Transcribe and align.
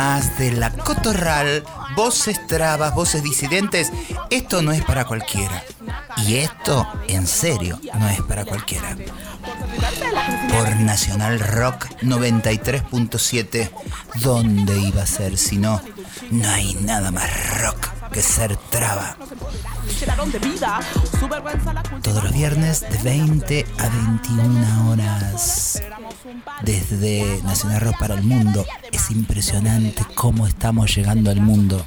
más 0.00 0.38
de 0.38 0.52
La 0.52 0.70
Cotorral, 0.70 1.62
voces 1.94 2.46
trabas, 2.46 2.94
voces 2.94 3.22
disidentes. 3.22 3.92
Esto 4.30 4.62
no 4.62 4.72
es 4.72 4.82
para 4.82 5.04
cualquiera. 5.04 5.62
Y 6.26 6.36
esto, 6.36 6.88
en 7.06 7.26
serio, 7.26 7.78
no 7.98 8.08
es 8.08 8.22
para 8.22 8.46
cualquiera. 8.46 8.96
Por 10.48 10.76
Nacional 10.76 11.38
Rock 11.38 11.84
93.7, 12.00 13.70
¿dónde 14.22 14.78
iba 14.78 15.02
a 15.02 15.06
ser 15.06 15.36
si 15.36 15.58
no? 15.58 15.82
No 16.30 16.48
hay 16.48 16.72
nada 16.76 17.10
más 17.10 17.60
rock 17.60 17.88
que 18.10 18.22
ser 18.22 18.56
traba. 18.56 19.18
Todos 22.02 22.24
los 22.24 22.32
viernes 22.32 22.80
de 22.80 22.98
20 23.02 23.66
a 23.78 23.88
21 23.88 24.90
horas. 24.90 25.82
Desde 26.62 27.40
Nacional 27.44 27.80
Rock 27.80 27.98
para 27.98 28.14
el 28.14 28.22
Mundo. 28.22 28.64
Es 28.92 29.10
impresionante 29.10 30.04
cómo 30.14 30.46
estamos 30.46 30.94
llegando 30.94 31.30
al 31.30 31.40
mundo. 31.40 31.84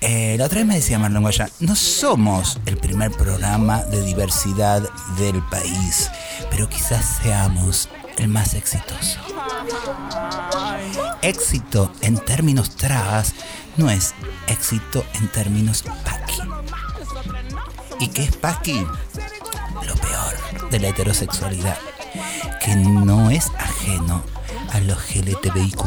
Eh, 0.00 0.36
la 0.38 0.46
otra 0.46 0.58
vez 0.58 0.66
me 0.66 0.74
decía 0.76 0.98
Marlon 0.98 1.22
Guaya, 1.22 1.48
no 1.60 1.74
somos 1.74 2.60
el 2.66 2.76
primer 2.76 3.10
programa 3.10 3.82
de 3.84 4.00
diversidad 4.02 4.88
del 5.18 5.42
país, 5.48 6.08
pero 6.50 6.68
quizás 6.68 7.18
seamos 7.22 7.88
el 8.16 8.28
más 8.28 8.54
exitoso. 8.54 9.18
Éxito 11.22 11.92
en 12.00 12.16
términos 12.18 12.76
trabas 12.76 13.34
no 13.76 13.90
es 13.90 14.14
éxito 14.46 15.04
en 15.14 15.28
términos 15.28 15.84
paqui. 16.04 16.42
¿Y 18.00 18.08
qué 18.08 18.22
es 18.24 18.36
paqui? 18.36 18.86
Lo 19.84 19.94
peor 19.94 20.70
de 20.70 20.78
la 20.78 20.88
heterosexualidad, 20.88 21.76
que 22.68 22.76
no 22.76 23.30
es 23.30 23.50
ajeno 23.56 24.22
a 24.74 24.80
los 24.80 24.98
LGTBIQ. 25.16 25.78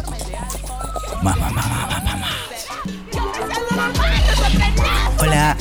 Mamá, 1.22 1.52
mamá, 1.52 1.62
mamá, 1.62 2.02
mamá. 2.04 2.28
Hola, 5.20 5.58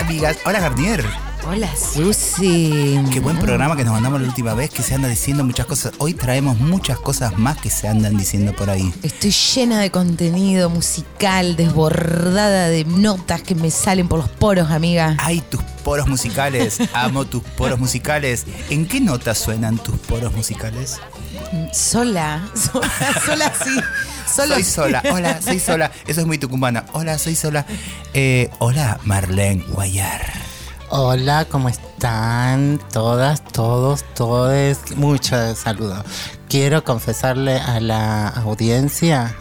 amigas. 0.00 0.38
Hola, 0.44 0.58
Garnier. 0.58 1.27
Hola, 1.50 1.74
Susi. 1.74 3.00
Qué 3.10 3.20
buen 3.20 3.38
programa 3.38 3.74
que 3.74 3.82
nos 3.82 3.94
mandamos 3.94 4.20
la 4.20 4.28
última 4.28 4.52
vez, 4.52 4.68
que 4.68 4.82
se 4.82 4.94
anda 4.94 5.08
diciendo 5.08 5.44
muchas 5.44 5.64
cosas. 5.64 5.94
Hoy 5.96 6.12
traemos 6.12 6.58
muchas 6.58 6.98
cosas 6.98 7.38
más 7.38 7.56
que 7.56 7.70
se 7.70 7.88
andan 7.88 8.18
diciendo 8.18 8.52
por 8.54 8.68
ahí. 8.68 8.92
Estoy 9.02 9.30
llena 9.30 9.80
de 9.80 9.90
contenido 9.90 10.68
musical, 10.68 11.56
desbordada 11.56 12.68
de 12.68 12.84
notas 12.84 13.40
que 13.40 13.54
me 13.54 13.70
salen 13.70 14.08
por 14.08 14.18
los 14.18 14.28
poros, 14.28 14.70
amiga. 14.70 15.16
Ay, 15.20 15.40
tus 15.40 15.62
poros 15.84 16.06
musicales. 16.06 16.80
Amo 16.92 17.24
tus 17.24 17.42
poros 17.42 17.78
musicales. 17.78 18.44
¿En 18.68 18.86
qué 18.86 19.00
notas 19.00 19.38
suenan 19.38 19.78
tus 19.78 19.96
poros 20.00 20.34
musicales? 20.34 21.00
Sola, 21.72 22.46
sola, 22.54 22.90
sola 23.24 23.52
sí. 23.64 23.80
Solo 24.30 24.54
soy 24.56 24.64
sola. 24.64 25.02
Hola, 25.10 25.40
soy 25.40 25.60
sola. 25.60 25.90
Eso 26.06 26.20
es 26.20 26.26
muy 26.26 26.36
tucumana. 26.36 26.84
Hola, 26.92 27.16
soy 27.16 27.34
sola. 27.34 27.64
Eh, 28.12 28.50
hola, 28.58 29.00
Marlene 29.04 29.64
Guayar. 29.70 30.47
Hola, 30.90 31.44
¿cómo 31.44 31.68
están? 31.68 32.80
Todas, 32.90 33.44
todos, 33.44 34.04
todes. 34.14 34.96
Mucho 34.96 35.54
saludo. 35.54 36.02
Quiero 36.48 36.82
confesarle 36.82 37.58
a 37.58 37.78
la 37.78 38.28
audiencia 38.28 39.36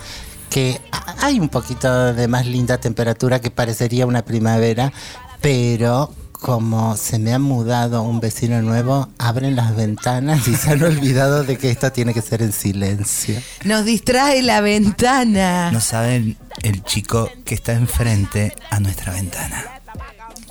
que 0.50 0.82
hay 1.22 1.40
un 1.40 1.48
poquito 1.48 2.14
de 2.14 2.28
más 2.28 2.46
linda 2.46 2.80
temperatura 2.80 3.40
que 3.40 3.50
parecería 3.50 4.06
una 4.06 4.26
primavera, 4.26 4.92
pero 5.40 6.14
como 6.34 6.98
se 6.98 7.18
me 7.18 7.34
ha 7.34 7.40
mudado 7.40 8.02
un 8.02 8.20
vecino 8.20 8.62
nuevo, 8.62 9.08
abren 9.18 9.56
las 9.56 9.74
ventanas 9.74 10.46
y 10.50 10.56
se 10.56 10.72
han 10.72 10.84
olvidado 10.84 11.46
de 11.46 11.58
que 11.58 11.72
esto 11.72 11.94
tiene 11.94 12.14
que 12.14 12.22
ser 12.22 12.42
en 12.42 12.52
silencio. 12.52 13.42
Nos 13.64 13.86
distrae 13.86 14.44
la 14.44 14.60
ventana. 14.60 15.72
No 15.72 15.80
saben 15.80 16.38
el 16.62 16.84
chico 16.84 17.30
que 17.46 17.56
está 17.56 17.72
enfrente 17.72 18.54
a 18.70 18.82
nuestra 18.82 19.14
ventana. 19.14 19.77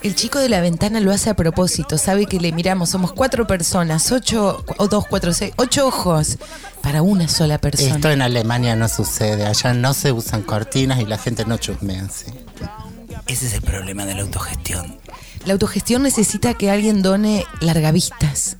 El 0.02 0.14
chico 0.14 0.38
de 0.38 0.48
la 0.48 0.60
ventana 0.60 1.00
lo 1.00 1.10
hace 1.10 1.30
a 1.30 1.34
propósito, 1.34 1.98
sabe 1.98 2.26
que 2.26 2.38
le 2.38 2.52
miramos, 2.52 2.90
somos 2.90 3.12
cuatro 3.12 3.46
personas, 3.46 4.12
ocho, 4.12 4.64
o 4.76 4.88
dos, 4.88 5.06
cuatro, 5.08 5.32
seis, 5.32 5.52
ocho 5.56 5.86
ojos 5.86 6.38
para 6.82 7.02
una 7.02 7.28
sola 7.28 7.58
persona. 7.58 7.94
Esto 7.94 8.10
en 8.10 8.22
Alemania 8.22 8.76
no 8.76 8.88
sucede, 8.88 9.46
allá 9.46 9.72
no 9.74 9.94
se 9.94 10.12
usan 10.12 10.42
cortinas 10.42 11.00
y 11.00 11.06
la 11.06 11.18
gente 11.18 11.44
no 11.44 11.56
chusmea 11.56 12.04
así. 12.04 12.26
Ese 13.26 13.46
es 13.46 13.54
el 13.54 13.62
problema 13.62 14.04
de 14.06 14.14
la 14.14 14.22
autogestión. 14.22 14.98
La 15.44 15.54
autogestión 15.54 16.02
necesita 16.02 16.54
que 16.54 16.70
alguien 16.70 17.02
done 17.02 17.44
largavistas. 17.60 18.56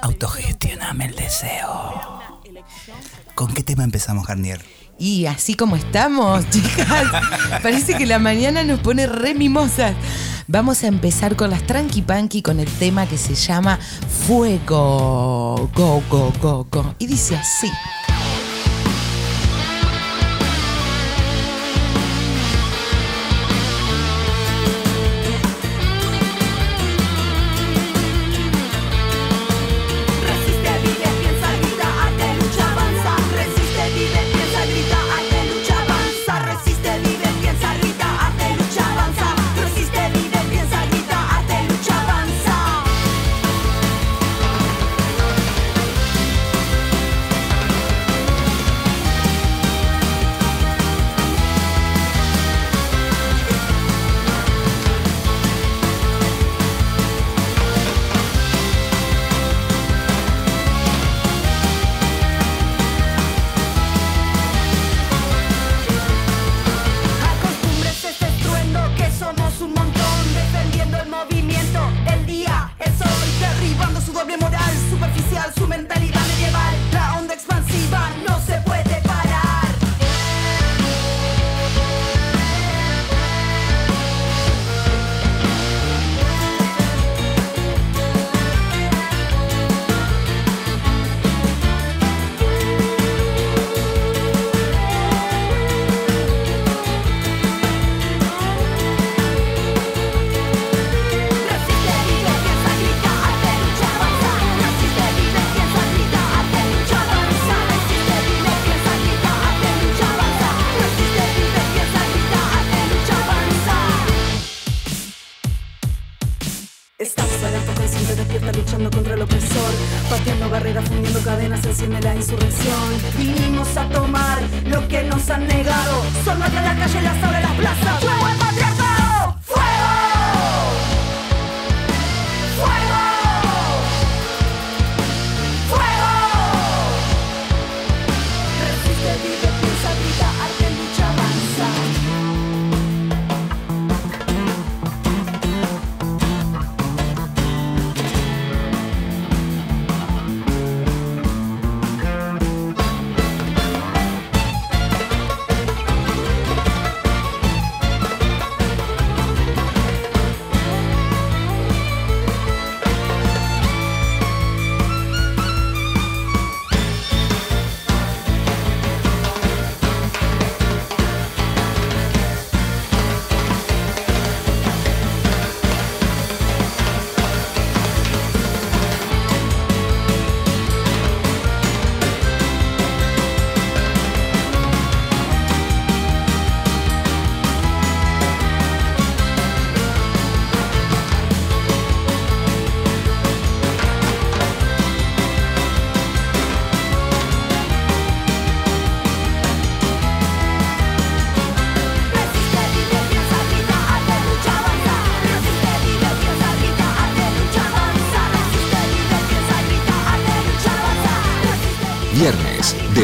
Autogestioname 0.00 1.06
el 1.06 1.16
deseo. 1.16 2.20
¿Con 3.34 3.52
qué 3.52 3.62
tema 3.62 3.84
empezamos, 3.84 4.26
Garnier? 4.26 4.64
Y 5.00 5.24
así 5.24 5.54
como 5.54 5.76
estamos, 5.76 6.44
chicas, 6.50 7.06
parece 7.62 7.94
que 7.94 8.04
la 8.04 8.18
mañana 8.18 8.62
nos 8.62 8.80
pone 8.80 9.06
re 9.06 9.34
mimosas. 9.34 9.94
Vamos 10.46 10.84
a 10.84 10.88
empezar 10.88 11.36
con 11.36 11.48
las 11.48 11.62
Tranqui 11.62 12.02
Panky 12.02 12.42
con 12.42 12.60
el 12.60 12.66
tema 12.66 13.06
que 13.06 13.16
se 13.16 13.34
llama 13.34 13.78
Fuego. 14.26 15.70
Go, 15.74 16.02
go, 16.10 16.32
go, 16.42 16.66
go. 16.70 16.94
Y 16.98 17.06
dice 17.06 17.34
así. 17.34 17.70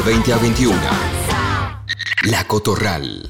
20 0.06 0.32
a 0.32 0.38
21. 0.38 0.72
La 2.26 2.44
Cotorral. 2.46 3.28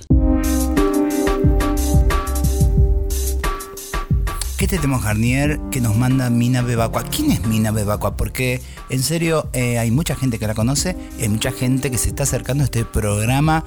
¿Qué 4.58 4.67
te 4.67 4.76
tenemos, 4.76 5.02
Garnier, 5.02 5.58
que 5.70 5.81
nos 5.81 5.96
manda 5.96 6.28
Mina 6.28 6.61
Bebacua? 6.61 7.05
¿Quién 7.05 7.31
es 7.31 7.46
Mina 7.46 7.70
Bebacua? 7.70 8.19
Porque, 8.19 8.61
en 8.90 9.02
serio, 9.02 9.49
eh, 9.55 9.78
hay 9.78 9.90
mucha 9.90 10.17
gente 10.17 10.38
que 10.38 10.46
la 10.46 10.55
conoce, 10.55 10.94
hay 11.19 11.31
mucha 11.31 11.50
gente 11.50 11.90
que 11.90 11.96
se 11.96 12.11
está 12.11 12.25
acercando 12.25 12.62
a 12.62 12.67
este 12.67 12.84
programa 12.84 13.64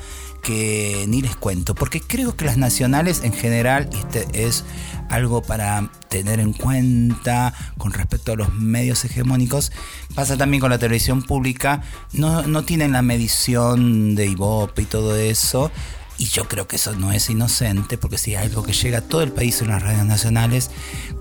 ni 0.49 1.21
les 1.21 1.35
cuento. 1.35 1.75
Porque 1.75 2.01
creo 2.01 2.35
que 2.35 2.45
las 2.45 2.57
nacionales 2.57 3.21
en 3.23 3.33
general, 3.33 3.89
este 3.93 4.27
es 4.33 4.63
algo 5.09 5.41
para 5.41 5.89
tener 6.07 6.39
en 6.39 6.53
cuenta 6.53 7.53
con 7.77 7.91
respecto 7.93 8.33
a 8.33 8.35
los 8.35 8.53
medios 8.53 9.03
hegemónicos, 9.05 9.71
pasa 10.15 10.37
también 10.37 10.61
con 10.61 10.69
la 10.69 10.77
televisión 10.77 11.23
pública, 11.23 11.81
no, 12.13 12.43
no 12.43 12.63
tienen 12.63 12.91
la 12.91 13.01
medición 13.01 14.15
de 14.15 14.27
Ivope 14.27 14.83
y 14.83 14.85
todo 14.85 15.15
eso, 15.15 15.71
y 16.19 16.25
yo 16.25 16.47
creo 16.47 16.67
que 16.67 16.75
eso 16.75 16.93
no 16.95 17.13
es 17.13 17.29
inocente, 17.29 17.97
porque 17.97 18.17
si 18.17 18.35
hay 18.35 18.47
algo 18.47 18.63
que 18.63 18.73
llega 18.73 18.99
a 18.99 19.01
todo 19.01 19.21
el 19.21 19.31
país 19.31 19.61
en 19.61 19.69
las 19.69 19.81
radios 19.81 20.05
nacionales, 20.05 20.69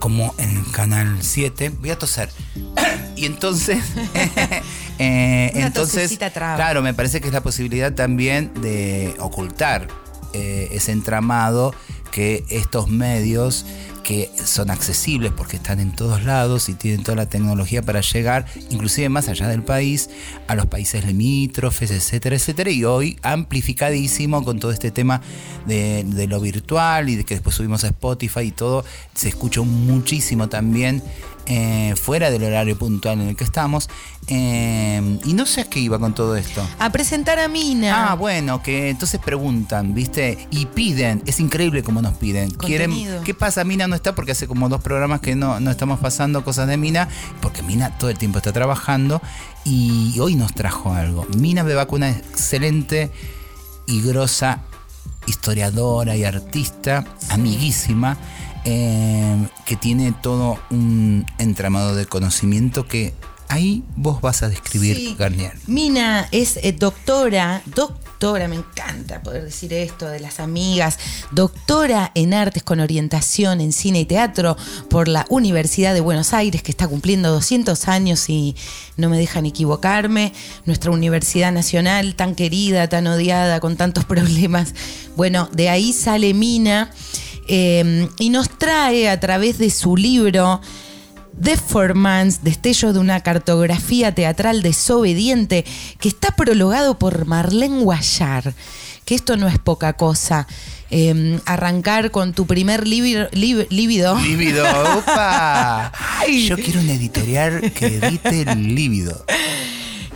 como 0.00 0.34
en 0.38 0.50
el 0.56 0.70
Canal 0.72 1.18
7, 1.20 1.70
voy 1.80 1.90
a 1.90 1.98
toser. 1.98 2.30
y 3.16 3.24
entonces, 3.24 3.78
eh, 4.98 5.52
Una 5.54 5.66
entonces, 5.66 6.18
claro, 6.32 6.82
me 6.82 6.94
parece 6.94 7.20
que 7.20 7.28
es 7.28 7.32
la 7.32 7.42
posibilidad 7.42 7.92
también 7.92 8.52
de 8.60 9.14
ocultar 9.18 9.88
eh, 10.32 10.68
ese 10.72 10.92
entramado 10.92 11.74
que 12.10 12.44
estos 12.50 12.88
medios 12.88 13.64
que 14.08 14.30
son 14.42 14.70
accesibles 14.70 15.32
porque 15.36 15.56
están 15.56 15.80
en 15.80 15.92
todos 15.92 16.24
lados 16.24 16.70
y 16.70 16.74
tienen 16.74 17.02
toda 17.02 17.14
la 17.14 17.26
tecnología 17.26 17.82
para 17.82 18.00
llegar, 18.00 18.46
inclusive 18.70 19.10
más 19.10 19.28
allá 19.28 19.48
del 19.48 19.62
país, 19.62 20.08
a 20.46 20.54
los 20.54 20.64
países 20.64 21.04
limítrofes, 21.04 21.90
etcétera, 21.90 22.34
etcétera. 22.36 22.70
Y 22.70 22.84
hoy 22.84 23.18
amplificadísimo 23.22 24.42
con 24.46 24.60
todo 24.60 24.70
este 24.70 24.90
tema 24.90 25.20
de, 25.66 26.04
de 26.04 26.26
lo 26.26 26.40
virtual 26.40 27.10
y 27.10 27.16
de 27.16 27.24
que 27.24 27.34
después 27.34 27.54
subimos 27.54 27.84
a 27.84 27.88
Spotify 27.88 28.44
y 28.44 28.50
todo, 28.50 28.82
se 29.12 29.28
escuchó 29.28 29.66
muchísimo 29.66 30.48
también 30.48 31.02
eh, 31.50 31.94
fuera 31.96 32.30
del 32.30 32.44
horario 32.44 32.76
puntual 32.76 33.22
en 33.22 33.28
el 33.28 33.36
que 33.36 33.44
estamos. 33.44 33.88
Eh, 34.26 35.18
y 35.24 35.32
no 35.32 35.46
sé 35.46 35.62
a 35.62 35.64
qué 35.64 35.80
iba 35.80 35.98
con 35.98 36.14
todo 36.14 36.36
esto. 36.36 36.62
A 36.78 36.92
presentar 36.92 37.38
a 37.38 37.48
Mina. 37.48 38.10
Ah, 38.10 38.14
bueno, 38.14 38.62
que 38.62 38.90
entonces 38.90 39.18
preguntan, 39.18 39.94
¿viste? 39.94 40.46
Y 40.50 40.66
piden, 40.66 41.22
es 41.24 41.40
increíble 41.40 41.82
como 41.82 42.02
nos 42.02 42.18
piden. 42.18 42.50
Quieren. 42.50 42.92
¿qué 43.24 43.32
pasa? 43.32 43.64
Mina 43.64 43.86
no 43.86 43.96
está 43.98 44.14
porque 44.14 44.32
hace 44.32 44.46
como 44.46 44.68
dos 44.68 44.80
programas 44.80 45.20
que 45.20 45.34
no, 45.36 45.60
no 45.60 45.70
estamos 45.70 46.00
pasando 46.00 46.42
cosas 46.42 46.66
de 46.66 46.76
Mina, 46.76 47.08
porque 47.42 47.62
Mina 47.62 47.96
todo 47.98 48.10
el 48.10 48.16
tiempo 48.18 48.38
está 48.38 48.52
trabajando 48.52 49.20
y 49.64 50.18
hoy 50.20 50.34
nos 50.34 50.54
trajo 50.54 50.92
algo. 50.94 51.26
Mina 51.36 51.62
Bebaco, 51.62 51.96
una 51.96 52.10
excelente 52.10 53.10
y 53.86 54.00
grosa 54.02 54.62
historiadora 55.26 56.16
y 56.16 56.24
artista, 56.24 57.04
amiguísima, 57.28 58.16
eh, 58.64 59.46
que 59.64 59.76
tiene 59.76 60.12
todo 60.12 60.58
un 60.70 61.26
entramado 61.38 61.94
de 61.94 62.06
conocimiento 62.06 62.86
que 62.86 63.14
ahí 63.48 63.84
vos 63.96 64.20
vas 64.20 64.42
a 64.42 64.48
describir, 64.48 64.96
Sí. 64.96 65.16
Garnier. 65.18 65.52
Mina 65.66 66.28
es 66.32 66.56
eh, 66.58 66.72
doctora, 66.72 67.62
doctora, 67.66 68.07
me 68.20 68.56
encanta 68.56 69.22
poder 69.22 69.44
decir 69.44 69.72
esto 69.72 70.08
de 70.08 70.18
las 70.18 70.40
amigas, 70.40 70.98
doctora 71.30 72.10
en 72.16 72.34
artes 72.34 72.64
con 72.64 72.80
orientación 72.80 73.60
en 73.60 73.72
cine 73.72 74.00
y 74.00 74.06
teatro 74.06 74.56
por 74.90 75.06
la 75.06 75.24
Universidad 75.30 75.94
de 75.94 76.00
Buenos 76.00 76.34
Aires, 76.34 76.64
que 76.64 76.72
está 76.72 76.88
cumpliendo 76.88 77.30
200 77.30 77.86
años 77.86 78.28
y 78.28 78.56
no 78.96 79.08
me 79.08 79.18
dejan 79.18 79.46
equivocarme, 79.46 80.32
nuestra 80.64 80.90
Universidad 80.90 81.52
Nacional 81.52 82.16
tan 82.16 82.34
querida, 82.34 82.88
tan 82.88 83.06
odiada, 83.06 83.60
con 83.60 83.76
tantos 83.76 84.04
problemas. 84.04 84.74
Bueno, 85.16 85.48
de 85.52 85.68
ahí 85.68 85.92
sale 85.92 86.34
Mina 86.34 86.90
eh, 87.46 88.08
y 88.18 88.30
nos 88.30 88.50
trae 88.58 89.08
a 89.08 89.20
través 89.20 89.58
de 89.58 89.70
su 89.70 89.96
libro 89.96 90.60
Deformance, 91.38 92.40
destello 92.42 92.92
de 92.92 92.98
una 92.98 93.20
cartografía 93.20 94.14
teatral 94.14 94.62
desobediente, 94.62 95.64
que 96.00 96.08
está 96.08 96.32
prologado 96.32 96.98
por 96.98 97.26
Marlene 97.26 97.82
Guayar, 97.82 98.54
que 99.04 99.14
esto 99.14 99.36
no 99.36 99.48
es 99.48 99.58
poca 99.58 99.92
cosa. 99.94 100.46
Eh, 100.90 101.38
arrancar 101.44 102.10
con 102.10 102.32
tu 102.32 102.46
primer 102.46 102.86
líbido, 102.86 103.28
líbido. 103.32 104.18
Líbido, 104.18 104.64
opa. 104.96 105.92
Yo 106.46 106.56
quiero 106.56 106.80
un 106.80 106.88
editorial 106.88 107.72
que 107.72 107.98
edite 107.98 108.42
el 108.42 108.74
líbido. 108.74 109.24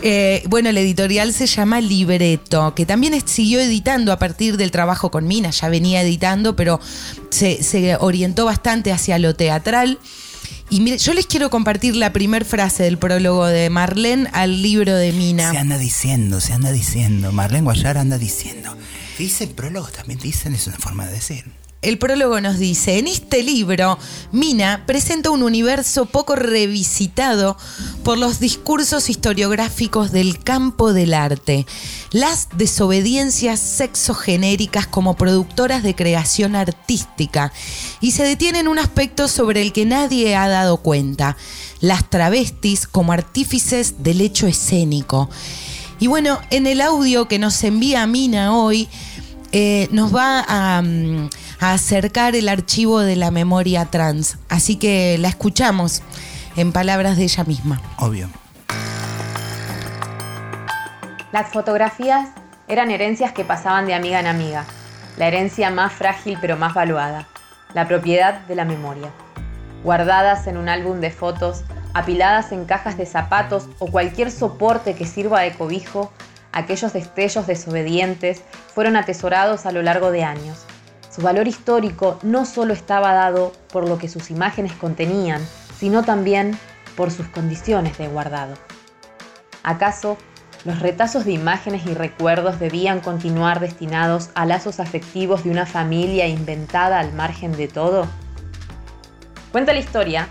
Eh, 0.04 0.42
bueno, 0.48 0.70
el 0.70 0.78
editorial 0.78 1.32
se 1.32 1.46
llama 1.46 1.80
Libreto, 1.80 2.74
que 2.74 2.84
también 2.84 3.14
siguió 3.26 3.60
editando 3.60 4.12
a 4.12 4.18
partir 4.18 4.56
del 4.56 4.72
trabajo 4.72 5.12
con 5.12 5.28
Mina, 5.28 5.50
ya 5.50 5.68
venía 5.68 6.02
editando, 6.02 6.56
pero 6.56 6.80
se, 7.30 7.62
se 7.62 7.96
orientó 7.96 8.44
bastante 8.44 8.90
hacia 8.90 9.18
lo 9.18 9.36
teatral. 9.36 9.98
Y 10.72 10.80
mire, 10.80 10.96
yo 10.96 11.12
les 11.12 11.26
quiero 11.26 11.50
compartir 11.50 11.96
la 11.96 12.14
primera 12.14 12.46
frase 12.46 12.84
del 12.84 12.96
prólogo 12.96 13.44
de 13.44 13.68
Marlene 13.68 14.30
al 14.32 14.62
libro 14.62 14.94
de 14.94 15.12
Mina. 15.12 15.50
Se 15.50 15.58
anda 15.58 15.76
diciendo, 15.76 16.40
se 16.40 16.54
anda 16.54 16.72
diciendo. 16.72 17.30
Marlene 17.30 17.64
Guayar 17.64 17.98
anda 17.98 18.16
diciendo. 18.16 18.74
Dicen 19.18 19.50
prólogos, 19.50 19.92
también 19.92 20.18
dicen, 20.18 20.54
es 20.54 20.66
una 20.66 20.78
forma 20.78 21.04
de 21.04 21.12
decir. 21.12 21.44
El 21.82 21.98
prólogo 21.98 22.40
nos 22.40 22.60
dice, 22.60 23.00
en 23.00 23.08
este 23.08 23.42
libro, 23.42 23.98
Mina 24.30 24.84
presenta 24.86 25.30
un 25.30 25.42
universo 25.42 26.06
poco 26.06 26.36
revisitado 26.36 27.56
por 28.04 28.18
los 28.18 28.38
discursos 28.38 29.10
historiográficos 29.10 30.12
del 30.12 30.38
campo 30.38 30.92
del 30.92 31.12
arte, 31.12 31.66
las 32.12 32.50
desobediencias 32.56 33.58
sexogenéricas 33.58 34.86
como 34.86 35.16
productoras 35.16 35.82
de 35.82 35.96
creación 35.96 36.54
artística, 36.54 37.52
y 38.00 38.12
se 38.12 38.22
detiene 38.22 38.60
en 38.60 38.68
un 38.68 38.78
aspecto 38.78 39.26
sobre 39.26 39.60
el 39.60 39.72
que 39.72 39.84
nadie 39.84 40.36
ha 40.36 40.46
dado 40.48 40.76
cuenta, 40.76 41.36
las 41.80 42.08
travestis 42.08 42.86
como 42.86 43.12
artífices 43.12 44.04
del 44.04 44.20
hecho 44.20 44.46
escénico. 44.46 45.28
Y 45.98 46.06
bueno, 46.06 46.38
en 46.50 46.68
el 46.68 46.80
audio 46.80 47.26
que 47.26 47.40
nos 47.40 47.64
envía 47.64 48.06
Mina 48.06 48.56
hoy, 48.56 48.88
eh, 49.54 49.88
nos 49.90 50.14
va 50.14 50.44
a, 50.48 50.80
mm, 50.80 51.28
a 51.62 51.74
acercar 51.74 52.34
el 52.34 52.48
archivo 52.48 52.98
de 53.00 53.14
la 53.14 53.30
memoria 53.30 53.84
trans. 53.84 54.36
Así 54.48 54.74
que 54.74 55.16
la 55.18 55.28
escuchamos 55.28 56.02
en 56.56 56.72
palabras 56.72 57.16
de 57.16 57.22
ella 57.22 57.44
misma. 57.44 57.80
Obvio. 57.98 58.28
Las 61.30 61.52
fotografías 61.52 62.30
eran 62.66 62.90
herencias 62.90 63.32
que 63.32 63.44
pasaban 63.44 63.86
de 63.86 63.94
amiga 63.94 64.18
en 64.18 64.26
amiga, 64.26 64.64
la 65.16 65.28
herencia 65.28 65.70
más 65.70 65.92
frágil 65.92 66.36
pero 66.40 66.56
más 66.56 66.74
valuada, 66.74 67.28
la 67.74 67.86
propiedad 67.86 68.40
de 68.40 68.56
la 68.56 68.64
memoria. 68.64 69.10
Guardadas 69.84 70.48
en 70.48 70.56
un 70.56 70.68
álbum 70.68 71.00
de 71.00 71.12
fotos, 71.12 71.62
apiladas 71.94 72.50
en 72.50 72.64
cajas 72.64 72.96
de 72.96 73.06
zapatos 73.06 73.68
o 73.78 73.86
cualquier 73.86 74.32
soporte 74.32 74.94
que 74.94 75.06
sirva 75.06 75.42
de 75.42 75.52
cobijo, 75.52 76.12
aquellos 76.50 76.92
destellos 76.92 77.46
desobedientes 77.46 78.42
fueron 78.74 78.96
atesorados 78.96 79.64
a 79.64 79.70
lo 79.70 79.82
largo 79.82 80.10
de 80.10 80.24
años. 80.24 80.66
Su 81.14 81.20
valor 81.20 81.46
histórico 81.46 82.18
no 82.22 82.46
solo 82.46 82.72
estaba 82.72 83.12
dado 83.12 83.52
por 83.70 83.86
lo 83.86 83.98
que 83.98 84.08
sus 84.08 84.30
imágenes 84.30 84.72
contenían, 84.72 85.46
sino 85.78 86.04
también 86.04 86.58
por 86.96 87.10
sus 87.10 87.26
condiciones 87.28 87.98
de 87.98 88.08
guardado. 88.08 88.54
¿Acaso 89.62 90.16
los 90.64 90.78
retazos 90.78 91.26
de 91.26 91.32
imágenes 91.32 91.84
y 91.84 91.92
recuerdos 91.92 92.58
debían 92.58 93.00
continuar 93.00 93.60
destinados 93.60 94.30
a 94.34 94.46
lazos 94.46 94.80
afectivos 94.80 95.44
de 95.44 95.50
una 95.50 95.66
familia 95.66 96.28
inventada 96.28 96.98
al 96.98 97.12
margen 97.12 97.52
de 97.52 97.68
todo? 97.68 98.06
Cuenta 99.50 99.74
la 99.74 99.80
historia 99.80 100.28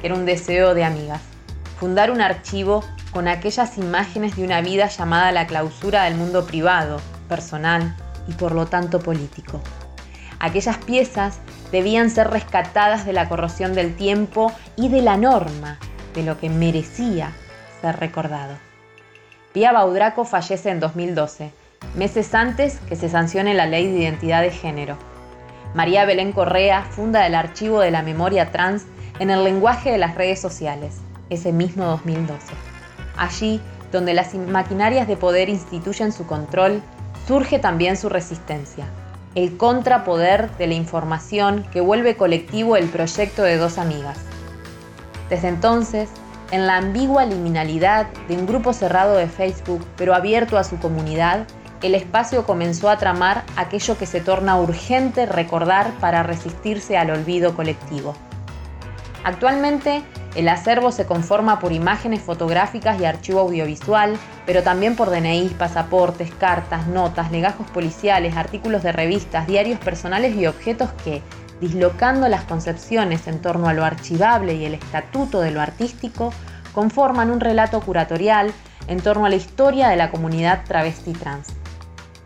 que 0.00 0.06
era 0.06 0.16
un 0.16 0.24
deseo 0.24 0.72
de 0.72 0.84
amigas, 0.84 1.20
fundar 1.78 2.10
un 2.10 2.22
archivo 2.22 2.82
con 3.12 3.28
aquellas 3.28 3.76
imágenes 3.76 4.36
de 4.36 4.44
una 4.44 4.62
vida 4.62 4.88
llamada 4.88 5.32
la 5.32 5.46
clausura 5.46 6.04
del 6.04 6.14
mundo 6.14 6.46
privado, 6.46 6.98
personal 7.28 7.94
y 8.26 8.32
por 8.32 8.52
lo 8.52 8.64
tanto 8.64 9.00
político. 9.00 9.60
Aquellas 10.38 10.78
piezas 10.78 11.38
debían 11.72 12.10
ser 12.10 12.30
rescatadas 12.30 13.06
de 13.06 13.12
la 13.12 13.28
corrosión 13.28 13.74
del 13.74 13.94
tiempo 13.94 14.52
y 14.76 14.88
de 14.88 15.02
la 15.02 15.16
norma, 15.16 15.78
de 16.14 16.22
lo 16.22 16.38
que 16.38 16.50
merecía 16.50 17.32
ser 17.80 17.96
recordado. 17.98 18.54
Pía 19.52 19.72
Baudraco 19.72 20.24
fallece 20.24 20.70
en 20.70 20.80
2012, 20.80 21.52
meses 21.94 22.34
antes 22.34 22.78
que 22.88 22.96
se 22.96 23.08
sancione 23.08 23.54
la 23.54 23.66
ley 23.66 23.86
de 23.86 24.00
identidad 24.00 24.42
de 24.42 24.50
género. 24.50 24.96
María 25.74 26.04
Belén 26.04 26.32
Correa 26.32 26.82
funda 26.82 27.26
el 27.26 27.34
Archivo 27.34 27.80
de 27.80 27.90
la 27.90 28.02
Memoria 28.02 28.50
Trans 28.50 28.84
en 29.18 29.30
el 29.30 29.44
lenguaje 29.44 29.90
de 29.90 29.98
las 29.98 30.14
redes 30.14 30.40
sociales, 30.40 30.96
ese 31.30 31.52
mismo 31.52 31.84
2012. 31.84 32.52
Allí, 33.16 33.60
donde 33.92 34.14
las 34.14 34.34
maquinarias 34.34 35.06
de 35.06 35.16
poder 35.16 35.48
instituyen 35.48 36.12
su 36.12 36.26
control, 36.26 36.82
surge 37.26 37.58
también 37.58 37.96
su 37.96 38.08
resistencia, 38.08 38.86
el 39.34 39.56
contrapoder 39.56 40.50
de 40.56 40.66
la 40.66 40.74
información 40.74 41.64
que 41.72 41.80
vuelve 41.80 42.16
colectivo 42.16 42.76
el 42.76 42.88
proyecto 42.88 43.42
de 43.42 43.56
dos 43.56 43.78
amigas. 43.78 44.18
Desde 45.28 45.48
entonces, 45.48 46.08
en 46.50 46.66
la 46.66 46.76
ambigua 46.76 47.24
liminalidad 47.24 48.06
de 48.28 48.36
un 48.36 48.46
grupo 48.46 48.72
cerrado 48.72 49.16
de 49.16 49.26
Facebook, 49.26 49.84
pero 49.96 50.14
abierto 50.14 50.58
a 50.58 50.64
su 50.64 50.78
comunidad, 50.78 51.46
el 51.82 51.94
espacio 51.94 52.46
comenzó 52.46 52.88
a 52.88 52.98
tramar 52.98 53.44
aquello 53.56 53.98
que 53.98 54.06
se 54.06 54.20
torna 54.20 54.56
urgente 54.58 55.26
recordar 55.26 55.92
para 56.00 56.22
resistirse 56.22 56.96
al 56.96 57.10
olvido 57.10 57.54
colectivo. 57.54 58.14
Actualmente, 59.24 60.02
el 60.34 60.48
acervo 60.50 60.92
se 60.92 61.06
conforma 61.06 61.58
por 61.58 61.72
imágenes 61.72 62.20
fotográficas 62.20 63.00
y 63.00 63.06
archivo 63.06 63.40
audiovisual, 63.40 64.18
pero 64.44 64.62
también 64.62 64.96
por 64.96 65.10
DNI, 65.10 65.48
pasaportes, 65.58 66.30
cartas, 66.34 66.86
notas, 66.86 67.32
legajos 67.32 67.66
policiales, 67.70 68.36
artículos 68.36 68.82
de 68.82 68.92
revistas, 68.92 69.46
diarios 69.46 69.78
personales 69.78 70.36
y 70.36 70.46
objetos 70.46 70.90
que, 71.04 71.22
dislocando 71.60 72.28
las 72.28 72.44
concepciones 72.44 73.26
en 73.26 73.40
torno 73.40 73.68
a 73.68 73.72
lo 73.72 73.84
archivable 73.84 74.54
y 74.54 74.66
el 74.66 74.74
estatuto 74.74 75.40
de 75.40 75.52
lo 75.52 75.62
artístico, 75.62 76.32
conforman 76.74 77.30
un 77.30 77.40
relato 77.40 77.80
curatorial 77.80 78.52
en 78.88 79.00
torno 79.00 79.24
a 79.24 79.30
la 79.30 79.36
historia 79.36 79.88
de 79.88 79.96
la 79.96 80.10
comunidad 80.10 80.64
travesti 80.64 81.12
trans. 81.12 81.54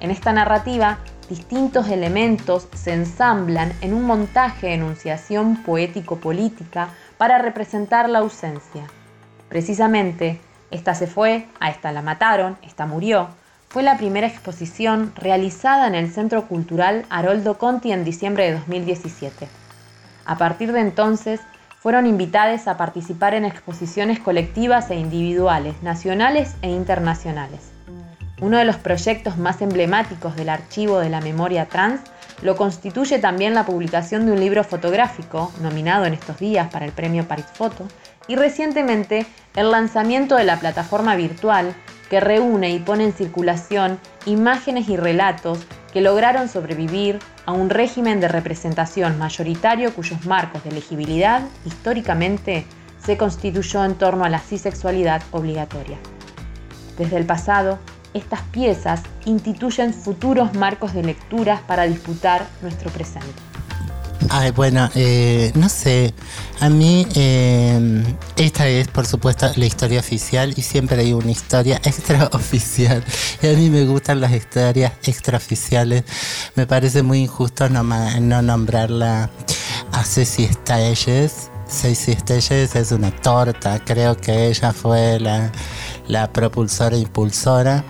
En 0.01 0.11
esta 0.11 0.33
narrativa, 0.33 0.99
distintos 1.29 1.89
elementos 1.89 2.69
se 2.75 2.93
ensamblan 2.93 3.73
en 3.81 3.95
un 3.95 4.05
montaje 4.05 4.73
enunciación 4.73 5.63
poético-política 5.63 6.91
para 7.19 7.39
representar 7.39 8.09
la 8.09 8.21
ausencia. 8.21 8.85
Precisamente, 9.49 10.41
esta 10.71 10.95
se 10.95 11.07
fue, 11.07 11.47
a 11.61 11.71
esta 11.71 11.93
la 11.93 12.03
mataron, 12.03 12.59
esta 12.63 12.87
murió, 12.87 13.29
fue 13.69 13.83
la 13.83 13.99
primera 13.99 14.27
exposición 14.27 15.13
realizada 15.17 15.87
en 15.87 15.95
el 15.95 16.11
Centro 16.11 16.47
Cultural 16.49 17.05
Haroldo 17.11 17.59
Conti 17.59 17.93
en 17.93 18.05
diciembre 18.05 18.45
de 18.45 18.53
2017. 18.55 19.49
A 20.25 20.39
partir 20.39 20.73
de 20.73 20.81
entonces, 20.81 21.41
fueron 21.79 22.07
invitadas 22.07 22.67
a 22.67 22.77
participar 22.77 23.35
en 23.35 23.45
exposiciones 23.45 24.19
colectivas 24.21 24.91
e 24.91 24.97
individuales, 24.97 25.83
nacionales 25.83 26.55
e 26.63 26.71
internacionales. 26.71 27.78
Uno 28.41 28.59
de 28.59 28.65
los 28.65 28.77
proyectos 28.77 29.37
más 29.37 29.61
emblemáticos 29.63 30.37
del 30.37 30.49
archivo 30.49 31.01
de 31.01 31.09
la 31.09 31.21
memoria 31.21 31.67
trans 31.67 32.03
lo 32.41 32.55
constituye 32.55 33.19
también 33.19 33.53
la 33.53 33.67
publicación 33.67 34.27
de 34.27 34.33
un 34.33 34.39
libro 34.39 34.63
fotográfico, 34.63 35.53
nominado 35.61 36.05
en 36.05 36.15
estos 36.15 36.39
días 36.39 36.71
para 36.71 36.85
el 36.85 36.93
premio 36.93 37.27
Paris 37.27 37.47
Photo, 37.53 37.89
y 38.29 38.37
recientemente 38.37 39.27
el 39.57 39.73
lanzamiento 39.73 40.37
de 40.37 40.45
la 40.45 40.61
plataforma 40.61 41.17
virtual 41.17 41.75
que 42.11 42.21
reúne 42.21 42.71
y 42.71 42.79
pone 42.79 43.05
en 43.05 43.13
circulación 43.13 43.99
imágenes 44.25 44.89
y 44.89 44.97
relatos 44.97 45.59
que 45.93 46.01
lograron 46.01 46.49
sobrevivir 46.49 47.19
a 47.45 47.53
un 47.53 47.71
régimen 47.71 48.21
de 48.21 48.29
representación 48.29 49.19
mayoritario 49.19 49.93
cuyos 49.95 50.27
marcos 50.27 50.63
de 50.63 50.71
elegibilidad 50.71 51.43
históricamente 51.65 52.67
se 53.05 53.17
constituyó 53.17 53.85
en 53.85 53.97
torno 53.97 54.25
a 54.25 54.29
la 54.29 54.39
cisexualidad 54.39 55.23
obligatoria. 55.33 55.99
Desde 56.97 57.17
el 57.17 57.27
pasado, 57.27 57.79
estas 58.15 58.43
piezas 58.51 59.03
instituyen 59.25 59.95
futuros 59.95 60.55
marcos 60.55 60.95
de 60.95 61.03
lecturas 61.03 61.61
para 61.67 61.85
disputar 61.85 62.47
nuestro 62.63 62.91
presente. 62.91 63.49
Ay, 64.31 64.51
bueno, 64.51 64.91
eh, 64.95 65.53
no 65.55 65.69
sé. 65.69 66.13
A 66.61 66.69
mí, 66.69 67.07
eh, 67.15 68.05
esta 68.37 68.69
es, 68.69 68.89
por 68.89 69.07
supuesto, 69.07 69.51
la 69.57 69.65
historia 69.65 70.01
oficial 70.01 70.53
y 70.57 70.63
siempre 70.63 71.01
hay 71.01 71.13
una 71.13 71.31
historia 71.31 71.77
extraoficial. 71.85 73.03
Y 73.43 73.47
a 73.47 73.53
mí 73.55 73.71
me 73.71 73.85
gustan 73.85 74.21
las 74.21 74.33
historias 74.33 74.93
extraoficiales. 75.05 76.05
Me 76.57 76.67
parece 76.67 77.03
muy 77.03 77.21
injusto 77.21 77.69
no, 77.69 77.83
no 77.83 78.43
nombrarla 78.43 79.31
a 79.93 80.05
Ceci 80.05 80.47
Stalles. 80.47 81.51
Ceci 81.69 82.15
Stalles 82.15 82.75
es 82.75 82.93
una 82.93 83.11
torta. 83.11 83.83
Creo 83.85 84.17
que 84.17 84.49
ella 84.49 84.73
fue 84.73 85.21
la, 85.21 85.51
la 86.09 86.33
propulsora 86.33 86.97
e 86.97 87.01
impulsora 87.01 87.85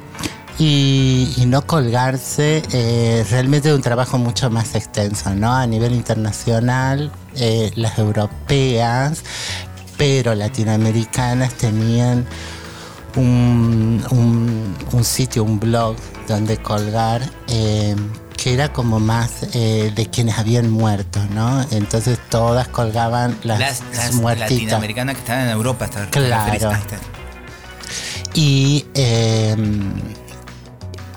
y, 0.59 1.45
no 1.47 1.67
colgarse 1.67 2.63
eh, 2.73 3.25
realmente 3.31 3.69
de 3.69 3.75
un 3.75 3.83
trabajo 3.83 4.19
mucho 4.19 4.51
más 4.51 4.75
extenso, 4.75 5.35
¿no? 5.35 5.55
A 5.55 5.67
nivel 5.67 5.95
internacional, 5.95 7.13
eh, 7.37 7.71
las 7.77 7.99
europeas, 7.99 9.23
pero 9.97 10.35
latinoamericanas 10.35 11.55
tenían 11.55 12.27
un, 13.17 14.03
sitio, 15.03 15.45
un 15.45 15.61
blog 15.61 15.97
donde 16.27 16.59
colgar. 16.59 17.23
Eh, 17.49 17.97
que 18.37 18.55
era 18.55 18.73
como 18.73 19.01
más 19.01 19.51
de 19.51 20.09
quienes 20.13 20.39
habían 20.39 20.71
muerto, 20.71 21.19
¿no? 21.35 21.61
Entonces 21.73 22.21
todas 22.31 22.69
colgaban 22.69 23.37
las, 23.43 23.59
las, 23.59 24.15
las 24.15 24.39
latinoamericanas 24.39 25.17
que 25.17 25.21
estaban 25.23 25.47
en 25.47 25.51
Europa, 25.51 25.89
claro. 26.13 26.71
Y 28.35 28.85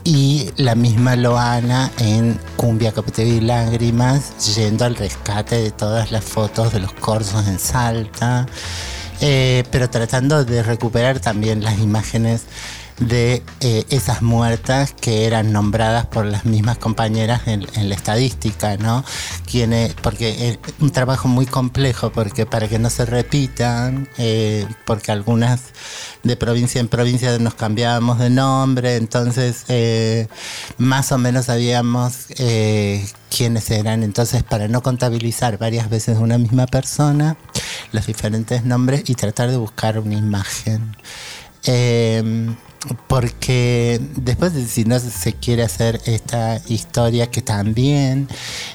y 0.03 0.49
la 0.57 0.75
misma 0.75 1.15
Loana 1.15 1.91
en 1.99 2.39
Cumbia, 2.55 2.91
Capetería 2.91 3.35
y 3.35 3.41
Lágrimas, 3.41 4.55
yendo 4.55 4.85
al 4.85 4.95
rescate 4.95 5.57
de 5.57 5.71
todas 5.71 6.11
las 6.11 6.23
fotos 6.23 6.73
de 6.73 6.79
los 6.79 6.93
corsos 6.93 7.47
en 7.47 7.59
Salta, 7.59 8.47
eh, 9.19 9.63
pero 9.71 9.89
tratando 9.89 10.43
de 10.43 10.63
recuperar 10.63 11.19
también 11.19 11.63
las 11.63 11.79
imágenes 11.79 12.43
de 12.99 13.41
eh, 13.61 13.85
esas 13.89 14.21
muertas 14.21 14.93
que 14.93 15.25
eran 15.25 15.51
nombradas 15.51 16.05
por 16.05 16.25
las 16.25 16.45
mismas 16.45 16.77
compañeras 16.77 17.41
en, 17.47 17.65
la 17.89 17.95
estadística, 17.95 18.77
¿no? 18.77 19.03
porque 20.01 20.49
es 20.49 20.59
un 20.79 20.91
trabajo 20.91 21.27
muy 21.27 21.45
complejo, 21.45 22.11
porque 22.11 22.45
para 22.45 22.67
que 22.67 22.79
no 22.79 22.89
se 22.89 23.05
repitan, 23.05 24.07
eh, 24.17 24.65
porque 24.85 25.11
algunas 25.11 25.61
de 26.23 26.35
provincia 26.35 26.79
en 26.79 26.87
provincia 26.87 27.37
nos 27.39 27.55
cambiábamos 27.55 28.19
de 28.19 28.29
nombre, 28.29 28.95
entonces 28.95 29.65
eh, 29.67 30.27
más 30.77 31.11
o 31.11 31.17
menos 31.17 31.45
sabíamos 31.45 32.27
quiénes 33.35 33.71
eran, 33.71 34.03
entonces 34.03 34.43
para 34.43 34.67
no 34.67 34.81
contabilizar 34.81 35.57
varias 35.57 35.89
veces 35.89 36.17
una 36.17 36.37
misma 36.37 36.67
persona, 36.67 37.37
los 37.91 38.05
diferentes 38.05 38.63
nombres 38.63 39.03
y 39.07 39.15
tratar 39.15 39.49
de 39.49 39.57
buscar 39.57 39.99
una 39.99 40.15
imagen 40.15 40.95
porque 43.07 44.01
después 44.15 44.53
de 44.53 44.65
si 44.65 44.85
no 44.85 44.99
se 44.99 45.33
quiere 45.33 45.63
hacer 45.63 46.01
esta 46.05 46.59
historia 46.67 47.29
que 47.29 47.41
también 47.41 48.27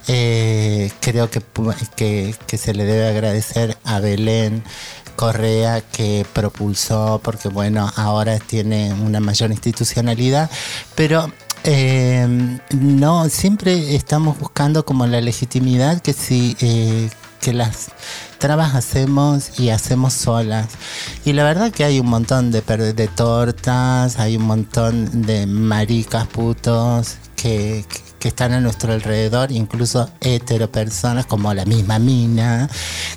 eh, 0.07 0.91
creo 1.01 1.29
que, 1.29 1.43
que, 1.97 2.59
se 2.59 2.75
le 2.75 2.85
debe 2.85 3.09
agradecer 3.09 3.77
a 3.85 3.99
Belén 4.01 4.63
Correa 5.17 5.81
que 5.81 6.25
propulsó 6.33 7.21
porque 7.23 7.49
bueno 7.49 7.91
ahora 7.97 8.39
tiene 8.39 8.93
una 8.93 9.19
mayor 9.19 9.51
institucionalidad 9.51 10.51
pero 10.95 11.33
eh, 11.65 12.59
no 12.71 13.29
siempre 13.29 13.97
estamos 13.97 14.39
buscando 14.39 14.85
como 14.85 15.07
la 15.07 15.21
legitimidad 15.21 16.01
que 16.01 16.13
si 16.13 16.57
eh, 16.61 17.09
que 17.41 17.53
las 17.53 17.89
trabas 18.39 18.75
hacemos 18.75 19.59
y 19.59 19.71
hacemos 19.71 20.13
solas. 20.13 20.67
Y 21.25 21.33
la 21.33 21.45
verdad 21.45 21.73
que 21.73 21.85
hay 21.85 22.01
un 22.01 22.09
montón 22.09 22.51
de, 22.51 22.61
de 22.61 23.09
tortas, 23.09 24.19
hay 24.19 24.37
un 24.37 24.45
montón 24.45 25.23
de 25.23 25.47
maricas 25.47 26.27
putos 26.27 27.17
que, 27.35 27.85
que 28.19 28.29
están 28.29 28.53
a 28.53 28.61
nuestro 28.61 28.93
alrededor, 28.93 29.53
incluso 29.53 30.11
hetero 30.21 30.71
personas 30.71 31.27
como 31.27 31.53
la 31.55 31.65
misma 31.65 31.99
Mina, 31.99 32.69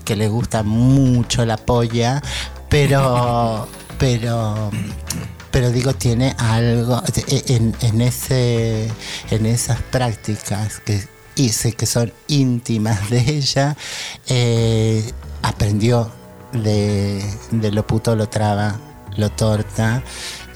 que 0.06 0.16
le 0.16 0.28
gusta 0.28 0.64
mucho 0.64 1.46
la 1.46 1.58
polla, 1.58 2.22
pero, 2.70 3.68
pero, 3.98 4.70
pero 5.52 5.72
digo, 5.72 5.94
tiene 5.94 6.36
algo 6.38 7.02
en, 7.28 7.76
en, 7.82 8.02
ese, 8.02 8.90
en 9.32 9.46
esas 9.46 9.82
prácticas 9.82 10.80
que 10.80 11.08
y 11.40 11.50
sé 11.50 11.72
que 11.72 11.86
son 11.86 12.12
íntimas 12.28 13.10
de 13.10 13.38
ella, 13.38 13.78
eh, 14.28 15.10
aprendió 15.42 16.12
de, 16.52 17.24
lo 17.72 17.88
puto, 17.88 18.16
lo 18.16 18.28
traba, 18.28 18.78
lo 19.16 19.30
torta. 19.30 20.04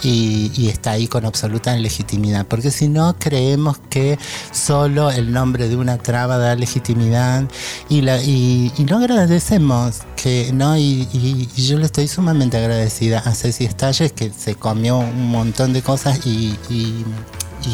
Y, 0.06 0.68
está 0.68 0.92
ahí 0.92 1.08
con 1.08 1.24
absoluta 1.26 1.74
legitimidad. 1.78 2.46
Porque 2.46 2.72
si 2.72 2.90
no, 2.90 3.16
creemos 3.18 3.78
que 3.90 4.20
solo 4.52 5.10
el 5.12 5.32
nombre 5.32 5.70
de 5.70 5.78
una 5.78 5.98
traba 5.98 6.38
da 6.38 6.56
legitimidad 6.56 7.46
y, 7.88 8.02
no 8.02 8.98
agradecemos. 8.98 10.02
que 10.18 10.52
no 10.54 10.76
y, 10.78 11.48
yo 11.56 11.80
le 11.80 11.86
estoy 11.86 12.10
sumamente 12.10 12.58
agradecida 12.58 13.20
a 13.20 13.34
Ceci 13.34 13.64
Estalles 13.64 14.12
que 14.12 14.34
se 14.38 14.56
comió 14.56 14.98
un 14.98 15.30
montón 15.30 15.72
de 15.72 15.82
cosas 15.82 16.28
y, 16.28 16.58
y 16.70 17.06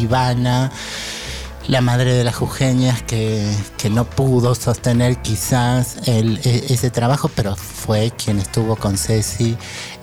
Ivana 0.00 0.70
la 1.68 1.80
madre 1.80 2.14
de 2.14 2.24
las 2.24 2.34
jujeñas 2.34 3.02
que, 3.02 3.54
no 3.90 4.04
pudo 4.04 4.54
sostener 4.54 5.20
quizás 5.22 5.96
e, 6.06 6.64
ese 6.68 6.90
trabajo, 6.90 7.30
pero 7.34 7.56
fue 7.56 8.12
quien 8.12 8.38
estuvo 8.38 8.76
con 8.76 8.96
Ceci 8.96 9.56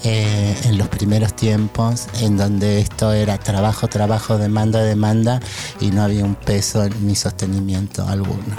eh, 0.04 0.56
en 0.66 0.78
los 0.78 0.88
primeros 0.88 1.36
tiempos, 1.36 2.08
en 2.20 2.38
donde 2.38 2.80
esto 2.80 3.14
era 3.14 3.38
trabajo, 3.38 3.88
trabajo, 3.88 4.38
demanda, 4.38 4.82
demanda, 4.82 5.40
y 5.80 5.92
no 5.92 6.04
había 6.04 6.26
un 6.26 6.36
peso 6.36 6.88
ni 7.02 7.16
sostenimiento 7.16 8.08
alguno. 8.08 8.56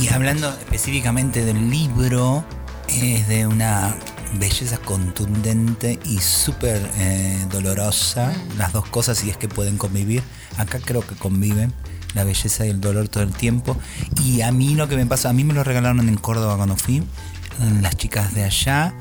Y 0.00 0.08
hablando 0.08 0.48
específicamente 0.50 1.44
del 1.44 1.70
libro, 1.70 2.44
es 2.88 3.28
de 3.28 3.46
una 3.46 3.96
belleza 4.34 4.78
contundente 4.78 5.98
y 6.04 6.18
súper 6.18 6.80
eh, 6.96 7.44
dolorosa, 7.50 8.32
las 8.56 8.72
dos 8.72 8.86
cosas, 8.86 9.24
y 9.24 9.30
es 9.30 9.36
que 9.36 9.48
pueden 9.48 9.76
convivir. 9.76 10.22
Acá 10.56 10.78
creo 10.78 11.06
que 11.06 11.14
conviven 11.14 11.72
la 12.14 12.24
belleza 12.24 12.66
y 12.66 12.70
el 12.70 12.80
dolor 12.80 13.08
todo 13.08 13.22
el 13.22 13.32
tiempo. 13.32 13.76
Y 14.24 14.40
a 14.42 14.52
mí 14.52 14.74
lo 14.74 14.88
que 14.88 14.96
me 14.96 15.06
pasa, 15.06 15.30
a 15.30 15.32
mí 15.32 15.44
me 15.44 15.54
lo 15.54 15.64
regalaron 15.64 16.08
en 16.08 16.16
Córdoba 16.16 16.56
cuando 16.56 16.76
fui, 16.76 17.02
las 17.80 17.96
chicas 17.96 18.34
de 18.34 18.44
allá, 18.44 18.94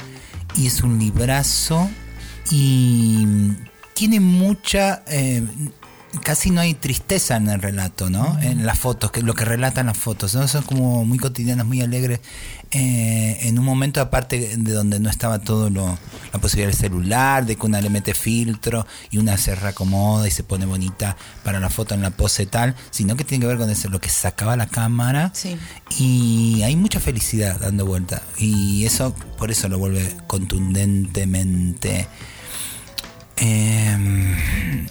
y 0.56 0.68
es 0.68 0.82
un 0.82 1.00
librazo 1.00 1.90
y 2.52 3.26
tiene 3.94 4.20
mucha... 4.20 5.04
eh, 5.08 5.44
casi 6.24 6.50
no 6.50 6.62
hay 6.62 6.74
tristeza 6.74 7.36
en 7.38 7.50
el 7.50 7.62
relato, 7.62 8.10
¿no? 8.10 8.38
En 8.42 8.66
las 8.66 8.80
fotos, 8.80 9.12
que 9.12 9.22
lo 9.22 9.34
que 9.34 9.46
relatan 9.46 9.86
las 9.88 9.98
fotos, 9.98 10.34
¿no? 10.36 10.48
Son 10.48 10.64
como 10.64 11.06
muy 11.06 11.18
cotidianas, 11.18 11.66
muy 11.66 11.82
alegres. 11.82 12.20
eh, 12.72 13.38
en 13.42 13.58
un 13.58 13.66
momento 13.66 14.00
aparte 14.02 14.58
de 14.58 14.72
donde 14.74 15.00
no 15.00 15.10
estaba 15.10 15.40
todo 15.40 15.70
lo, 15.70 15.98
la 16.34 16.40
posibilidad 16.40 16.70
del 16.70 16.80
celular, 16.80 17.46
de 17.46 17.56
que 17.56 17.66
una 17.66 17.82
le 17.82 17.90
mete 17.90 18.14
filtro 18.14 18.86
y 19.10 19.18
una 19.18 19.38
se 19.38 19.56
reacomoda 19.56 20.28
y 20.28 20.32
se 20.32 20.44
pone 20.44 20.66
bonita 20.66 21.18
para 21.44 21.60
la 21.60 21.70
foto 21.70 21.96
en 21.96 22.02
la 22.02 22.12
pose 22.12 22.46
tal, 22.46 22.76
sino 22.92 23.16
que 23.16 23.24
tiene 23.24 23.42
que 23.42 23.48
ver 23.48 23.58
con 23.58 23.70
eso, 23.70 23.90
lo 23.90 24.00
que 24.00 24.10
sacaba 24.10 24.56
la 24.56 24.68
cámara. 24.68 25.32
Sí. 25.34 25.58
Y 25.98 26.62
hay 26.64 26.76
mucha 26.76 27.00
felicidad 27.00 27.60
dando 27.60 27.86
vuelta. 27.86 28.22
Y 28.38 28.86
eso, 28.86 29.14
por 29.38 29.52
eso 29.52 29.68
lo 29.68 29.80
vuelve 29.80 30.16
contundentemente. 30.28 32.08
eh, 33.38 34.88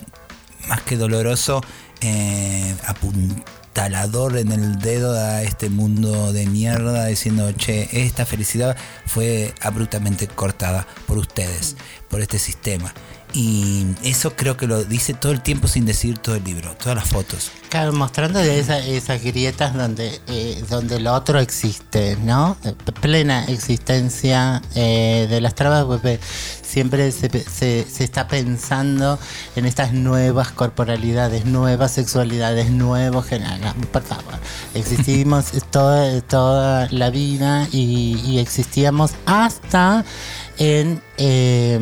más 0.69 0.83
que 0.83 0.97
doloroso, 0.97 1.63
eh, 2.01 2.75
apuntalador 2.87 4.37
en 4.37 4.53
el 4.53 4.79
dedo 4.79 5.19
a 5.19 5.43
este 5.43 5.71
mundo 5.71 6.33
de 6.33 6.47
mierda, 6.47 7.07
diciendo, 7.07 7.51
che, 7.53 7.89
esta 7.93 8.27
felicidad 8.27 8.77
fue 9.07 9.55
abruptamente 9.61 10.29
cortada 10.29 10.87
por 11.07 11.19
ustedes, 11.19 11.77
por 12.09 12.21
este 12.21 12.39
sistema. 12.39 12.95
Y 13.35 13.87
eso 14.03 14.35
creo 14.37 14.57
que 14.57 14.67
lo 14.67 14.85
dice 14.85 15.13
todo 15.13 15.33
el 15.33 15.43
tiempo 15.43 15.69
sin 15.69 15.85
decir 15.85 16.19
todo 16.19 16.37
el 16.37 16.45
libro, 16.45 16.75
todas 16.77 16.97
las 16.97 17.09
fotos. 17.09 17.51
Claro, 17.69 17.93
mostrando 17.93 18.41
esas 18.41 19.23
grietas 19.23 19.75
donde, 19.75 20.23
eh, 20.27 20.65
donde 20.71 20.97
el 20.97 21.07
otro 21.07 21.39
existe, 21.39 22.17
¿no? 22.25 22.57
Eh, 22.65 22.73
Plena 23.03 23.45
existencia 23.45 24.63
eh, 24.75 25.27
de 25.29 25.41
las 25.43 25.55
trabas, 25.55 25.85
pues, 25.85 26.03
eh, 26.05 26.21
siempre 26.63 27.13
se, 27.13 27.29
se- 27.29 28.05
está 28.05 28.27
pensando 28.27 29.19
en 29.55 29.67
estas 29.67 29.93
nuevas 29.93 30.51
corporalidades, 30.51 31.45
nuevas 31.45 31.93
sexualidades, 31.93 32.71
nuevos 32.71 33.27
géneros. 33.27 33.75
Por 33.93 34.03
favor, 34.03 34.35
existimos 34.73 35.53
toda, 35.71 36.23
toda 36.23 36.89
la 36.91 37.11
vida 37.11 37.69
y, 37.71 38.39
existíamos 38.39 39.11
hasta 39.27 40.07
en, 40.57 41.03
eh, 41.19 41.75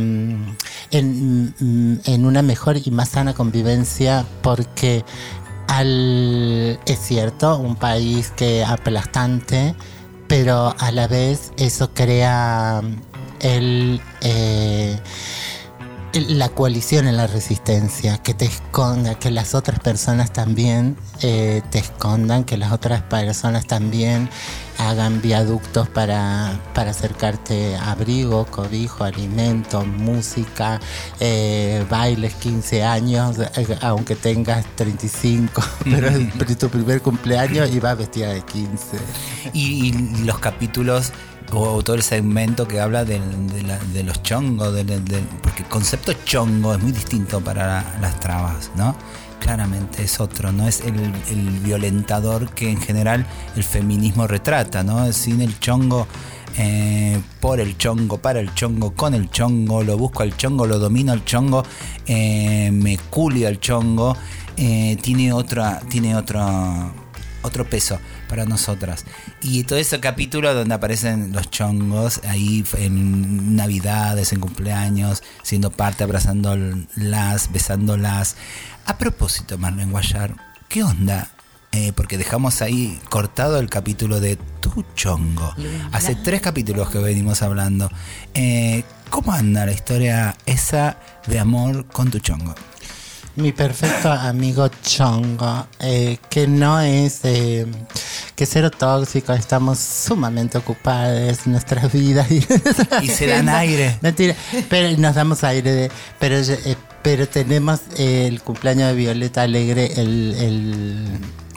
en, 0.90 1.54
mm, 1.60 2.00
en 2.06 2.26
una 2.26 2.42
mejor 2.42 2.76
y 2.84 2.90
más 2.90 3.10
sana 3.10 3.34
convivencia 3.34 4.24
porque 4.42 5.04
al, 5.68 6.78
es 6.86 6.98
cierto, 6.98 7.58
un 7.58 7.76
país 7.76 8.32
que 8.36 8.64
aplastante, 8.64 9.74
pero 10.28 10.74
a 10.78 10.90
la 10.92 11.06
vez 11.06 11.52
eso 11.56 11.92
crea 11.92 12.82
el, 13.40 14.00
eh, 14.22 14.98
la 16.12 16.48
coalición 16.48 17.06
en 17.08 17.16
la 17.16 17.26
resistencia, 17.26 18.18
que 18.18 18.34
te 18.34 18.46
esconda, 18.46 19.18
que 19.18 19.30
las 19.30 19.54
otras 19.54 19.80
personas 19.80 20.32
también 20.32 20.96
eh, 21.22 21.62
te 21.70 21.78
escondan, 21.78 22.44
que 22.44 22.56
las 22.56 22.72
otras 22.72 23.02
personas 23.02 23.66
también 23.66 24.30
hagan 24.78 25.20
viaductos 25.22 25.88
para, 25.88 26.60
para 26.74 26.90
acercarte 26.90 27.76
abrigo, 27.76 28.46
cobijo, 28.46 29.04
alimento, 29.04 29.84
música, 29.84 30.80
eh, 31.20 31.84
bailes 31.88 32.34
15 32.34 32.82
años, 32.82 33.38
eh, 33.38 33.78
aunque 33.80 34.16
tengas 34.16 34.64
35, 34.76 35.62
pero 35.84 36.08
es 36.08 36.58
tu 36.58 36.68
primer 36.68 37.02
cumpleaños 37.02 37.70
y 37.70 37.80
vas 37.80 37.96
vestida 37.96 38.28
de 38.28 38.42
15. 38.42 38.98
Y, 39.52 39.88
y 39.88 39.92
los 40.24 40.38
capítulos 40.38 41.12
o, 41.52 41.82
todo 41.82 41.96
el 41.96 42.02
segmento 42.02 42.66
que 42.66 42.80
habla 42.80 43.04
de, 43.04 43.20
los 44.04 44.22
chongos, 44.22 44.74
porque 45.42 45.62
el 45.62 45.68
concepto 45.68 46.12
chongo 46.24 46.74
es 46.74 46.82
muy 46.82 46.92
distinto 46.92 47.40
para 47.40 47.98
las 48.00 48.20
trabas, 48.20 48.70
¿no? 48.76 48.94
Claramente 49.40 50.02
es 50.02 50.18
otro, 50.18 50.50
no 50.50 50.66
es 50.66 50.80
el, 50.80 51.12
el 51.30 51.60
violentador 51.60 52.50
que 52.50 52.70
en 52.70 52.80
general 52.80 53.26
el 53.54 53.62
feminismo 53.64 54.26
retrata, 54.26 54.82
¿no? 54.82 55.12
Sin 55.12 55.40
el 55.40 55.58
chongo, 55.60 56.06
eh, 56.58 57.20
por 57.40 57.60
el 57.60 57.76
chongo, 57.76 58.16
para 58.16 58.40
el 58.40 58.54
chongo, 58.54 58.94
con 58.94 59.12
el 59.12 59.30
chongo, 59.30 59.82
lo 59.82 59.98
busco 59.98 60.22
al 60.22 60.36
chongo, 60.36 60.66
lo 60.66 60.78
domino 60.78 61.12
al 61.12 61.24
chongo, 61.24 61.62
eh, 62.06 62.70
me 62.72 62.96
culio 62.96 63.48
al 63.48 63.60
chongo, 63.60 64.16
eh, 64.56 64.96
tiene 65.02 65.34
otra, 65.34 65.80
tiene 65.80 66.16
otra 66.16 66.90
otro 67.46 67.68
peso 67.68 67.98
para 68.28 68.44
nosotras. 68.44 69.04
Y 69.40 69.64
todo 69.64 69.78
ese 69.78 70.00
capítulo 70.00 70.52
donde 70.54 70.74
aparecen 70.74 71.32
los 71.32 71.50
chongos, 71.50 72.20
ahí 72.28 72.64
en 72.78 73.56
navidades, 73.56 74.32
en 74.32 74.40
cumpleaños, 74.40 75.22
siendo 75.42 75.70
parte, 75.70 76.04
abrazándolas, 76.04 77.52
besándolas. 77.52 78.36
A 78.84 78.98
propósito, 78.98 79.58
Marlene 79.58 79.90
Guayar, 79.90 80.34
¿qué 80.68 80.82
onda? 80.82 81.30
Eh, 81.72 81.92
porque 81.94 82.16
dejamos 82.16 82.62
ahí 82.62 82.98
cortado 83.10 83.58
el 83.58 83.68
capítulo 83.68 84.20
de 84.20 84.36
Tu 84.60 84.84
Chongo. 84.94 85.54
Hace 85.92 86.14
tres 86.14 86.40
capítulos 86.40 86.88
que 86.88 86.98
venimos 86.98 87.42
hablando. 87.42 87.90
Eh, 88.34 88.84
¿Cómo 89.10 89.32
anda 89.32 89.66
la 89.66 89.72
historia 89.72 90.36
esa 90.46 90.98
de 91.26 91.38
amor 91.38 91.86
con 91.86 92.10
tu 92.10 92.18
chongo? 92.18 92.54
Mi 93.36 93.52
perfecto 93.52 94.10
amigo 94.10 94.68
Chongo, 94.82 95.66
eh, 95.80 96.16
que 96.30 96.46
no 96.48 96.80
es, 96.80 97.20
eh, 97.24 97.66
que 98.34 98.46
cero 98.46 98.70
tóxico, 98.70 99.34
estamos 99.34 99.78
sumamente 99.78 100.56
ocupados 100.56 101.46
en 101.46 101.52
nuestras 101.52 101.92
vidas. 101.92 102.30
Y, 102.30 102.46
Y 103.02 103.08
se 103.08 103.26
dan 103.26 103.48
aire. 103.50 103.98
Mentira, 104.00 104.34
pero 104.70 104.96
nos 104.96 105.14
damos 105.14 105.44
aire, 105.44 105.70
de, 105.70 105.90
pero, 106.18 106.36
eh, 106.36 106.76
pero 107.02 107.28
tenemos 107.28 107.80
el 107.98 108.40
cumpleaños 108.40 108.88
de 108.88 108.94
Violeta 108.94 109.42
Alegre 109.42 109.92
el, 109.96 110.34
el, 110.38 111.08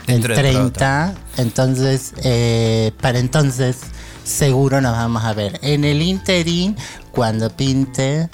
el 0.05 0.15
Dentro 0.15 0.35
de 0.35 0.41
30, 0.41 1.13
entonces, 1.37 2.13
eh, 2.23 2.91
para 2.99 3.19
entonces 3.19 3.77
seguro 4.23 4.81
nos 4.81 4.93
vamos 4.93 5.23
a 5.23 5.33
ver. 5.33 5.59
En 5.61 5.83
el 5.85 6.01
interín, 6.01 6.75
cuando 7.11 7.49
pinte, 7.49 8.29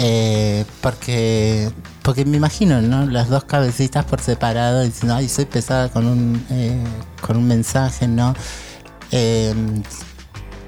eh, 0.00 0.64
porque 0.80 1.70
porque 2.02 2.24
me 2.24 2.36
imagino, 2.36 2.80
¿no? 2.80 3.04
Las 3.04 3.28
dos 3.28 3.44
cabecitas 3.44 4.04
por 4.04 4.20
separado 4.20 4.82
diciendo, 4.82 5.14
ay, 5.16 5.28
soy 5.28 5.44
pesada 5.44 5.90
con 5.90 6.06
un, 6.06 6.46
eh, 6.50 6.82
con 7.20 7.36
un 7.36 7.46
mensaje, 7.46 8.06
¿no? 8.08 8.32
Eh, 9.10 9.52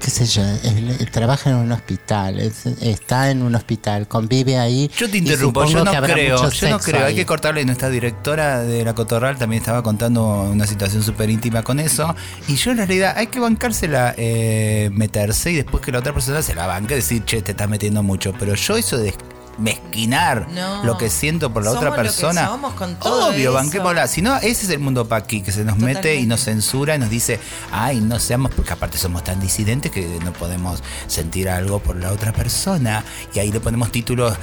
qué 0.03 0.09
sé 0.09 0.25
yo, 0.25 0.41
él, 0.43 0.95
él 0.99 1.11
trabaja 1.11 1.49
en 1.51 1.57
un 1.57 1.71
hospital, 1.71 2.39
es- 2.39 2.65
está 2.81 3.29
en 3.31 3.41
un 3.43 3.53
hospital, 3.55 4.07
convive 4.07 4.57
ahí. 4.57 4.89
Yo 4.97 5.09
te 5.09 5.17
interrumpo, 5.19 5.65
yo 5.65 5.83
no 5.85 5.91
creo, 5.91 6.49
yo 6.51 6.69
no 6.69 6.79
creo, 6.79 7.05
hay 7.05 7.15
que 7.15 7.25
cortarle, 7.25 7.63
nuestra 7.65 7.89
directora 7.89 8.61
de 8.63 8.83
la 8.83 8.93
Cotorral 8.95 9.37
también 9.37 9.61
estaba 9.61 9.83
contando 9.83 10.41
una 10.51 10.65
situación 10.67 11.03
súper 11.03 11.29
íntima 11.29 11.61
con 11.63 11.79
eso, 11.79 12.15
y 12.47 12.55
yo 12.55 12.71
en 12.71 12.77
realidad 12.77 13.13
hay 13.17 13.27
que 13.27 13.39
bancársela, 13.39 14.13
eh, 14.17 14.89
meterse 14.93 15.51
y 15.51 15.55
después 15.55 15.83
que 15.83 15.91
la 15.91 15.99
otra 15.99 16.13
persona 16.13 16.41
se 16.41 16.55
la 16.55 16.65
banque, 16.67 16.95
decir, 16.95 17.23
che, 17.25 17.41
te 17.41 17.51
estás 17.51 17.69
metiendo 17.69 18.01
mucho, 18.03 18.33
pero 18.39 18.55
yo 18.55 18.77
eso 18.77 18.97
de 18.97 19.13
mezquinar 19.57 20.47
No. 20.53 20.83
lo 20.83 20.97
que 20.97 21.09
siento 21.09 21.51
por 21.53 21.63
la 21.63 21.69
Somos 21.71 21.77
otra 21.83 21.89
lo 21.89 21.95
que 21.95 22.01
persona, 22.09 22.47
somos 22.47 22.73
con 22.73 22.95
todo 22.95 23.29
obvio, 23.29 23.53
banquémosla, 23.53 24.07
si 24.07 24.21
no, 24.21 24.37
ese 24.37 24.65
es 24.65 24.69
el 24.69 24.79
mundo 24.79 25.07
paqui, 25.07 25.41
que 25.41 25.51
se 25.51 25.63
nos 25.63 25.77
mete 25.77 26.15
y 26.19 26.25
nos 26.25 26.41
censura 26.41 26.95
y 26.95 26.99
nos 26.99 27.09
dice, 27.09 27.39
ay, 27.71 27.99
no 28.01 28.19
seamos, 28.19 28.51
porque 28.55 28.73
aparte 28.73 28.97
somos 28.97 29.23
tan 29.23 29.39
disidentes 29.39 29.91
que 29.91 30.19
no 30.23 30.33
podemos 30.33 30.81
sentir 31.07 31.49
algo 31.49 31.79
por 31.79 31.95
la 31.95 32.11
otra 32.11 32.31
persona, 32.33 33.03
y 33.33 33.39
ahí 33.39 33.51
le 33.51 33.59
ponemos 33.59 33.91
títulos 33.91 34.33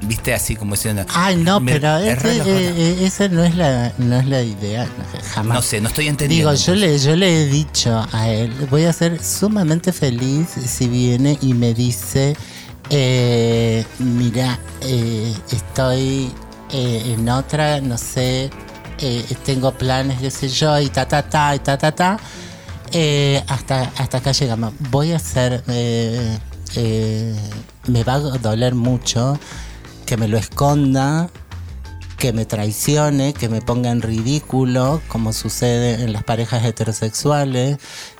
viste 0.00 0.32
así 0.32 0.54
como 0.54 0.76
diciendo 0.76 1.04
Ay, 1.12 1.34
no, 1.34 1.58
me- 1.58 1.72
pero 1.72 1.96
ese- 1.96 2.36
eh, 2.38 2.42
eh, 2.44 2.98
esa 3.04 3.26
no 3.26 3.42
es 3.42 3.56
la, 3.56 3.92
no 3.98 4.20
es 4.20 4.26
la 4.26 4.42
idea, 4.42 4.86
jamás. 5.34 5.54
no 5.56 5.60
sé 5.62 5.80
no 5.80 5.88
estoy 5.88 6.06
entendiendo 6.06 6.52
Digo, 6.52 6.64
yo 6.64 6.74
le, 6.76 6.96
yo 7.00 7.16
le 7.16 7.42
he 7.42 7.46
dicho 7.46 8.06
a 8.12 8.28
él, 8.28 8.52
voy 8.70 8.84
a 8.84 8.92
ser 8.92 9.20
sumamente 9.24 9.92
feliz 9.92 10.50
si 10.50 10.86
viene 10.86 11.36
y 11.42 11.52
me 11.52 11.74
dice, 11.74 12.36
eh, 12.90 13.84
mira, 13.98 14.58
eh, 14.82 15.34
estoy 15.50 16.32
eh, 16.72 17.14
en 17.14 17.28
otra, 17.28 17.80
no 17.80 17.98
sé, 17.98 18.50
eh, 19.00 19.24
tengo 19.44 19.72
planes, 19.72 20.20
qué 20.20 20.30
sé 20.30 20.48
yo, 20.48 20.78
y 20.80 20.88
ta, 20.88 21.06
ta, 21.06 21.22
ta, 21.22 21.54
y 21.54 21.58
ta, 21.58 21.76
ta, 21.78 21.92
ta. 21.92 22.18
Hasta, 23.48 23.92
hasta 23.98 24.18
acá 24.18 24.32
llegamos. 24.32 24.72
Voy 24.90 25.12
a 25.12 25.16
hacer, 25.16 25.62
me 25.66 26.40
va 28.04 28.14
a 28.14 28.18
doler 28.18 28.74
mucho 28.74 29.38
que 30.06 30.16
me 30.16 30.26
lo 30.26 30.38
esconda 30.38 31.28
que 32.18 32.32
me 32.32 32.44
traicione, 32.44 33.32
que 33.32 33.48
me 33.48 33.62
ponga 33.62 33.90
en 33.90 34.02
ridículo, 34.02 35.00
como 35.06 35.32
sucede 35.32 36.02
en 36.02 36.12
las 36.12 36.24
parejas 36.24 36.64
heterosexuales, 36.64 37.78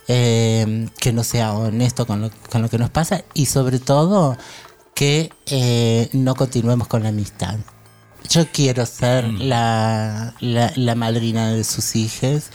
eh, 0.08 0.88
que 0.98 1.12
no 1.12 1.22
sea 1.22 1.52
honesto 1.52 2.06
con 2.06 2.22
lo, 2.22 2.30
con 2.50 2.62
lo 2.62 2.68
que 2.68 2.78
nos 2.78 2.90
pasa 2.90 3.24
y 3.34 3.46
sobre 3.46 3.78
todo 3.78 4.36
que 4.94 5.30
eh, 5.46 6.08
no 6.12 6.34
continuemos 6.34 6.88
con 6.88 7.04
la 7.04 7.10
amistad. 7.10 7.56
Yo 8.28 8.46
quiero 8.52 8.84
ser 8.84 9.28
la, 9.28 10.34
la, 10.40 10.72
la 10.74 10.94
madrina 10.96 11.52
de 11.52 11.62
sus 11.62 11.94
hijos 11.94 12.46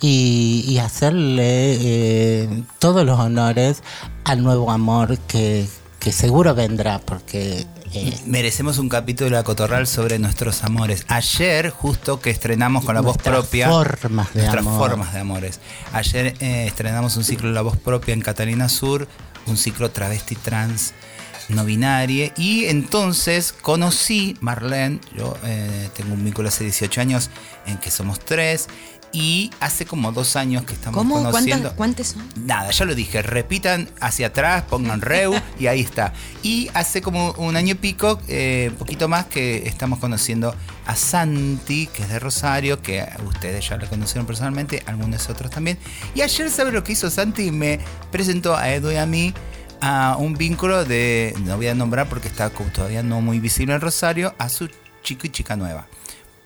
y, 0.00 0.64
y 0.66 0.78
hacerle 0.78 1.76
eh, 1.80 2.64
todos 2.78 3.04
los 3.04 3.18
honores 3.18 3.82
al 4.24 4.42
nuevo 4.42 4.70
amor 4.70 5.18
que, 5.18 5.66
que 5.98 6.12
seguro 6.12 6.54
vendrá, 6.54 7.00
porque 7.00 7.66
eh, 7.94 8.18
Merecemos 8.26 8.78
un 8.78 8.88
capítulo 8.88 9.30
de 9.30 9.36
la 9.36 9.42
Cotorral 9.42 9.86
sobre 9.86 10.18
nuestros 10.18 10.64
amores. 10.64 11.04
Ayer, 11.08 11.70
justo 11.70 12.20
que 12.20 12.30
estrenamos 12.30 12.84
con 12.84 12.94
la 12.94 13.00
voz 13.00 13.18
propia. 13.18 13.68
formas 13.68 14.32
de 14.34 14.40
nuestras 14.40 14.66
amor. 14.66 14.78
formas 14.90 15.12
de 15.12 15.20
amores. 15.20 15.60
Ayer 15.92 16.34
eh, 16.40 16.66
estrenamos 16.66 17.16
un 17.16 17.24
ciclo 17.24 17.48
de 17.48 17.54
la 17.54 17.62
voz 17.62 17.76
propia 17.76 18.14
en 18.14 18.20
Catalina 18.20 18.68
Sur, 18.68 19.08
un 19.46 19.56
ciclo 19.56 19.90
travesti 19.90 20.34
trans 20.36 20.94
no 21.48 21.64
binaria. 21.64 22.32
Y 22.36 22.66
entonces 22.66 23.52
conocí 23.52 24.36
Marlene. 24.40 25.00
Yo 25.16 25.36
eh, 25.44 25.88
tengo 25.96 26.14
un 26.14 26.24
vínculo 26.24 26.48
hace 26.48 26.64
18 26.64 27.00
años 27.00 27.30
en 27.66 27.78
que 27.78 27.90
somos 27.90 28.20
tres. 28.20 28.68
Y 29.12 29.50
hace 29.60 29.86
como 29.86 30.12
dos 30.12 30.36
años 30.36 30.64
que 30.64 30.74
estamos 30.74 30.98
¿Cómo? 30.98 31.16
conociendo. 31.16 31.72
¿Cuántas, 31.74 32.14
¿Cuántos 32.14 32.34
son? 32.34 32.46
Nada, 32.46 32.70
ya 32.70 32.84
lo 32.84 32.94
dije, 32.94 33.22
repitan 33.22 33.88
hacia 34.00 34.28
atrás, 34.28 34.64
pongan 34.68 35.00
reu 35.00 35.34
y 35.58 35.66
ahí 35.66 35.80
está. 35.80 36.12
Y 36.42 36.70
hace 36.74 37.00
como 37.00 37.32
un 37.32 37.56
año 37.56 37.72
y 37.72 37.74
pico, 37.76 38.20
eh, 38.28 38.68
un 38.70 38.76
poquito 38.76 39.08
más, 39.08 39.26
que 39.26 39.66
estamos 39.66 39.98
conociendo 39.98 40.54
a 40.86 40.96
Santi, 40.96 41.86
que 41.86 42.02
es 42.02 42.08
de 42.08 42.18
Rosario, 42.18 42.82
que 42.82 43.06
ustedes 43.26 43.68
ya 43.68 43.76
la 43.76 43.86
conocieron 43.86 44.26
personalmente, 44.26 44.82
algunos 44.86 45.28
otros 45.28 45.50
también. 45.50 45.78
Y 46.14 46.20
ayer, 46.20 46.50
¿sabe 46.50 46.72
lo 46.72 46.84
que 46.84 46.92
hizo 46.92 47.10
Santi? 47.10 47.50
Me 47.50 47.80
presentó 48.10 48.56
a 48.56 48.70
Edu 48.70 48.90
y 48.90 48.96
a 48.96 49.06
mí 49.06 49.34
a 49.80 50.16
un 50.18 50.34
vínculo 50.34 50.84
de, 50.84 51.34
no 51.44 51.56
voy 51.56 51.68
a 51.68 51.74
nombrar 51.74 52.08
porque 52.08 52.28
está 52.28 52.50
todavía 52.50 53.02
no 53.02 53.20
muy 53.20 53.40
visible 53.40 53.74
en 53.74 53.80
Rosario, 53.80 54.34
a 54.38 54.48
su 54.48 54.68
chico 55.02 55.26
y 55.26 55.30
chica 55.30 55.56
nueva. 55.56 55.86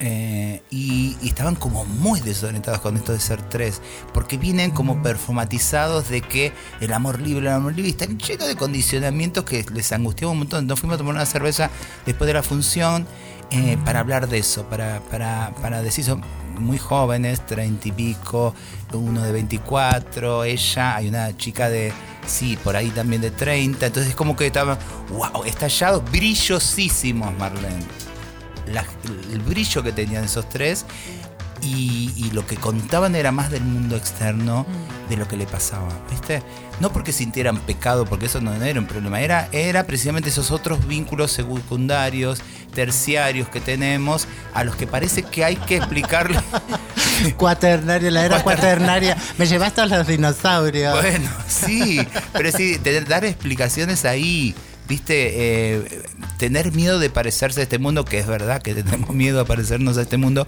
Eh, 0.04 0.62
y, 0.68 1.16
y 1.22 1.28
estaban 1.28 1.54
como 1.54 1.84
muy 1.84 2.20
desorientados 2.20 2.80
con 2.80 2.96
esto 2.96 3.12
de 3.12 3.20
ser 3.20 3.40
tres, 3.40 3.80
porque 4.12 4.36
vienen 4.36 4.72
como 4.72 5.00
performatizados 5.00 6.08
de 6.08 6.22
que 6.22 6.52
el 6.80 6.92
amor 6.92 7.20
libre, 7.20 7.46
el 7.46 7.52
amor 7.52 7.72
libre, 7.72 7.90
y 7.90 7.92
están 7.92 8.18
llenos 8.18 8.48
de 8.48 8.56
condicionamientos 8.56 9.44
que 9.44 9.64
les 9.72 9.92
angustiaba 9.92 10.32
un 10.32 10.40
montón. 10.40 10.66
Nos 10.66 10.80
fuimos 10.80 10.96
a 10.96 10.98
tomar 10.98 11.14
una 11.14 11.24
cerveza 11.24 11.70
después 12.04 12.26
de 12.26 12.34
la 12.34 12.42
función 12.42 13.06
eh, 13.52 13.78
para 13.84 14.00
hablar 14.00 14.28
de 14.28 14.38
eso, 14.38 14.64
para, 14.64 14.98
para, 15.08 15.54
para 15.62 15.82
decir, 15.82 16.04
son 16.04 16.20
muy 16.58 16.78
jóvenes, 16.78 17.46
treinta 17.46 17.86
y 17.86 17.92
pico, 17.92 18.56
uno 18.92 19.22
de 19.22 19.30
24, 19.30 20.42
ella, 20.42 20.96
hay 20.96 21.08
una 21.08 21.36
chica 21.36 21.68
de, 21.68 21.92
sí, 22.26 22.58
por 22.64 22.74
ahí 22.74 22.90
también 22.90 23.22
de 23.22 23.30
30, 23.30 23.86
entonces 23.86 24.10
es 24.10 24.16
como 24.16 24.34
que 24.34 24.46
estaban, 24.46 24.78
wow, 25.10 25.44
estallados, 25.44 26.02
brillosísimos, 26.10 27.32
Marlene 27.38 28.11
la- 28.66 28.84
el 29.32 29.40
brillo 29.40 29.82
que 29.82 29.92
tenían 29.92 30.24
esos 30.24 30.48
tres 30.48 30.84
y, 31.62 32.12
y 32.16 32.30
lo 32.32 32.44
que 32.44 32.56
contaban 32.56 33.14
era 33.14 33.30
más 33.30 33.50
del 33.50 33.62
mundo 33.62 33.96
externo 33.96 34.66
de 35.08 35.16
lo 35.16 35.28
que 35.28 35.36
le 35.36 35.46
pasaba, 35.46 35.88
¿viste? 36.10 36.42
No 36.80 36.92
porque 36.92 37.12
sintieran 37.12 37.58
pecado, 37.58 38.04
porque 38.04 38.26
eso 38.26 38.40
no 38.40 38.52
era 38.52 38.80
un 38.80 38.86
problema, 38.86 39.20
era, 39.20 39.48
era 39.52 39.84
precisamente 39.84 40.30
esos 40.30 40.50
otros 40.50 40.84
vínculos 40.88 41.30
secundarios, 41.30 42.40
terciarios 42.74 43.48
que 43.48 43.60
tenemos, 43.60 44.26
a 44.54 44.64
los 44.64 44.74
que 44.74 44.88
parece 44.88 45.22
que 45.22 45.44
hay 45.44 45.54
que 45.56 45.76
explicarle. 45.76 46.40
cuaternaria, 47.36 48.10
la 48.10 48.24
era 48.24 48.42
cuaternaria. 48.42 49.16
Me 49.38 49.46
llevaste 49.46 49.82
a 49.82 49.86
los 49.86 50.06
dinosaurios. 50.06 51.00
Bueno, 51.00 51.30
sí, 51.46 52.04
pero 52.32 52.50
sí, 52.50 52.78
dar 53.06 53.24
explicaciones 53.24 54.04
ahí, 54.04 54.54
viste, 54.88 55.30
Eh, 55.74 56.02
tener 56.38 56.72
miedo 56.72 56.98
de 56.98 57.08
parecerse 57.10 57.60
a 57.60 57.62
este 57.62 57.78
mundo, 57.78 58.04
que 58.04 58.18
es 58.18 58.26
verdad 58.26 58.62
que 58.62 58.74
tenemos 58.82 59.10
miedo 59.14 59.40
a 59.40 59.44
parecernos 59.44 59.96
a 59.98 60.02
este 60.02 60.16
mundo, 60.16 60.46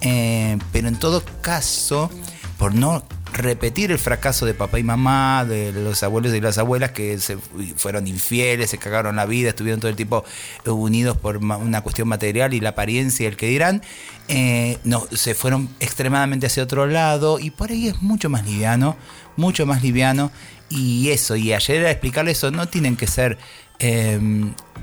eh, 0.00 0.58
pero 0.72 0.88
en 0.88 0.96
todo 0.96 1.22
caso, 1.42 2.10
por 2.58 2.74
no 2.74 3.04
repetir 3.32 3.90
el 3.92 3.98
fracaso 3.98 4.46
de 4.46 4.54
papá 4.54 4.78
y 4.78 4.82
mamá, 4.82 5.44
de 5.44 5.70
los 5.72 6.02
abuelos 6.02 6.32
y 6.34 6.40
las 6.40 6.56
abuelas 6.56 6.92
que 6.92 7.18
se 7.18 7.36
fu- 7.36 7.58
fueron 7.76 8.06
infieles, 8.06 8.70
se 8.70 8.78
cagaron 8.78 9.16
la 9.16 9.26
vida, 9.26 9.50
estuvieron 9.50 9.78
todo 9.78 9.90
el 9.90 9.96
tiempo 9.96 10.24
unidos 10.64 11.18
por 11.18 11.36
una 11.38 11.82
cuestión 11.82 12.08
material 12.08 12.54
y 12.54 12.60
la 12.60 12.70
apariencia 12.70 13.24
y 13.24 13.26
el 13.26 13.36
que 13.36 13.46
dirán, 13.48 13.82
eh, 14.28 14.78
no, 14.84 15.06
se 15.12 15.34
fueron 15.34 15.68
extremadamente 15.80 16.46
hacia 16.46 16.62
otro 16.62 16.86
lado 16.86 17.38
y 17.38 17.50
por 17.50 17.70
ahí 17.72 17.88
es 17.88 18.00
mucho 18.00 18.30
más 18.30 18.46
liviano, 18.46 18.96
mucho 19.36 19.66
más 19.66 19.82
liviano. 19.82 20.30
Y 20.68 21.10
eso, 21.10 21.36
y 21.36 21.52
ayer 21.52 21.76
era 21.76 21.90
explicarle 21.92 22.32
eso, 22.32 22.50
no 22.50 22.66
tienen 22.66 22.96
que 22.96 23.06
ser 23.06 23.38
eh, 23.78 24.18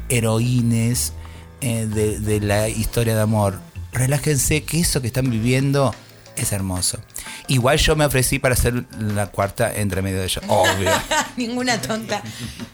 heroínes 0.09 1.13
eh, 1.61 1.85
de, 1.85 2.19
de 2.19 2.39
la 2.39 2.69
historia 2.69 3.15
de 3.15 3.21
amor, 3.21 3.59
relájense 3.91 4.63
que 4.63 4.79
eso 4.79 5.01
que 5.01 5.07
están 5.07 5.29
viviendo 5.29 5.93
es 6.35 6.51
hermoso. 6.51 6.99
Igual 7.47 7.77
yo 7.77 7.95
me 7.95 8.05
ofrecí 8.05 8.39
para 8.39 8.55
ser 8.55 8.85
la 8.99 9.27
cuarta 9.27 9.73
entre 9.73 10.01
medio 10.01 10.19
de 10.19 10.25
ellos, 10.25 10.43
obvio. 10.47 10.91
Ninguna 11.37 11.81
tonta 11.81 12.21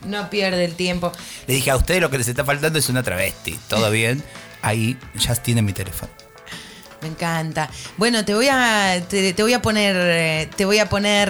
no 0.05 0.29
pierde 0.29 0.65
el 0.65 0.75
tiempo. 0.75 1.11
Le 1.47 1.55
dije 1.55 1.71
a 1.71 1.75
ustedes 1.75 2.01
lo 2.01 2.09
que 2.09 2.17
les 2.17 2.27
está 2.27 2.45
faltando 2.45 2.79
es 2.79 2.89
una 2.89 3.03
travesti. 3.03 3.59
¿Todo 3.67 3.89
bien? 3.91 4.23
Ahí 4.61 4.97
ya 5.15 5.35
tienen 5.35 5.65
mi 5.65 5.73
teléfono. 5.73 6.11
Me 7.01 7.07
encanta. 7.07 7.69
Bueno, 7.97 8.25
te 8.25 8.33
voy 8.33 8.47
a 8.49 9.01
te, 9.07 9.33
te 9.33 9.41
voy 9.43 9.53
a 9.53 9.61
poner 9.61 9.95
eh, 9.97 10.49
te 10.55 10.65
voy 10.65 10.79
a 10.79 10.89
poner 10.89 11.29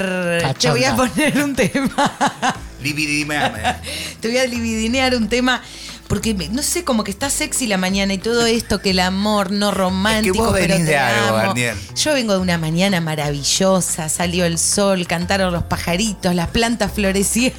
te 0.53 0.69
voy 0.71 0.83
a 0.83 0.95
poner 0.95 1.37
un 1.43 1.55
tema. 1.55 2.55
Te 4.21 4.27
voy 4.29 4.37
a 4.37 4.45
dividinear 4.47 5.13
un 5.15 5.27
tema 5.27 5.61
porque 6.07 6.33
me- 6.33 6.47
no 6.49 6.63
sé, 6.63 6.83
como 6.83 7.03
que 7.03 7.11
está 7.11 7.29
sexy 7.29 7.67
la 7.67 7.77
mañana 7.77 8.13
y 8.13 8.17
todo 8.17 8.45
esto 8.47 8.81
que 8.81 8.91
el 8.91 8.99
amor 8.99 9.51
no 9.51 9.69
romántico, 9.71 10.37
vos 10.45 10.53
pero 10.53 10.73
venís 10.73 10.85
te 10.85 10.91
de 10.93 10.97
algo, 10.97 11.37
amo. 11.37 11.53
Yo 11.95 12.13
vengo 12.13 12.33
de 12.33 12.39
una 12.39 12.57
mañana 12.57 12.99
maravillosa, 13.01 14.09
salió 14.09 14.45
el 14.45 14.57
sol, 14.57 15.05
cantaron 15.07 15.53
los 15.53 15.63
pajaritos, 15.65 16.33
las 16.33 16.47
plantas 16.47 16.91
florecían. 16.93 17.53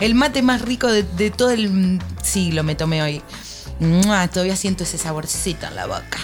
El 0.00 0.14
mate 0.16 0.42
más 0.42 0.62
rico 0.62 0.90
de, 0.90 1.04
de 1.04 1.30
todo 1.30 1.50
el 1.50 1.70
mm, 1.70 1.98
siglo 2.22 2.64
me 2.64 2.74
tomé 2.74 3.02
hoy. 3.02 3.22
Todavía 4.32 4.56
siento 4.56 4.84
ese 4.84 4.98
saborcito 4.98 5.66
en 5.66 5.76
la 5.76 5.86
boca. 5.86 6.18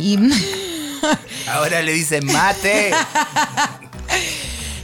Y 0.00 0.18
Ahora 1.48 1.82
le 1.82 1.92
dicen 1.92 2.26
mate. 2.26 2.92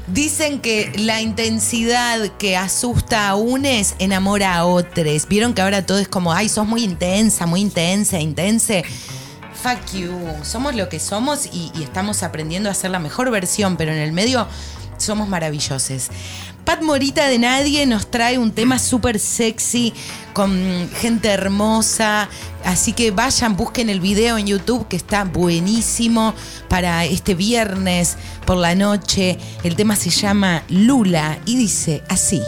Dicen 0.06 0.60
que 0.60 0.92
la 0.96 1.20
intensidad 1.20 2.28
que 2.38 2.56
asusta 2.56 3.28
a 3.28 3.34
unes 3.34 3.96
enamora 3.98 4.54
a 4.54 4.64
otros. 4.64 5.26
Vieron 5.26 5.52
que 5.52 5.62
ahora 5.62 5.84
todo 5.84 5.98
es 5.98 6.06
como, 6.06 6.32
ay, 6.32 6.48
sos 6.48 6.66
muy 6.66 6.84
intensa, 6.84 7.46
muy 7.46 7.60
intensa, 7.60 8.20
intense. 8.20 8.84
Fuck 9.62 9.94
you. 9.94 10.12
Somos 10.44 10.76
lo 10.76 10.88
que 10.88 11.00
somos 11.00 11.46
y, 11.46 11.72
y 11.74 11.82
estamos 11.82 12.22
aprendiendo 12.22 12.70
a 12.70 12.74
ser 12.74 12.92
la 12.92 12.98
mejor 12.98 13.30
versión, 13.30 13.76
pero 13.76 13.92
en 13.92 13.98
el 13.98 14.12
medio 14.12 14.46
somos 14.98 15.28
maravillosos. 15.28 16.08
Pat 16.64 16.82
Morita 16.82 17.28
de 17.28 17.38
Nadie 17.38 17.86
nos 17.86 18.10
trae 18.10 18.38
un 18.38 18.50
tema 18.50 18.80
súper 18.80 19.20
sexy 19.20 19.94
con 20.32 20.90
gente 20.96 21.28
hermosa. 21.28 22.28
Así 22.64 22.92
que 22.92 23.12
vayan, 23.12 23.56
busquen 23.56 23.88
el 23.88 24.00
video 24.00 24.36
en 24.36 24.48
YouTube 24.48 24.88
que 24.88 24.96
está 24.96 25.22
buenísimo 25.22 26.34
para 26.68 27.04
este 27.04 27.34
viernes 27.34 28.16
por 28.44 28.56
la 28.56 28.74
noche. 28.74 29.38
El 29.62 29.76
tema 29.76 29.94
se 29.94 30.10
llama 30.10 30.64
Lula 30.68 31.38
y 31.46 31.56
dice 31.56 32.02
así. 32.08 32.42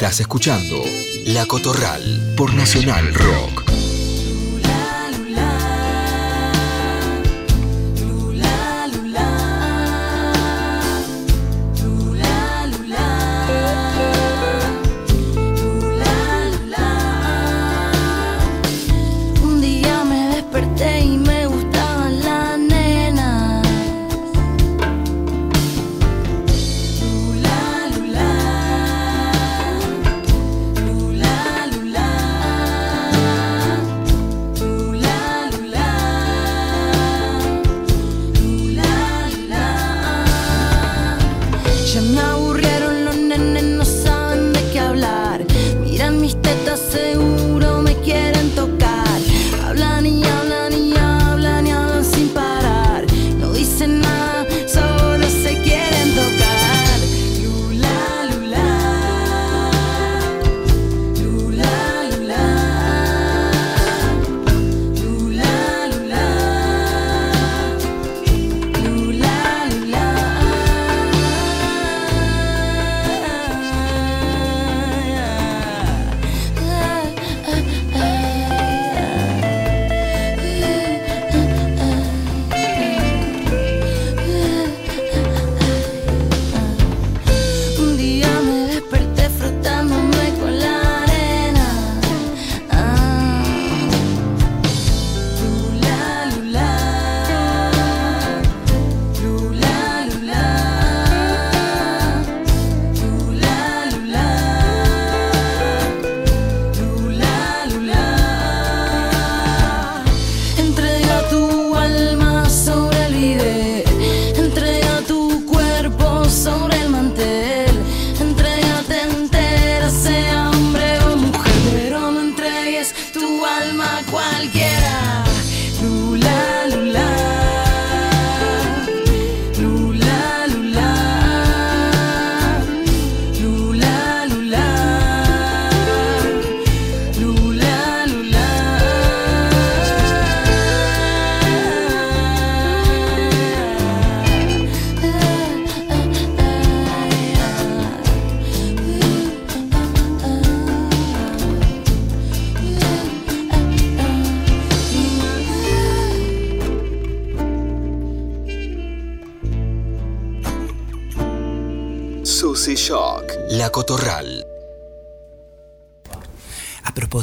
Estás 0.00 0.20
escuchando 0.20 0.82
La 1.26 1.44
Cotorral 1.44 2.32
por 2.34 2.54
Nacional 2.54 3.12
Rock. 3.12 3.59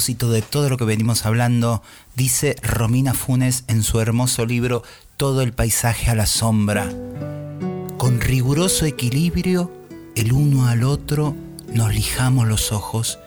De 0.07 0.41
todo 0.41 0.69
lo 0.69 0.77
que 0.77 0.85
venimos 0.85 1.25
hablando, 1.25 1.81
dice 2.15 2.55
Romina 2.63 3.13
Funes 3.13 3.65
en 3.67 3.83
su 3.83 3.99
hermoso 3.99 4.45
libro 4.45 4.83
Todo 5.17 5.41
el 5.41 5.51
paisaje 5.51 6.09
a 6.09 6.15
la 6.15 6.25
sombra. 6.25 6.89
Con 7.97 8.21
riguroso 8.21 8.85
equilibrio, 8.85 9.69
el 10.15 10.31
uno 10.31 10.67
al 10.67 10.83
otro 10.85 11.35
nos 11.73 11.93
lijamos 11.93 12.47
los 12.47 12.71
ojos. 12.71 13.19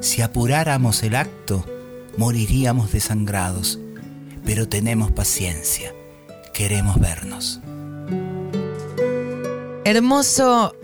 Si 0.00 0.22
apuráramos 0.22 1.02
el 1.02 1.16
acto, 1.16 1.66
moriríamos 2.16 2.92
desangrados. 2.92 3.78
Pero 4.46 4.68
tenemos 4.68 5.10
paciencia. 5.10 5.92
Queremos 6.54 6.98
vernos. 6.98 7.60
Hermoso 9.84 10.74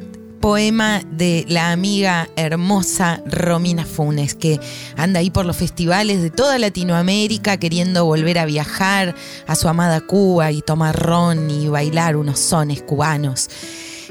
poema 0.47 1.03
de 1.11 1.45
la 1.49 1.73
amiga 1.73 2.29
hermosa 2.37 3.21
Romina 3.27 3.85
Funes, 3.85 4.37
que 4.37 4.61
anda 4.97 5.19
ahí 5.19 5.29
por 5.29 5.45
los 5.45 5.57
festivales 5.57 6.23
de 6.23 6.31
toda 6.31 6.57
Latinoamérica 6.57 7.57
queriendo 7.57 8.05
volver 8.05 8.39
a 8.39 8.45
viajar 8.45 9.17
a 9.49 9.57
su 9.57 9.67
amada 9.69 10.01
Cuba 10.03 10.53
y 10.53 10.63
tomar 10.63 10.97
ron 10.97 11.51
y 11.51 11.67
bailar 11.67 12.15
unos 12.15 12.39
sones 12.39 12.81
cubanos. 12.81 13.51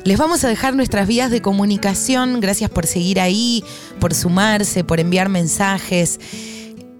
Les 0.03 0.17
vamos 0.17 0.43
a 0.43 0.49
dejar 0.49 0.75
nuestras 0.75 1.07
vías 1.07 1.31
de 1.31 1.41
comunicación. 1.41 2.41
Gracias 2.41 2.69
por 2.69 2.85
seguir 2.85 3.21
ahí, 3.21 3.63
por 4.01 4.13
sumarse, 4.13 4.83
por 4.83 4.99
enviar 4.99 5.29
mensajes. 5.29 6.19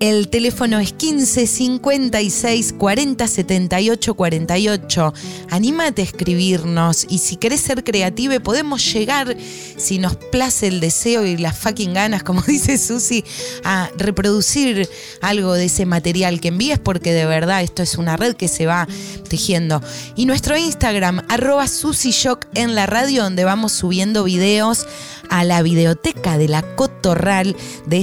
El 0.01 0.27
teléfono 0.27 0.79
es 0.79 0.91
15 0.91 1.47
56 1.47 2.73
40 2.73 3.27
78 3.27 4.13
48. 4.13 5.13
Anímate 5.51 6.01
a 6.01 6.05
escribirnos 6.05 7.05
y 7.09 7.19
si 7.19 7.37
querés 7.37 7.61
ser 7.61 7.81
creative 7.83 8.41
podemos 8.41 8.93
llegar, 8.93 9.37
si 9.77 9.97
nos 9.97 10.17
place 10.17 10.67
el 10.67 10.81
deseo 10.81 11.25
y 11.25 11.37
las 11.37 11.57
fucking 11.57 11.93
ganas, 11.93 12.23
como 12.23 12.41
dice 12.47 12.77
Susi, 12.77 13.23
a 13.63 13.89
reproducir 13.97 14.89
algo 15.21 15.53
de 15.53 15.65
ese 15.65 15.85
material 15.85 16.41
que 16.41 16.49
envíes 16.49 16.77
porque 16.79 17.13
de 17.13 17.25
verdad 17.25 17.63
esto 17.63 17.81
es 17.81 17.97
una 17.97 18.17
red 18.17 18.35
que 18.35 18.49
se 18.49 18.65
va 18.65 18.89
tejiendo. 19.29 19.81
Y 20.17 20.25
nuestro 20.25 20.57
Instagram, 20.57 21.25
arroba 21.29 21.67
Shock 21.67 22.47
en 22.53 22.75
la 22.75 22.85
radio, 22.85 23.23
donde 23.23 23.45
vamos 23.45 23.71
subiendo 23.71 24.25
videos 24.25 24.85
a 25.29 25.45
la 25.45 25.61
videoteca 25.61 26.37
de 26.37 26.49
la 26.49 26.61
Cotorral 26.75 27.55
de 27.87 27.97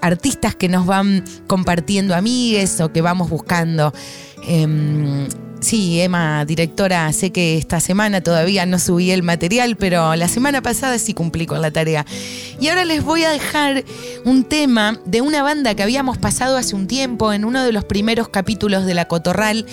artistas 0.00 0.54
que 0.54 0.68
nos 0.68 0.86
van 0.86 1.24
compartiendo 1.46 2.14
amigues 2.14 2.80
o 2.80 2.92
que 2.92 3.00
vamos 3.00 3.28
buscando. 3.30 3.92
Em, 4.46 5.26
sí, 5.60 6.00
Emma, 6.00 6.44
directora, 6.44 7.12
sé 7.12 7.30
que 7.30 7.56
esta 7.56 7.80
semana 7.80 8.20
todavía 8.20 8.66
no 8.66 8.78
subí 8.78 9.10
el 9.10 9.22
material, 9.22 9.76
pero 9.76 10.14
la 10.16 10.28
semana 10.28 10.62
pasada 10.62 10.98
sí 10.98 11.14
cumplí 11.14 11.46
con 11.46 11.62
la 11.62 11.70
tarea. 11.70 12.06
Y 12.60 12.68
ahora 12.68 12.84
les 12.84 13.02
voy 13.02 13.24
a 13.24 13.30
dejar 13.30 13.84
un 14.24 14.44
tema 14.44 15.00
de 15.06 15.22
una 15.22 15.42
banda 15.42 15.74
que 15.74 15.82
habíamos 15.82 16.18
pasado 16.18 16.56
hace 16.56 16.76
un 16.76 16.86
tiempo 16.86 17.32
en 17.32 17.44
uno 17.44 17.64
de 17.64 17.72
los 17.72 17.84
primeros 17.84 18.28
capítulos 18.28 18.86
de 18.86 18.94
La 18.94 19.06
Cotorral 19.06 19.66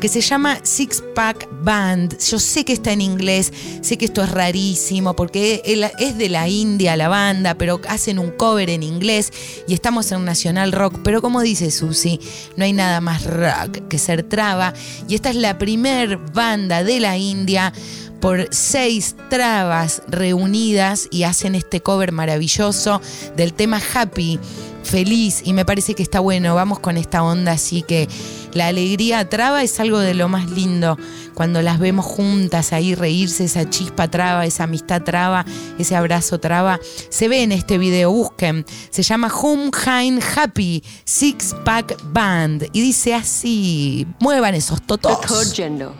que 0.00 0.08
se 0.08 0.22
llama 0.22 0.58
Six 0.62 1.04
Pack 1.14 1.48
Band. 1.62 2.18
Yo 2.18 2.38
sé 2.38 2.64
que 2.64 2.72
está 2.72 2.92
en 2.92 3.02
inglés, 3.02 3.52
sé 3.82 3.98
que 3.98 4.06
esto 4.06 4.22
es 4.22 4.30
rarísimo 4.30 5.14
porque 5.14 5.62
es 5.98 6.18
de 6.18 6.28
la 6.28 6.48
India 6.48 6.96
la 6.96 7.08
banda, 7.08 7.54
pero 7.54 7.80
hacen 7.88 8.18
un 8.18 8.30
cover 8.30 8.70
en 8.70 8.82
inglés 8.82 9.32
y 9.68 9.74
estamos 9.74 10.10
en 10.10 10.24
Nacional 10.24 10.72
Rock. 10.72 11.00
Pero 11.04 11.20
como 11.20 11.42
dice 11.42 11.70
Susi, 11.70 12.18
no 12.56 12.64
hay 12.64 12.72
nada 12.72 13.00
más 13.00 13.24
rock 13.24 13.88
que 13.88 13.98
ser 13.98 14.22
traba. 14.22 14.72
Y 15.06 15.14
esta 15.14 15.30
es 15.30 15.36
la 15.36 15.58
primer 15.58 16.16
banda 16.16 16.82
de 16.82 17.00
la 17.00 17.18
India 17.18 17.72
por 18.20 18.48
seis 18.50 19.16
trabas 19.28 20.02
reunidas 20.08 21.08
y 21.10 21.24
hacen 21.24 21.54
este 21.54 21.80
cover 21.80 22.12
maravilloso 22.12 23.00
del 23.36 23.54
tema 23.54 23.80
Happy, 23.94 24.38
feliz, 24.82 25.42
y 25.44 25.52
me 25.52 25.64
parece 25.64 25.94
que 25.94 26.02
está 26.02 26.20
bueno, 26.20 26.54
vamos 26.54 26.80
con 26.80 26.96
esta 26.96 27.22
onda 27.22 27.52
así 27.52 27.82
que 27.82 28.08
la 28.52 28.66
alegría 28.66 29.28
traba 29.28 29.62
es 29.62 29.78
algo 29.78 29.98
de 29.98 30.14
lo 30.14 30.28
más 30.28 30.50
lindo. 30.50 30.98
Cuando 31.34 31.62
las 31.62 31.78
vemos 31.78 32.04
juntas 32.04 32.72
ahí 32.72 32.94
reírse, 32.94 33.44
esa 33.44 33.70
chispa 33.70 34.08
traba, 34.08 34.44
esa 34.44 34.64
amistad 34.64 35.02
traba, 35.02 35.44
ese 35.78 35.94
abrazo 35.94 36.40
traba, 36.40 36.80
se 37.08 37.28
ve 37.28 37.42
en 37.42 37.52
este 37.52 37.78
video, 37.78 38.10
busquen. 38.10 38.64
Se 38.90 39.02
llama 39.02 39.28
Home 39.28 39.70
Hine 39.86 40.20
Happy 40.34 40.82
Six 41.04 41.54
Pack 41.64 41.96
Band 42.12 42.68
y 42.72 42.80
dice 42.80 43.14
así, 43.14 44.06
muevan 44.18 44.54
esos 44.54 44.82
totos. 44.82 45.20
The 45.20 45.26
third 45.28 45.54
gender. 45.54 45.90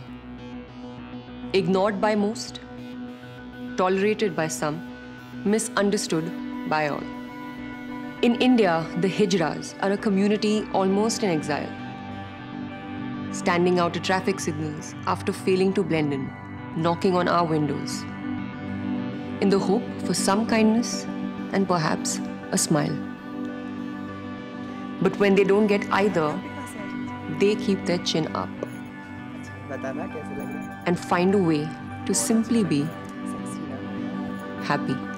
Ignored 1.53 2.01
by 2.01 2.17
most, 2.17 2.61
tolerated 3.77 4.35
by 4.37 4.49
some, 4.49 4.79
misunderstood 5.45 6.25
by 6.69 6.89
all. 6.89 7.20
In 8.23 8.35
India, 8.35 8.87
the 9.01 9.09
Hijras 9.09 9.75
are 9.83 9.93
a 9.93 9.97
community 9.97 10.67
almost 10.75 11.23
in 11.23 11.31
exile. 11.31 11.71
standing 13.33 13.79
out 13.79 13.97
at 13.97 14.05
traffic 14.05 14.41
signals 14.41 14.95
after 15.07 15.33
failing 15.33 15.73
to 15.75 15.83
blend 15.83 16.13
in, 16.13 16.31
knocking 16.77 17.17
on 17.17 17.29
our 17.29 17.45
windows, 17.45 18.03
in 19.41 19.49
the 19.49 19.59
hope 19.59 19.83
for 20.05 20.15
some 20.15 20.47
kindness 20.47 21.05
and 21.53 21.67
perhaps 21.67 22.21
a 22.53 22.59
smile. 22.59 22.97
But 25.01 25.19
when 25.19 25.35
they 25.35 25.45
don't 25.45 25.67
get 25.67 25.91
either, 25.91 26.39
they 27.39 27.55
keep 27.57 27.87
their 27.87 27.99
chin 27.99 28.35
up 28.35 28.49
and 30.87 30.99
find 30.99 31.35
a 31.35 31.39
way 31.39 31.69
to 32.07 32.15
simply 32.15 32.65
be 32.65 32.87
happy. 34.63 35.10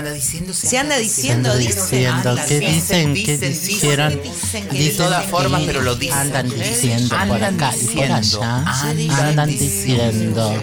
Anda 0.00 0.12
diciendo, 0.12 0.52
Se 0.54 0.78
anda 0.78 0.96
diciendo, 0.98 1.56
diciendo, 1.56 2.36
¿qué 2.48 2.60
dicen, 2.60 3.14
que 3.14 3.38
de 3.38 3.50
Dicen 3.50 4.96
todas 4.96 5.24
que 5.24 5.30
formas, 5.30 5.62
pero 5.64 5.82
lo 5.82 5.94
dicen. 5.94 6.18
Andan 6.18 6.48
diciendo 6.48 7.16
por 7.28 7.44
acá 7.44 7.72
y 7.74 7.84
por 7.84 7.94
diciendo, 7.94 8.42
allá. 8.42 9.28
andan 9.28 9.48
diciendo. 9.48 10.62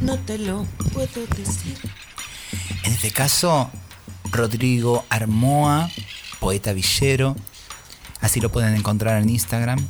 No 0.00 0.18
te 0.18 0.38
lo 0.38 0.64
puedo 0.92 1.26
decir. 1.36 1.76
En 2.84 2.92
este 2.92 3.10
caso, 3.10 3.70
Rodrigo 4.30 5.04
Armoa, 5.08 5.90
poeta 6.40 6.72
villero, 6.72 7.36
así 8.20 8.40
lo 8.40 8.50
pueden 8.50 8.74
encontrar 8.74 9.20
en 9.20 9.28
Instagram, 9.28 9.84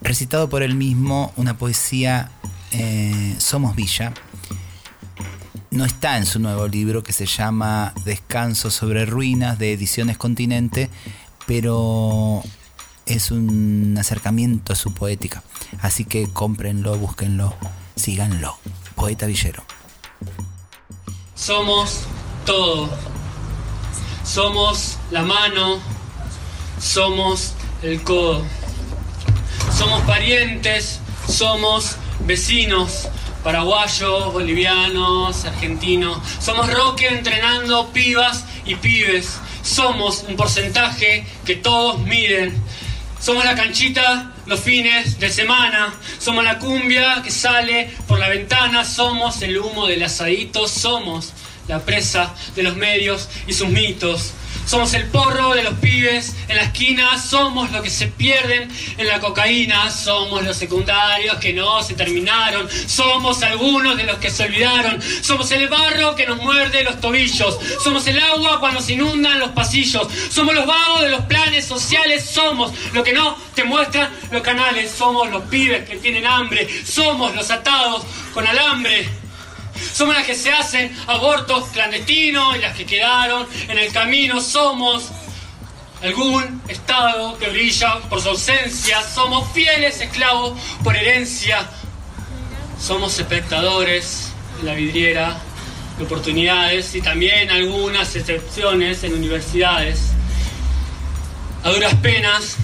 recitado 0.00 0.48
por 0.48 0.62
él 0.62 0.74
mismo 0.74 1.32
una 1.36 1.56
poesía 1.56 2.30
eh, 2.72 3.34
Somos 3.38 3.76
Villa. 3.76 4.12
No 5.70 5.84
está 5.84 6.16
en 6.16 6.26
su 6.26 6.40
nuevo 6.40 6.66
libro 6.66 7.04
que 7.04 7.12
se 7.12 7.26
llama 7.26 7.94
Descanso 8.04 8.70
sobre 8.70 9.06
Ruinas 9.06 9.56
de 9.56 9.72
Ediciones 9.72 10.18
Continente, 10.18 10.90
pero 11.46 12.42
es 13.06 13.30
un 13.30 13.96
acercamiento 13.96 14.72
a 14.72 14.76
su 14.76 14.92
poética. 14.92 15.44
Así 15.80 16.04
que 16.04 16.28
cómprenlo, 16.32 16.98
búsquenlo, 16.98 17.54
síganlo. 17.94 18.58
Poeta 18.96 19.26
Villero. 19.26 19.62
Somos 21.36 22.00
todo. 22.44 22.90
Somos 24.24 24.98
la 25.12 25.22
mano. 25.22 25.78
Somos 26.80 27.54
el 27.82 28.02
codo. 28.02 28.42
Somos 29.72 30.02
parientes. 30.02 30.98
Somos 31.28 31.94
vecinos. 32.26 33.08
Paraguayos, 33.42 34.34
bolivianos, 34.34 35.46
argentinos. 35.46 36.18
Somos 36.40 36.70
Roque 36.70 37.08
entrenando 37.08 37.90
pibas 37.90 38.44
y 38.66 38.74
pibes. 38.74 39.38
Somos 39.62 40.24
un 40.28 40.36
porcentaje 40.36 41.24
que 41.46 41.56
todos 41.56 42.00
miden. 42.00 42.54
Somos 43.18 43.44
la 43.46 43.54
canchita 43.54 44.32
los 44.44 44.60
fines 44.60 45.18
de 45.18 45.30
semana. 45.30 45.94
Somos 46.18 46.44
la 46.44 46.58
cumbia 46.58 47.22
que 47.22 47.30
sale 47.30 47.90
por 48.06 48.18
la 48.18 48.28
ventana. 48.28 48.84
Somos 48.84 49.40
el 49.40 49.56
humo 49.56 49.86
del 49.86 50.02
asadito. 50.02 50.68
Somos 50.68 51.32
la 51.70 51.78
presa 51.78 52.34
de 52.56 52.62
los 52.62 52.76
medios 52.76 53.28
y 53.46 53.52
sus 53.52 53.68
mitos. 53.68 54.34
Somos 54.66 54.92
el 54.94 55.06
porro 55.06 55.54
de 55.54 55.62
los 55.62 55.74
pibes 55.74 56.34
en 56.48 56.56
la 56.56 56.62
esquina, 56.62 57.18
somos 57.18 57.70
los 57.72 57.82
que 57.82 57.90
se 57.90 58.08
pierden 58.08 58.70
en 58.98 59.06
la 59.06 59.20
cocaína, 59.20 59.90
somos 59.90 60.44
los 60.44 60.56
secundarios 60.56 61.36
que 61.36 61.52
no 61.52 61.82
se 61.82 61.94
terminaron, 61.94 62.68
somos 62.86 63.42
algunos 63.42 63.96
de 63.96 64.04
los 64.04 64.18
que 64.18 64.30
se 64.30 64.44
olvidaron, 64.44 65.00
somos 65.22 65.50
el 65.52 65.68
barro 65.68 66.14
que 66.14 66.26
nos 66.26 66.38
muerde 66.38 66.84
los 66.84 67.00
tobillos, 67.00 67.58
somos 67.82 68.06
el 68.06 68.18
agua 68.18 68.60
cuando 68.60 68.80
se 68.80 68.92
inundan 68.92 69.38
los 69.38 69.50
pasillos, 69.50 70.08
somos 70.30 70.54
los 70.54 70.66
vagos 70.66 71.02
de 71.02 71.08
los 71.08 71.22
planes 71.22 71.64
sociales, 71.64 72.24
somos 72.24 72.72
lo 72.92 73.02
que 73.02 73.12
no 73.12 73.36
te 73.54 73.64
muestran 73.64 74.10
los 74.30 74.42
canales, 74.42 74.90
somos 74.90 75.30
los 75.30 75.44
pibes 75.44 75.88
que 75.88 75.96
tienen 75.96 76.26
hambre, 76.26 76.68
somos 76.84 77.34
los 77.34 77.50
atados 77.50 78.04
con 78.34 78.46
alambre. 78.46 79.29
Somos 79.92 80.14
las 80.14 80.26
que 80.26 80.34
se 80.34 80.50
hacen 80.50 80.96
abortos 81.06 81.68
clandestinos 81.72 82.56
y 82.56 82.60
las 82.60 82.76
que 82.76 82.86
quedaron 82.86 83.46
en 83.68 83.78
el 83.78 83.92
camino. 83.92 84.40
Somos 84.40 85.04
algún 86.02 86.62
Estado 86.68 87.36
que 87.38 87.48
brilla 87.48 88.00
por 88.08 88.20
su 88.20 88.30
ausencia. 88.30 89.02
Somos 89.02 89.50
fieles 89.52 90.00
esclavos 90.00 90.58
por 90.82 90.96
herencia. 90.96 91.68
Somos 92.80 93.18
espectadores 93.18 94.32
en 94.60 94.66
la 94.66 94.74
vidriera 94.74 95.38
de 95.98 96.04
oportunidades 96.04 96.94
y 96.94 97.02
también 97.02 97.50
algunas 97.50 98.16
excepciones 98.16 99.04
en 99.04 99.14
universidades. 99.14 100.12
A 101.62 101.70
duras 101.70 101.94
penas, 101.96 102.56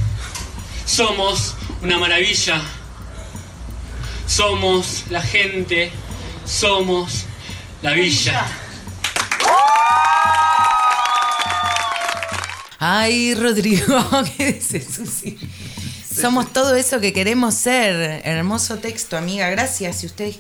somos 0.87 1.55
una 1.83 1.99
maravilla. 1.99 2.63
Somos 4.27 5.05
la 5.11 5.21
gente 5.21 5.93
somos 6.47 7.25
la 7.83 7.93
villa. 7.93 8.47
Ay, 12.79 13.35
Rodrigo, 13.35 14.07
¿qué 14.37 14.53
dices, 14.53 14.87
Susi? 14.95 15.39
Somos 16.09 16.53
todo 16.53 16.75
eso 16.77 17.01
que 17.01 17.13
queremos 17.13 17.55
ser. 17.55 18.23
Hermoso 18.25 18.79
texto, 18.79 19.17
amiga. 19.17 19.49
Gracias. 19.51 19.97
Si 19.97 20.07
usted, 20.07 20.35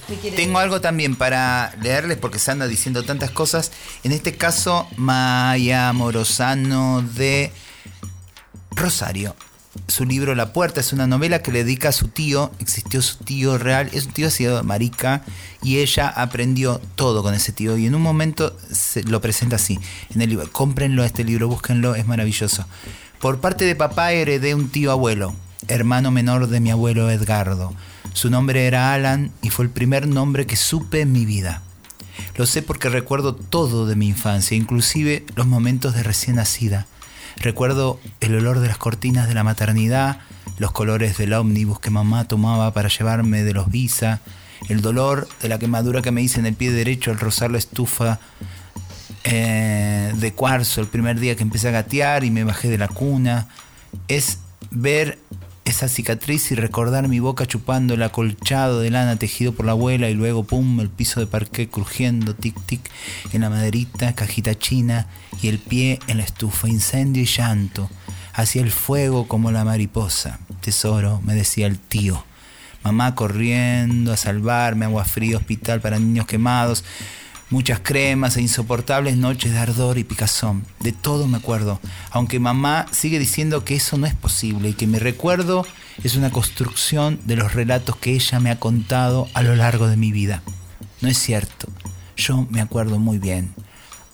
usted 0.00 0.20
quiere. 0.20 0.36
Tengo 0.36 0.58
algo 0.58 0.80
también 0.80 1.14
para 1.14 1.74
leerles 1.82 2.16
porque 2.18 2.38
se 2.38 2.50
anda 2.50 2.66
diciendo 2.66 3.04
tantas 3.04 3.30
cosas. 3.30 3.70
En 4.02 4.12
este 4.12 4.36
caso, 4.36 4.88
Maya 4.96 5.92
Morosano 5.92 7.02
de 7.02 7.52
Rosario. 8.70 9.36
Su 9.86 10.04
libro 10.04 10.34
La 10.34 10.52
Puerta 10.52 10.80
es 10.80 10.92
una 10.92 11.06
novela 11.06 11.42
que 11.42 11.52
le 11.52 11.62
dedica 11.62 11.90
a 11.90 11.92
su 11.92 12.08
tío. 12.08 12.50
Existió 12.58 13.00
su 13.02 13.18
tío 13.18 13.56
real. 13.56 13.88
Es 13.92 14.06
un 14.06 14.12
tío 14.12 14.30
sido 14.30 14.64
marica 14.64 15.22
y 15.62 15.78
ella 15.78 16.08
aprendió 16.08 16.80
todo 16.96 17.22
con 17.22 17.34
ese 17.34 17.52
tío. 17.52 17.76
Y 17.76 17.86
en 17.86 17.94
un 17.94 18.02
momento 18.02 18.56
se 18.72 19.04
lo 19.04 19.20
presenta 19.20 19.56
así 19.56 19.78
en 20.12 20.22
el 20.22 20.30
libro. 20.30 20.50
Cómprenlo 20.50 21.04
este 21.04 21.22
libro, 21.22 21.46
búsquenlo, 21.46 21.94
es 21.94 22.06
maravilloso. 22.06 22.66
Por 23.20 23.40
parte 23.40 23.64
de 23.64 23.76
papá 23.76 24.12
heredé 24.12 24.54
un 24.54 24.70
tío 24.70 24.90
abuelo, 24.90 25.34
hermano 25.68 26.10
menor 26.10 26.48
de 26.48 26.58
mi 26.58 26.70
abuelo 26.70 27.10
Edgardo. 27.10 27.72
Su 28.12 28.28
nombre 28.28 28.66
era 28.66 28.92
Alan 28.92 29.30
y 29.40 29.50
fue 29.50 29.66
el 29.66 29.70
primer 29.70 30.08
nombre 30.08 30.46
que 30.46 30.56
supe 30.56 31.00
en 31.02 31.12
mi 31.12 31.26
vida. 31.26 31.62
Lo 32.36 32.46
sé 32.46 32.62
porque 32.62 32.88
recuerdo 32.88 33.34
todo 33.34 33.86
de 33.86 33.94
mi 33.94 34.08
infancia, 34.08 34.56
inclusive 34.56 35.24
los 35.36 35.46
momentos 35.46 35.94
de 35.94 36.02
recién 36.02 36.36
nacida. 36.36 36.86
Recuerdo 37.40 37.98
el 38.20 38.34
olor 38.34 38.60
de 38.60 38.68
las 38.68 38.76
cortinas 38.76 39.26
de 39.26 39.34
la 39.34 39.42
maternidad, 39.42 40.18
los 40.58 40.72
colores 40.72 41.16
del 41.16 41.32
ómnibus 41.32 41.80
que 41.80 41.88
mamá 41.88 42.24
tomaba 42.24 42.72
para 42.74 42.88
llevarme 42.88 43.42
de 43.42 43.54
los 43.54 43.70
visa, 43.70 44.20
el 44.68 44.82
dolor 44.82 45.26
de 45.40 45.48
la 45.48 45.58
quemadura 45.58 46.02
que 46.02 46.10
me 46.10 46.20
hice 46.20 46.38
en 46.38 46.44
el 46.44 46.54
pie 46.54 46.70
derecho 46.70 47.10
al 47.10 47.18
rozar 47.18 47.50
la 47.50 47.56
estufa 47.56 48.20
eh, 49.24 50.12
de 50.14 50.32
cuarzo 50.34 50.82
el 50.82 50.88
primer 50.88 51.18
día 51.18 51.34
que 51.34 51.42
empecé 51.42 51.68
a 51.68 51.72
gatear 51.72 52.24
y 52.24 52.30
me 52.30 52.44
bajé 52.44 52.68
de 52.68 52.76
la 52.76 52.88
cuna. 52.88 53.48
Es 54.06 54.38
ver 54.70 55.18
esa 55.70 55.88
cicatriz 55.88 56.50
y 56.50 56.56
recordar 56.56 57.06
mi 57.06 57.20
boca 57.20 57.46
chupando 57.46 57.94
el 57.94 58.02
acolchado 58.02 58.80
de 58.80 58.90
lana 58.90 59.16
tejido 59.16 59.52
por 59.52 59.66
la 59.66 59.72
abuela 59.72 60.10
y 60.10 60.14
luego 60.14 60.42
pum, 60.42 60.80
el 60.80 60.90
piso 60.90 61.20
de 61.20 61.28
parqué 61.28 61.68
crujiendo 61.68 62.34
tic 62.34 62.60
tic 62.66 62.90
en 63.32 63.42
la 63.42 63.50
maderita, 63.50 64.14
cajita 64.16 64.58
china 64.58 65.06
y 65.40 65.46
el 65.46 65.60
pie 65.60 66.00
en 66.08 66.18
la 66.18 66.24
estufa, 66.24 66.68
incendio 66.68 67.22
y 67.22 67.26
llanto, 67.26 67.88
hacia 68.32 68.62
el 68.62 68.72
fuego 68.72 69.28
como 69.28 69.52
la 69.52 69.64
mariposa. 69.64 70.40
Tesoro, 70.60 71.20
me 71.22 71.36
decía 71.36 71.68
el 71.68 71.78
tío. 71.78 72.24
Mamá 72.82 73.14
corriendo 73.14 74.12
a 74.12 74.16
salvarme, 74.16 74.86
agua 74.86 75.04
fría, 75.04 75.36
hospital 75.36 75.80
para 75.80 76.00
niños 76.00 76.26
quemados, 76.26 76.84
muchas 77.50 77.80
cremas 77.80 78.36
e 78.36 78.42
insoportables 78.42 79.16
noches 79.16 79.52
de 79.52 79.58
ardor 79.58 79.98
y 79.98 80.04
picazón. 80.04 80.64
De 80.80 80.92
todo 80.92 81.26
me 81.26 81.36
acuerdo, 81.36 81.80
aunque 82.10 82.38
mamá 82.38 82.86
sigue 82.92 83.18
diciendo 83.18 83.64
que 83.64 83.74
eso 83.74 83.98
no 83.98 84.06
es 84.06 84.14
posible 84.14 84.70
y 84.70 84.74
que 84.74 84.86
mi 84.86 84.98
recuerdo 84.98 85.66
es 86.02 86.14
una 86.14 86.30
construcción 86.30 87.20
de 87.24 87.36
los 87.36 87.52
relatos 87.52 87.96
que 87.96 88.12
ella 88.12 88.40
me 88.40 88.50
ha 88.50 88.58
contado 88.58 89.28
a 89.34 89.42
lo 89.42 89.54
largo 89.56 89.88
de 89.88 89.96
mi 89.96 90.12
vida. 90.12 90.42
No 91.00 91.08
es 91.08 91.18
cierto, 91.18 91.68
yo 92.16 92.46
me 92.50 92.60
acuerdo 92.60 92.98
muy 92.98 93.18
bien. 93.18 93.52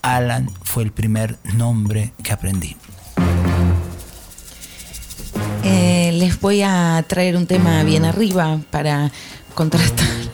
Alan 0.02 0.50
fue 0.62 0.82
el 0.84 0.92
primer 0.92 1.36
nombre 1.54 2.12
que 2.22 2.32
aprendí. 2.32 2.76
Eh, 5.64 6.12
les 6.12 6.40
voy 6.40 6.62
a 6.62 7.04
traer 7.08 7.36
un 7.36 7.46
tema 7.46 7.82
bien 7.82 8.04
arriba 8.04 8.60
para 8.70 9.10
contrastar. 9.54 10.25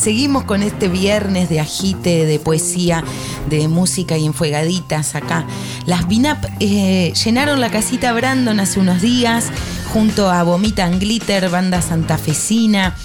Seguimos 0.00 0.44
con 0.44 0.62
este 0.62 0.88
viernes 0.88 1.50
de 1.50 1.60
agite, 1.60 2.24
de 2.24 2.38
poesía, 2.38 3.04
de 3.50 3.68
música 3.68 4.16
y 4.16 4.24
enfuegaditas 4.24 5.14
acá. 5.14 5.44
Las 5.84 6.08
Binap 6.08 6.42
eh, 6.58 7.12
llenaron 7.22 7.60
la 7.60 7.70
casita 7.70 8.14
Brandon 8.14 8.58
hace 8.60 8.80
unos 8.80 9.02
días 9.02 9.48
junto 9.92 10.30
a 10.30 10.42
Vomita 10.42 10.86
and 10.86 11.00
Glitter, 11.00 11.50
banda 11.50 11.82
santafesina 11.82 12.96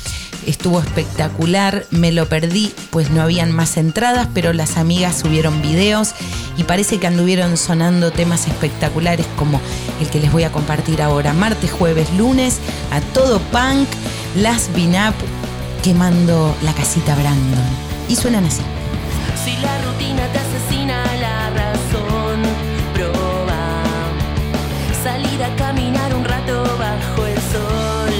estuvo 0.45 0.79
espectacular, 0.79 1.85
me 1.91 2.11
lo 2.11 2.29
perdí, 2.29 2.71
pues 2.91 3.09
no 3.09 3.21
habían 3.21 3.51
más 3.51 3.77
entradas, 3.77 4.27
pero 4.33 4.53
las 4.53 4.77
amigas 4.77 5.17
subieron 5.17 5.61
videos 5.61 6.13
y 6.57 6.63
parece 6.63 6.99
que 6.99 7.07
anduvieron 7.07 7.57
sonando 7.57 8.11
temas 8.11 8.47
espectaculares 8.47 9.25
como 9.37 9.59
el 9.99 10.07
que 10.09 10.19
les 10.19 10.31
voy 10.31 10.43
a 10.43 10.51
compartir 10.51 11.01
ahora, 11.01 11.33
martes, 11.33 11.71
jueves, 11.71 12.11
lunes, 12.13 12.59
a 12.91 13.01
todo 13.01 13.39
punk, 13.51 13.87
las 14.35 14.73
Binap 14.73 15.15
quemando 15.86 16.57
la 16.63 16.73
casita 16.73 17.13
Brandon. 17.13 17.63
Y 18.09 18.15
suenan 18.15 18.43
así. 18.45 18.63
Si 19.43 19.55
la 19.57 19.77
rutina 19.83 20.25
te 20.33 20.39
asesina 20.39 21.03
la 21.21 21.51
razón, 21.51 22.41
proba 22.95 23.83
salir 25.03 25.43
a 25.43 25.55
caminar 25.55 26.15
un 26.15 26.25
rato 26.25 26.63
bajo 26.79 27.27
el 27.27 27.38
sol. 27.38 28.15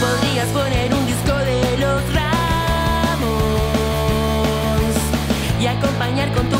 Podrías 0.00 0.48
poner 0.48 0.94
un 0.94 1.06
disco 1.06 1.34
de 1.50 1.76
los 1.76 2.00
ramos 2.14 3.20
y 5.60 5.66
acompañar 5.66 6.32
con 6.32 6.48
tu 6.48 6.59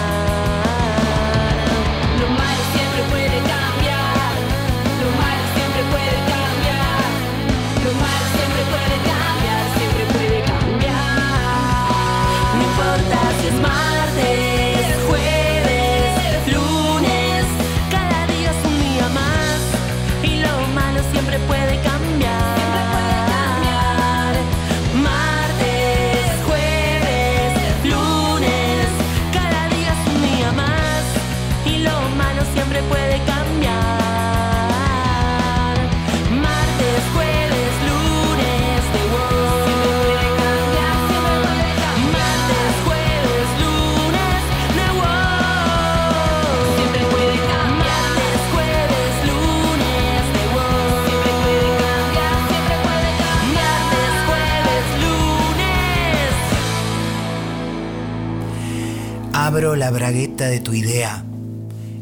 Abro 59.51 59.75
la 59.75 59.91
bragueta 59.91 60.47
de 60.47 60.61
tu 60.61 60.73
idea, 60.73 61.25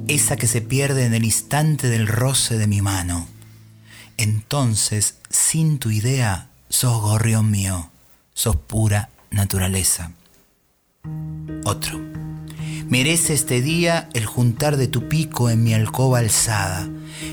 esa 0.07 0.35
que 0.35 0.45
se 0.45 0.61
pierde 0.61 1.05
en 1.05 1.15
el 1.15 1.25
instante 1.25 1.89
del 1.89 2.07
roce 2.07 2.59
de 2.59 2.67
mi 2.67 2.79
mano. 2.79 3.27
Entonces, 4.17 5.15
sin 5.31 5.79
tu 5.79 5.89
idea, 5.89 6.49
sos 6.69 7.01
gorrión 7.01 7.49
mío, 7.49 7.89
sos 8.35 8.55
pura 8.55 9.09
naturaleza. 9.31 10.11
Otro. 11.65 11.99
Merece 12.87 13.33
este 13.33 13.61
día 13.61 14.09
el 14.13 14.27
juntar 14.27 14.77
de 14.77 14.87
tu 14.87 15.09
pico 15.09 15.49
en 15.49 15.63
mi 15.63 15.73
alcoba 15.73 16.19
alzada, 16.19 16.87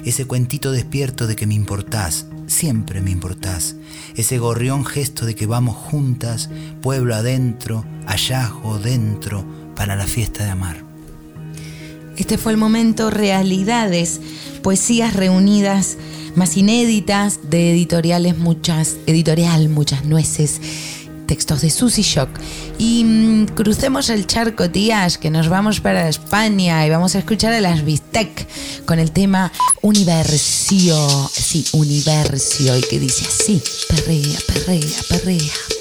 ese 0.06 0.24
cuentito 0.24 0.72
despierto 0.72 1.26
de 1.26 1.36
que 1.36 1.46
me 1.46 1.54
importás, 1.54 2.24
siempre 2.46 3.02
me 3.02 3.10
importás, 3.10 3.76
ese 4.14 4.38
gorrión 4.38 4.86
gesto 4.86 5.26
de 5.26 5.34
que 5.34 5.44
vamos 5.44 5.76
juntas, 5.76 6.48
pueblo 6.80 7.14
adentro, 7.14 7.84
hallazgo 8.06 8.78
dentro, 8.78 9.55
para 9.76 9.96
la 9.96 10.06
fiesta 10.06 10.44
de 10.44 10.50
amar. 10.50 10.84
Este 12.16 12.38
fue 12.38 12.52
el 12.52 12.58
momento 12.58 13.10
Realidades, 13.10 14.20
poesías 14.62 15.14
reunidas 15.14 15.98
más 16.34 16.56
inéditas 16.56 17.40
de 17.50 17.72
editoriales 17.72 18.36
muchas, 18.36 18.96
editorial 19.06 19.68
muchas 19.68 20.04
nueces, 20.04 20.60
textos 21.26 21.62
de 21.62 21.70
Susy 21.70 22.02
Shock. 22.02 22.28
Y 22.78 23.04
mm, 23.04 23.46
crucemos 23.54 24.10
el 24.10 24.26
charco, 24.26 24.70
tías, 24.70 25.18
que 25.18 25.30
nos 25.30 25.48
vamos 25.48 25.80
para 25.80 26.08
España 26.08 26.86
y 26.86 26.90
vamos 26.90 27.14
a 27.14 27.18
escuchar 27.18 27.52
a 27.52 27.60
las 27.60 27.84
Bistec 27.84 28.46
con 28.84 28.98
el 28.98 29.10
tema 29.12 29.50
Universio. 29.82 31.28
Sí, 31.32 31.66
Universio, 31.72 32.76
y 32.76 32.82
que 32.82 33.00
dice 33.00 33.26
así: 33.26 33.62
perrea, 33.88 34.38
perrea, 34.46 35.00
perrea. 35.08 35.75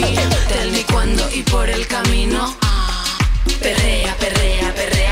Me, 0.00 0.36
tell 0.48 0.70
me 0.72 0.84
cuándo 0.84 1.28
y 1.32 1.42
por 1.42 1.68
el 1.68 1.86
camino. 1.86 2.56
Perrea, 3.60 4.16
perrea, 4.16 4.74
perrea 4.74 5.09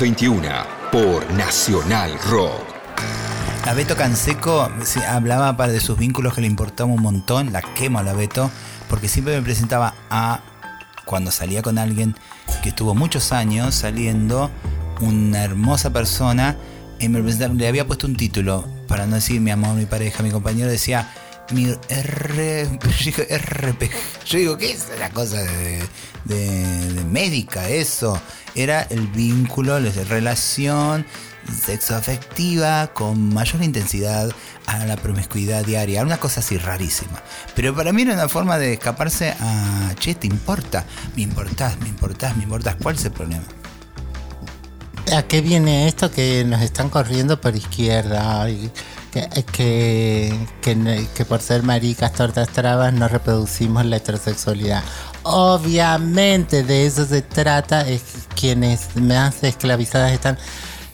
21 0.00 0.48
por 0.90 1.30
Nacional 1.34 2.18
Rock. 2.30 2.64
La 3.66 3.74
Beto 3.74 3.94
Canseco 3.94 4.70
hablaba 5.06 5.68
de 5.68 5.78
sus 5.78 5.98
vínculos 5.98 6.32
que 6.32 6.40
le 6.40 6.46
importaba 6.46 6.90
un 6.90 7.02
montón. 7.02 7.52
La 7.52 7.60
quemo 7.60 7.98
a 7.98 8.02
la 8.02 8.14
Beto 8.14 8.50
porque 8.88 9.08
siempre 9.08 9.36
me 9.36 9.42
presentaba 9.42 9.92
a 10.08 10.40
cuando 11.04 11.30
salía 11.30 11.60
con 11.60 11.76
alguien 11.76 12.16
que 12.62 12.70
estuvo 12.70 12.94
muchos 12.94 13.32
años 13.32 13.74
saliendo, 13.74 14.50
una 15.02 15.44
hermosa 15.44 15.92
persona, 15.92 16.56
y 16.98 17.10
me 17.10 17.20
le 17.20 17.68
había 17.68 17.86
puesto 17.86 18.06
un 18.06 18.16
título, 18.16 18.66
para 18.88 19.06
no 19.06 19.16
decir 19.16 19.42
mi 19.42 19.50
amor, 19.50 19.74
mi 19.74 19.84
pareja, 19.84 20.22
mi 20.22 20.30
compañero, 20.30 20.70
decía 20.70 21.08
mi 21.50 21.74
R, 21.88 22.64
RPG. 22.68 23.90
Yo 24.26 24.38
digo, 24.38 24.58
¿qué 24.58 24.72
es 24.72 24.86
la 24.98 25.10
cosa 25.10 25.42
de, 25.42 25.82
de- 26.24 27.04
médica 27.04 27.68
eso? 27.68 28.20
Era 28.54 28.82
el 28.82 29.06
vínculo, 29.08 29.78
la 29.80 29.90
relación 30.08 31.06
sexoafectiva 31.66 32.88
con 32.88 33.32
mayor 33.32 33.62
intensidad 33.62 34.30
a 34.66 34.84
la 34.86 34.96
promiscuidad 34.96 35.64
diaria, 35.64 36.02
una 36.02 36.18
cosa 36.18 36.40
así 36.40 36.58
rarísima. 36.58 37.22
Pero 37.56 37.74
para 37.74 37.92
mí 37.92 38.02
era 38.02 38.14
una 38.14 38.28
forma 38.28 38.58
de 38.58 38.74
escaparse 38.74 39.34
a, 39.40 39.94
che, 39.98 40.14
te 40.14 40.26
importa, 40.26 40.84
me 41.16 41.22
importás, 41.22 41.78
me 41.80 41.88
importás, 41.88 42.36
me 42.36 42.44
importás, 42.44 42.76
¿cuál 42.80 42.94
es 42.96 43.04
el 43.04 43.12
problema? 43.12 43.44
¿A 45.16 45.22
qué 45.22 45.40
viene 45.40 45.88
esto 45.88 46.12
que 46.12 46.44
nos 46.44 46.62
están 46.62 46.88
corriendo 46.88 47.40
por 47.40 47.56
izquierda? 47.56 48.46
Que, 49.10 49.28
que, 50.60 51.06
que, 51.14 51.24
por 51.24 51.40
ser 51.40 51.62
maricas, 51.62 52.12
tortas 52.12 52.48
trabas, 52.48 52.92
no 52.92 53.08
reproducimos 53.08 53.84
la 53.84 53.96
heterosexualidad. 53.96 54.82
Obviamente 55.22 56.62
de 56.62 56.86
eso 56.86 57.04
se 57.04 57.22
trata, 57.22 57.86
es 57.88 58.02
quienes 58.34 58.96
más 58.96 59.42
esclavizadas 59.42 60.12
están. 60.12 60.38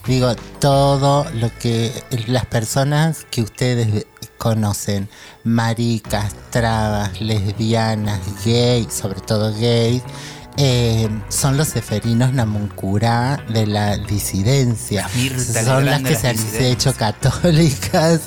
Digo, 0.05 0.35
todo 0.59 1.25
lo 1.33 1.51
que 1.59 1.91
las 2.27 2.45
personas 2.45 3.25
que 3.29 3.41
ustedes 3.41 4.05
conocen, 4.37 5.09
maricas, 5.43 6.33
trabas, 6.49 7.19
lesbianas, 7.19 8.19
gays, 8.45 8.93
sobre 8.93 9.19
todo 9.21 9.53
gays, 9.53 10.03
eh, 10.59 11.07
son 11.29 11.55
los 11.55 11.67
seferinos 11.67 12.33
namuncurá 12.33 13.43
de 13.49 13.67
la 13.67 13.95
disidencia. 13.97 15.07
Mirta 15.15 15.63
son 15.63 15.85
las 15.85 16.01
que 16.01 16.13
las 16.13 16.21
se 16.21 16.27
han 16.29 16.63
hecho 16.63 16.93
católicas 16.95 18.21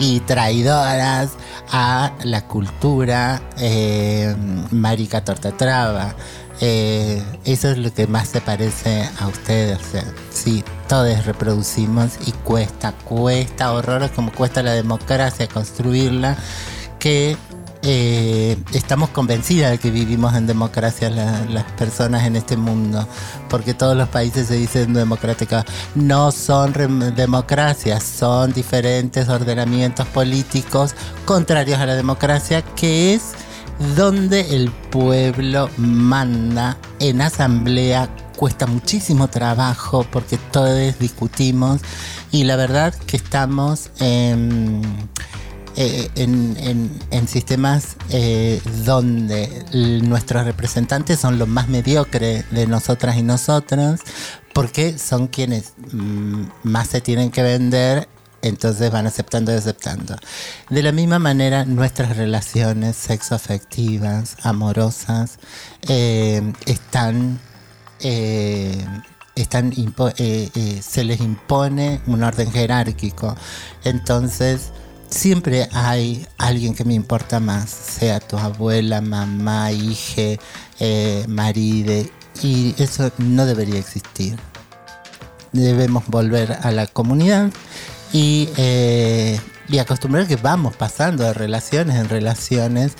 y 0.00 0.18
traidoras 0.20 1.30
a 1.70 2.12
la 2.24 2.46
cultura 2.48 3.40
eh, 3.58 4.34
marica 4.72 5.24
torta 5.24 5.56
traba. 5.56 6.16
Eh, 6.60 7.22
eso 7.44 7.70
es 7.70 7.78
lo 7.78 7.92
que 7.94 8.08
más 8.08 8.28
se 8.28 8.40
parece 8.40 9.08
a 9.20 9.28
ustedes. 9.28 9.78
O 9.78 9.90
sea, 9.92 10.04
sí, 10.30 10.64
todos 10.88 11.24
reproducimos 11.24 12.14
y 12.26 12.32
cuesta, 12.32 12.92
cuesta 12.92 13.72
horrores 13.72 14.10
como 14.10 14.32
cuesta 14.32 14.62
la 14.62 14.72
democracia 14.72 15.46
construirla, 15.46 16.36
que 16.98 17.36
eh, 17.88 18.56
estamos 18.72 19.10
convencidas 19.10 19.70
de 19.70 19.78
que 19.78 19.92
vivimos 19.92 20.34
en 20.34 20.48
democracia 20.48 21.08
la- 21.08 21.44
las 21.44 21.62
personas 21.72 22.24
en 22.26 22.34
este 22.34 22.56
mundo, 22.56 23.06
porque 23.48 23.74
todos 23.74 23.96
los 23.96 24.08
países 24.08 24.48
se 24.48 24.54
dicen 24.54 24.92
democráticos. 24.92 25.62
No 25.94 26.32
son 26.32 26.72
democracias, 27.14 28.02
son 28.02 28.52
diferentes 28.52 29.28
ordenamientos 29.28 30.04
políticos 30.08 30.96
contrarios 31.24 31.78
a 31.78 31.86
la 31.86 31.94
democracia, 31.94 32.62
que 32.74 33.14
es 33.14 33.22
donde 33.94 34.56
el 34.56 34.70
pueblo 34.90 35.70
manda 35.76 36.76
en 36.98 37.20
asamblea 37.20 38.08
cuesta 38.36 38.66
muchísimo 38.66 39.28
trabajo 39.28 40.04
porque 40.10 40.38
todos 40.50 40.98
discutimos 40.98 41.80
y 42.32 42.44
la 42.44 42.56
verdad 42.56 42.92
que 43.06 43.16
estamos 43.16 43.90
en, 44.00 44.82
en, 45.76 46.90
en- 47.10 47.28
sistemas 47.28 47.96
eh, 48.10 48.60
donde 48.84 49.64
nuestros 50.02 50.44
representantes 50.44 51.18
son 51.20 51.38
los 51.38 51.48
más 51.48 51.68
mediocres 51.68 52.48
de 52.50 52.66
nosotras 52.66 53.16
y 53.16 53.22
nosotros 53.22 54.00
porque 54.54 54.98
son 54.98 55.26
quienes 55.26 55.74
mm, 55.92 56.44
más 56.62 56.88
se 56.88 57.00
tienen 57.00 57.30
que 57.30 57.42
vender 57.42 58.08
entonces 58.42 58.90
van 58.90 59.06
aceptando 59.06 59.52
y 59.52 59.56
aceptando. 59.56 60.16
De 60.70 60.82
la 60.82 60.92
misma 60.92 61.18
manera, 61.18 61.64
nuestras 61.64 62.16
relaciones 62.16 62.96
sexoafectivas, 62.96 64.36
amorosas, 64.42 65.38
eh, 65.88 66.52
están, 66.66 67.40
eh, 68.00 68.84
están 69.34 69.72
eh, 69.72 70.50
eh, 70.54 70.80
se 70.82 71.04
les 71.04 71.20
impone 71.20 72.00
un 72.06 72.22
orden 72.22 72.50
jerárquico. 72.52 73.34
Entonces, 73.84 74.70
siempre 75.08 75.68
hay 75.72 76.26
alguien 76.38 76.74
que 76.74 76.84
me 76.84 76.94
importa 76.94 77.40
más, 77.40 77.70
sea 77.70 78.20
tu 78.20 78.36
abuela, 78.38 79.00
mamá, 79.00 79.72
hija, 79.72 80.40
eh, 80.80 81.24
maride, 81.28 82.10
y 82.42 82.74
eso 82.78 83.10
no 83.18 83.46
debería 83.46 83.78
existir 83.78 84.38
debemos 85.62 86.06
volver 86.06 86.58
a 86.62 86.70
la 86.70 86.86
comunidad 86.86 87.50
y, 88.12 88.48
eh, 88.56 89.40
y 89.68 89.78
acostumbrar 89.78 90.26
que 90.26 90.36
vamos 90.36 90.76
pasando 90.76 91.24
de 91.24 91.34
relaciones 91.34 91.96
en 91.96 92.08
relaciones 92.08 92.92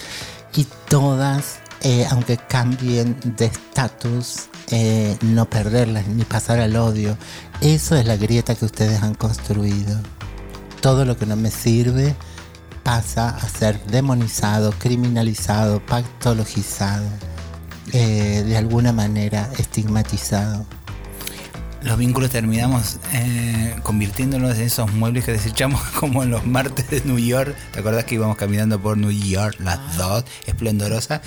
y 0.54 0.66
todas, 0.88 1.58
eh, 1.82 2.06
aunque 2.10 2.36
cambien 2.36 3.16
de 3.36 3.46
estatus, 3.46 4.48
eh, 4.70 5.16
no 5.22 5.48
perderlas 5.48 6.06
ni 6.08 6.24
pasar 6.24 6.58
al 6.60 6.76
odio. 6.76 7.16
Eso 7.60 7.96
es 7.96 8.06
la 8.06 8.16
grieta 8.16 8.54
que 8.54 8.64
ustedes 8.64 9.02
han 9.02 9.14
construido. 9.14 10.00
Todo 10.80 11.04
lo 11.04 11.16
que 11.16 11.26
no 11.26 11.36
me 11.36 11.50
sirve 11.50 12.14
pasa 12.82 13.30
a 13.30 13.48
ser 13.48 13.84
demonizado, 13.86 14.72
criminalizado, 14.72 15.80
patologizado, 15.84 17.08
eh, 17.92 18.44
de 18.46 18.56
alguna 18.56 18.92
manera 18.92 19.50
estigmatizado. 19.58 20.64
Los 21.82 21.98
vínculos 21.98 22.30
terminamos 22.30 22.98
eh, 23.12 23.76
convirtiéndonos 23.84 24.56
en 24.56 24.62
esos 24.62 24.92
muebles 24.92 25.24
que 25.24 25.32
desechamos 25.32 25.80
como 26.00 26.24
en 26.24 26.30
los 26.30 26.44
martes 26.44 26.90
de 26.90 27.00
New 27.04 27.18
York. 27.18 27.54
¿Te 27.72 27.80
acordás 27.80 28.04
que 28.04 28.16
íbamos 28.16 28.36
caminando 28.36 28.80
por 28.80 28.96
New 28.96 29.12
York, 29.12 29.56
las 29.60 29.96
dos, 29.96 30.24
esplendorosas? 30.46 31.20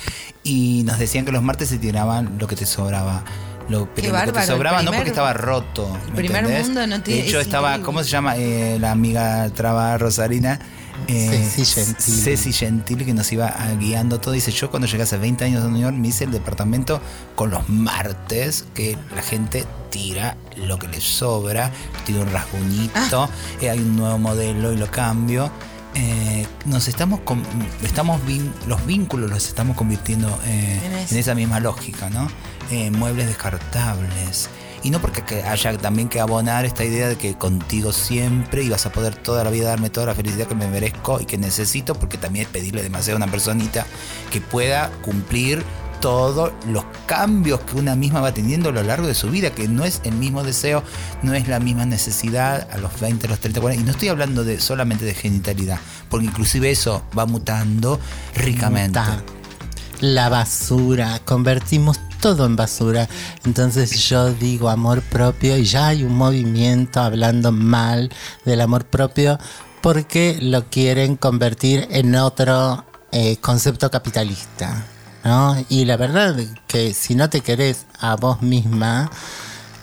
Y 0.44 0.84
nos 0.86 1.00
decían 1.00 1.24
que 1.24 1.32
los 1.32 1.44
martes 1.44 1.70
se 1.70 1.78
tiraban 1.78 2.38
lo 2.40 2.48
que 2.48 2.56
te 2.56 2.66
sobraba. 2.66 3.24
Lo, 3.70 3.88
pero 3.94 4.12
lo 4.26 4.34
que 4.34 4.40
el 4.40 4.46
sobraba 4.46 4.82
no 4.84 4.92
porque 4.92 5.10
estaba 5.10 5.34
roto. 5.34 5.90
¿me 6.10 6.16
primer 6.16 6.40
entendés? 6.44 6.66
mundo 6.66 6.88
no 6.88 7.02
tiene- 7.02 7.22
De 7.22 7.28
hecho, 7.28 7.40
es 7.40 7.46
estaba, 7.48 7.70
increíble. 7.70 7.86
¿cómo 7.86 8.04
se 8.04 8.10
llama? 8.10 8.36
Eh, 8.38 8.78
la 8.80 8.92
amiga 8.92 9.50
Traba 9.52 9.98
Rosarina. 9.98 10.60
Eh, 11.08 11.48
Ceci 11.56 11.66
Gentili. 11.82 12.18
Ceci 12.22 12.52
Gentili, 12.54 13.06
que 13.06 13.14
nos 13.14 13.32
iba 13.32 13.48
ah, 13.48 13.72
guiando 13.80 14.20
todo. 14.20 14.34
Dice: 14.34 14.52
Yo, 14.52 14.70
cuando 14.70 14.86
llegué 14.88 15.04
hace 15.04 15.18
20 15.18 15.46
años 15.46 15.64
a 15.64 15.68
New 15.70 15.82
York, 15.82 15.96
me 15.96 16.10
hice 16.10 16.26
el 16.26 16.32
departamento 16.32 17.00
con 17.36 17.52
los 17.52 17.70
martes, 17.70 18.66
que 18.74 18.98
la 19.16 19.22
gente 19.22 19.66
tira 19.90 20.36
lo 20.58 20.78
que 20.78 20.88
le 20.90 21.00
sobra, 21.00 21.72
tira 22.06 22.20
un 22.20 22.32
rasguñito, 22.32 23.24
Ah. 23.24 23.30
eh, 23.62 23.70
hay 23.70 23.80
un 23.80 23.96
nuevo 23.96 24.18
modelo 24.20 24.74
y 24.74 24.78
lo 24.78 24.92
cambio. 24.92 25.50
Eh, 25.96 26.46
nos 26.66 26.88
estamos, 26.88 27.22
con- 27.22 27.44
estamos 27.84 28.22
vin- 28.28 28.52
los 28.68 28.86
vínculos 28.86 29.30
los 29.30 29.48
estamos 29.48 29.76
convirtiendo 29.78 30.28
eh, 30.46 31.06
en 31.10 31.18
esa 31.18 31.34
misma 31.34 31.60
lógica, 31.60 32.10
¿no? 32.10 32.28
Eh, 32.72 32.92
muebles 32.92 33.28
descartables. 33.28 34.50
Y 34.84 34.92
no 34.92 35.02
porque 35.02 35.24
que 35.24 35.44
haya 35.44 35.78
también 35.78 36.08
que 36.08 36.20
abonar 36.20 36.66
esta 36.66 36.86
idea 36.86 37.10
de 37.10 37.18
que 37.18 37.34
contigo 37.34 37.92
siempre 37.92 38.64
y 38.64 38.70
vas 38.70 38.86
a 38.86 38.92
poder 38.92 39.16
toda 39.16 39.44
la 39.44 39.50
vida 39.50 39.70
darme 39.70 39.90
toda 39.90 40.06
la 40.06 40.16
felicidad 40.16 40.48
que 40.48 40.56
me 40.56 40.68
merezco 40.68 41.20
y 41.20 41.26
que 41.26 41.38
necesito, 41.38 41.96
porque 41.96 42.18
también 42.18 42.46
es 42.46 42.52
pedirle 42.52 42.82
demasiado 42.82 43.18
a 43.18 43.24
una 43.24 43.32
personita 43.32 43.86
que 44.32 44.40
pueda 44.40 44.90
cumplir 45.04 45.64
todos 46.00 46.54
los 46.68 46.86
cambios 47.08 47.60
que 47.62 47.76
una 47.76 47.96
misma 47.96 48.22
va 48.22 48.34
teniendo 48.34 48.70
a 48.70 48.72
lo 48.72 48.84
largo 48.84 49.08
de 49.08 49.14
su 49.14 49.30
vida, 49.30 49.52
que 49.52 49.68
no 49.68 49.84
es 49.84 50.00
el 50.06 50.14
mismo 50.14 50.44
deseo, 50.44 50.84
no 51.24 51.34
es 51.34 51.48
la 51.48 51.60
misma 51.60 51.86
necesidad 51.86 52.70
a 52.72 52.78
los 52.78 53.00
20, 53.00 53.28
a 53.28 53.30
los 53.32 53.40
30, 53.40 53.60
40. 53.60 53.82
Y 53.82 53.86
no 53.86 53.92
estoy 53.92 54.08
hablando 54.08 54.44
de 54.46 54.62
solamente 54.62 55.04
de 55.04 55.14
genitalidad, 55.14 55.80
porque 56.08 56.28
inclusive 56.28 56.72
eso 56.72 57.04
va 57.18 57.26
mutando 57.26 58.00
ricamente. 58.36 59.00
La 60.00 60.30
basura, 60.30 61.20
convertimos 61.26 62.00
todo 62.20 62.46
en 62.46 62.56
basura. 62.56 63.08
Entonces 63.46 63.92
yo 64.08 64.32
digo 64.34 64.70
amor 64.70 65.02
propio 65.02 65.58
y 65.58 65.66
ya 65.66 65.88
hay 65.88 66.04
un 66.04 66.16
movimiento 66.16 67.00
hablando 67.02 67.52
mal 67.52 68.12
del 68.46 68.62
amor 68.62 68.86
propio 68.86 69.38
porque 69.82 70.38
lo 70.42 70.70
quieren 70.70 71.16
convertir 71.16 71.88
en 71.92 72.16
otro 72.16 72.86
eh, 73.12 73.38
concepto 73.38 73.90
capitalista. 73.90 74.86
¿no? 75.24 75.56
Y 75.70 75.86
la 75.86 75.98
verdad 75.98 76.36
que 76.68 76.94
si 76.94 77.16
no 77.16 77.30
te 77.30 77.42
querés 77.42 77.86
a 78.00 78.16
vos 78.16 78.42
misma, 78.42 79.10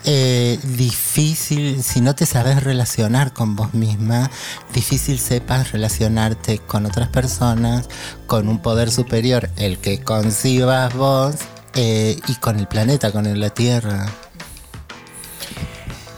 eh, 0.09 0.59
difícil, 0.63 1.83
si 1.83 2.01
no 2.01 2.15
te 2.15 2.27
sabes 2.27 2.63
relacionar 2.63 3.33
con 3.33 3.57
vos 3.57 3.75
misma, 3.75 4.31
difícil 4.73 5.19
sepas 5.19 5.73
relacionarte 5.73 6.59
con 6.59 6.87
otras 6.87 7.09
personas, 7.09 7.89
con 8.29 8.49
un 8.49 8.63
poder 8.63 8.91
superior, 8.93 9.51
el 9.57 9.79
que 9.79 10.01
concibas 10.03 10.95
vos, 10.95 11.35
eh, 11.77 12.19
y 12.27 12.35
con 12.37 12.59
el 12.59 12.67
planeta, 12.67 13.13
con 13.13 13.39
la 13.39 13.51
Tierra. 13.51 14.07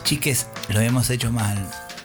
Chiques, 0.05 0.47
lo 0.69 0.81
hemos 0.81 1.11
hecho 1.11 1.33
mal. 1.33 1.59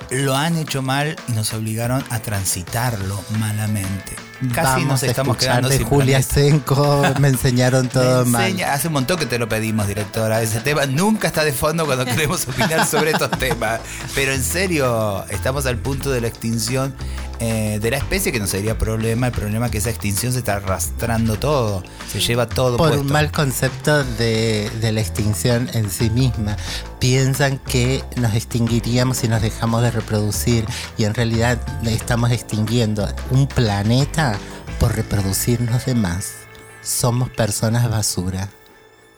Lo 0.09 0.35
han 0.35 0.57
hecho 0.57 0.81
mal 0.81 1.15
y 1.27 1.31
nos 1.33 1.53
obligaron 1.53 2.03
a 2.09 2.19
transitarlo 2.19 3.23
malamente. 3.39 4.15
Casi 4.53 4.81
Vamos 4.81 4.87
nos 4.87 5.03
estamos 5.03 5.37
quedando 5.37 5.69
de 5.69 5.77
sin 5.77 5.87
Julia. 5.87 6.21
Senko, 6.21 7.03
me 7.19 7.29
enseñaron 7.29 7.87
todo 7.87 8.25
Me 8.25 8.31
mal. 8.31 8.63
Hace 8.63 8.87
un 8.87 8.93
montón 8.93 9.17
que 9.17 9.25
te 9.25 9.39
lo 9.39 9.47
pedimos, 9.47 9.87
directora. 9.87 10.41
Ese 10.41 10.59
tema 10.59 10.85
nunca 10.85 11.27
está 11.27 11.43
de 11.43 11.53
fondo 11.53 11.85
cuando 11.85 12.05
queremos 12.05 12.47
opinar 12.47 12.85
sobre 12.85 13.11
estos 13.11 13.31
temas. 13.31 13.79
Pero 14.15 14.33
en 14.33 14.43
serio, 14.43 15.25
estamos 15.29 15.65
al 15.65 15.77
punto 15.77 16.11
de 16.11 16.21
la 16.21 16.27
extinción 16.27 16.93
eh, 17.39 17.79
de 17.81 17.91
la 17.91 17.97
especie, 17.97 18.31
que 18.31 18.39
no 18.39 18.47
sería 18.47 18.77
problema. 18.77 19.27
El 19.27 19.33
problema 19.33 19.65
es 19.65 19.71
que 19.71 19.77
esa 19.79 19.89
extinción 19.89 20.31
se 20.31 20.39
está 20.39 20.55
arrastrando 20.55 21.37
todo. 21.37 21.83
Se 22.11 22.19
lleva 22.19 22.47
todo 22.47 22.77
por 22.77 22.89
puesto. 22.89 23.01
un 23.01 23.11
mal 23.11 23.31
concepto 23.31 24.03
de, 24.03 24.69
de 24.81 24.91
la 24.91 25.01
extinción 25.01 25.69
en 25.73 25.89
sí 25.89 26.09
misma. 26.09 26.57
Piensan 26.99 27.57
que 27.57 28.03
nos 28.15 28.33
extinguiríamos 28.33 29.17
si 29.17 29.27
nos 29.27 29.41
dejamos 29.41 29.81
de 29.81 29.91
reproducir 29.91 30.65
y 30.97 31.05
en 31.05 31.13
realidad 31.13 31.59
estamos 31.85 32.31
extinguiendo 32.31 33.07
un 33.29 33.47
planeta 33.47 34.37
por 34.79 34.95
reproducirnos 34.95 35.85
de 35.85 35.95
más. 35.95 36.33
Somos 36.81 37.29
personas 37.29 37.89
basura. 37.89 38.49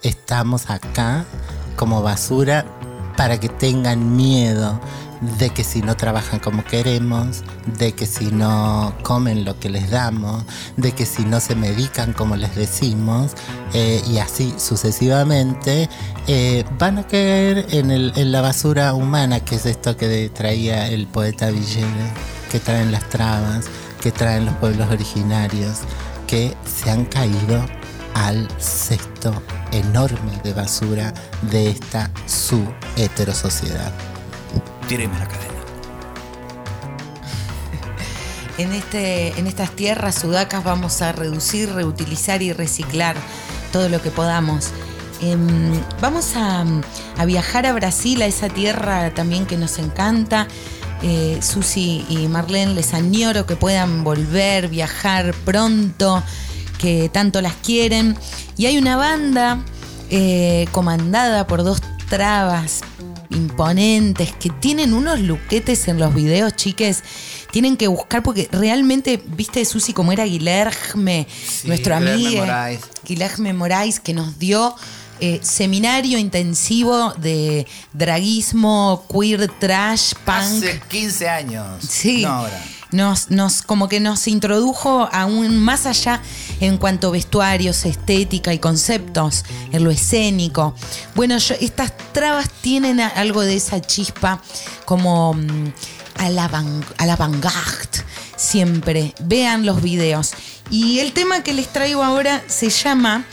Estamos 0.03 0.69
acá 0.69 1.25
como 1.75 2.01
basura 2.01 2.65
para 3.17 3.39
que 3.39 3.49
tengan 3.49 4.15
miedo 4.15 4.79
de 5.37 5.49
que 5.49 5.63
si 5.63 5.81
no 5.81 5.95
trabajan 5.97 6.39
como 6.39 6.63
queremos, 6.63 7.43
de 7.77 7.93
que 7.93 8.05
si 8.05 8.25
no 8.31 8.95
comen 9.03 9.45
lo 9.45 9.59
que 9.59 9.69
les 9.69 9.89
damos, 9.89 10.43
de 10.77 10.91
que 10.93 11.05
si 11.05 11.25
no 11.25 11.39
se 11.39 11.55
medican 11.55 12.13
como 12.13 12.35
les 12.35 12.55
decimos, 12.55 13.31
eh, 13.73 14.01
y 14.07 14.17
así 14.19 14.53
sucesivamente, 14.57 15.89
eh, 16.27 16.63
van 16.77 16.99
a 16.99 17.07
caer 17.07 17.67
en, 17.69 18.31
la 18.31 18.41
basura 18.41 18.93
humana, 18.93 19.39
que 19.39 19.55
es 19.55 19.65
esto 19.65 19.97
que 19.97 20.29
traía 20.29 20.87
el 20.87 21.07
poeta 21.07 21.49
Villegas, 21.49 22.11
que 22.51 22.59
traen 22.59 22.91
las 22.91 23.07
trabas, 23.09 23.65
que 24.01 24.11
traen 24.11 24.45
los 24.45 24.55
pueblos 24.55 24.89
originarios, 24.91 25.79
que 26.27 26.55
se 26.65 26.89
han 26.89 27.05
caído 27.05 27.65
al 28.13 28.47
cesto 28.59 29.33
enorme 29.71 30.31
de 30.43 30.53
basura 30.53 31.13
de 31.51 31.69
esta 31.69 32.09
su 32.25 32.63
heterosociedad. 32.95 33.91
Tiremos 34.87 35.19
la 35.19 35.27
cadena. 35.27 35.53
En, 38.57 38.71
este, 38.71 39.37
en 39.37 39.47
estas 39.47 39.71
tierras 39.71 40.15
sudacas 40.15 40.63
vamos 40.63 41.01
a 41.01 41.11
reducir, 41.11 41.73
reutilizar 41.73 42.41
y 42.41 42.53
reciclar 42.53 43.17
todo 43.73 43.89
lo 43.89 44.01
que 44.01 44.11
podamos. 44.11 44.69
Em, 45.21 45.81
vamos 45.99 46.37
a, 46.37 46.63
a 47.17 47.25
viajar 47.25 47.65
a 47.65 47.73
Brasil, 47.73 48.21
a 48.21 48.27
esa 48.27 48.47
tierra 48.47 49.13
también 49.13 49.45
que 49.45 49.57
nos 49.57 49.77
encanta. 49.77 50.47
Eh, 51.01 51.39
Susi 51.41 52.05
y 52.09 52.27
Marlene, 52.27 52.73
les 52.73 52.93
añoro 52.93 53.45
que 53.45 53.55
puedan 53.55 54.03
volver, 54.03 54.69
viajar 54.69 55.33
pronto, 55.43 56.23
que 56.79 57.09
tanto 57.09 57.41
las 57.41 57.55
quieren. 57.55 58.17
Y 58.57 58.67
hay 58.67 58.77
una 58.77 58.95
banda 58.95 59.59
eh, 60.09 60.67
comandada 60.71 61.45
por 61.47 61.63
dos 61.63 61.81
trabas 62.09 62.81
imponentes 63.29 64.33
que 64.33 64.49
tienen 64.49 64.93
unos 64.93 65.19
luquetes 65.19 65.87
en 65.87 65.99
los 65.99 66.13
videos, 66.13 66.55
chiques. 66.55 67.03
Tienen 67.51 67.77
que 67.77 67.87
buscar 67.87 68.23
porque 68.23 68.49
realmente, 68.51 69.21
viste, 69.25 69.63
Susi, 69.65 69.93
como 69.93 70.11
era 70.11 70.25
Guilherme, 70.25 71.27
nuestro 71.63 71.95
amigo. 71.95 72.41
Moraes. 72.41 72.81
Guilherme 73.05 73.53
Moraes, 73.53 73.99
que 73.99 74.13
nos 74.13 74.37
dio 74.39 74.75
eh, 75.21 75.39
seminario 75.41 76.17
intensivo 76.17 77.13
de 77.13 77.65
draguismo, 77.93 79.05
queer, 79.09 79.49
trash, 79.59 80.13
punk. 80.25 80.37
Hace 80.37 80.81
15 80.89 81.29
años. 81.29 81.65
Sí. 81.87 82.23
No 82.23 82.29
ahora. 82.29 82.65
Nos, 82.91 83.31
nos, 83.31 83.61
como 83.61 83.89
que 83.89 83.99
nos 83.99 84.27
introdujo 84.27 85.09
aún 85.11 85.57
más 85.57 85.85
allá 85.85 86.21
en 86.59 86.77
cuanto 86.77 87.07
a 87.07 87.11
vestuarios, 87.11 87.85
estética 87.85 88.53
y 88.53 88.59
conceptos, 88.59 89.43
en 89.71 89.83
lo 89.83 89.91
escénico. 89.91 90.73
Bueno, 91.15 91.35
estas 91.35 91.93
trabas 92.13 92.49
tienen 92.61 92.99
algo 92.99 93.41
de 93.41 93.55
esa 93.55 93.81
chispa 93.81 94.41
como 94.85 95.35
a 96.17 96.29
la, 96.29 96.47
van- 96.47 96.85
siempre. 98.35 99.13
Vean 99.21 99.65
los 99.65 99.81
videos. 99.81 100.33
Y 100.69 100.99
el 100.99 101.13
tema 101.13 101.41
que 101.43 101.53
les 101.53 101.67
traigo 101.67 102.03
ahora 102.03 102.41
se 102.47 102.69
llama 102.69 103.25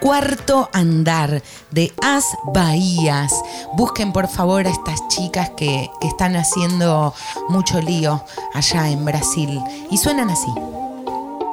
Cuarto 0.00 0.70
Andar 0.72 1.42
de 1.70 1.92
As 2.02 2.24
Bahías. 2.54 3.32
Busquen 3.74 4.12
por 4.12 4.28
favor 4.28 4.66
a 4.66 4.70
estas 4.70 5.00
chicas 5.08 5.50
que, 5.56 5.90
que 6.00 6.08
están 6.08 6.36
haciendo 6.36 7.12
mucho 7.48 7.80
lío 7.80 8.24
allá 8.54 8.88
en 8.88 9.04
Brasil. 9.04 9.60
Y 9.90 9.98
suenan 9.98 10.30
así. 10.30 10.50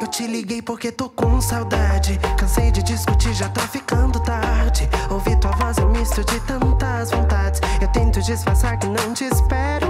Eu 0.01 0.07
te 0.07 0.27
liguei 0.27 0.61
porque 0.61 0.91
tô 0.91 1.09
com 1.09 1.39
saudade. 1.39 2.19
Cansei 2.37 2.69
de 2.69 2.83
discutir, 2.83 3.33
já 3.33 3.47
tá 3.49 3.61
ficando 3.61 4.19
tarde. 4.19 4.89
Ouvir 5.09 5.37
tua 5.37 5.51
voz 5.51 5.77
é 5.77 5.85
um 5.85 5.91
misto 5.91 6.23
de 6.25 6.39
tantas 6.41 7.11
vontades. 7.11 7.61
Eu 7.81 7.87
tento 7.89 8.21
disfarçar 8.21 8.77
que 8.77 8.87
não 8.87 9.13
te 9.13 9.23
espero. 9.23 9.87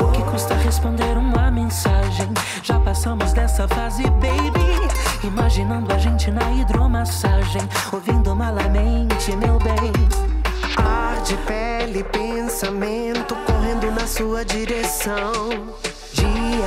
O 0.00 0.10
que 0.10 0.22
custa 0.24 0.54
responder 0.54 1.16
uma 1.16 1.50
mensagem? 1.50 2.28
Já 2.62 2.80
passamos 2.80 3.32
dessa 3.32 3.68
fase, 3.68 4.02
baby. 4.02 4.74
Imaginando 5.22 5.92
a 5.92 5.98
gente 5.98 6.30
na 6.32 6.50
hidromassagem, 6.50 7.62
ouvindo 7.92 8.34
malamente, 8.34 9.36
meu 9.36 9.58
bem. 9.58 9.92
Ar 10.76 11.22
de 11.22 11.36
pele, 11.38 12.02
pensamento 12.04 13.36
correndo 13.46 13.90
na 13.92 14.06
sua 14.06 14.44
direção. 14.44 15.74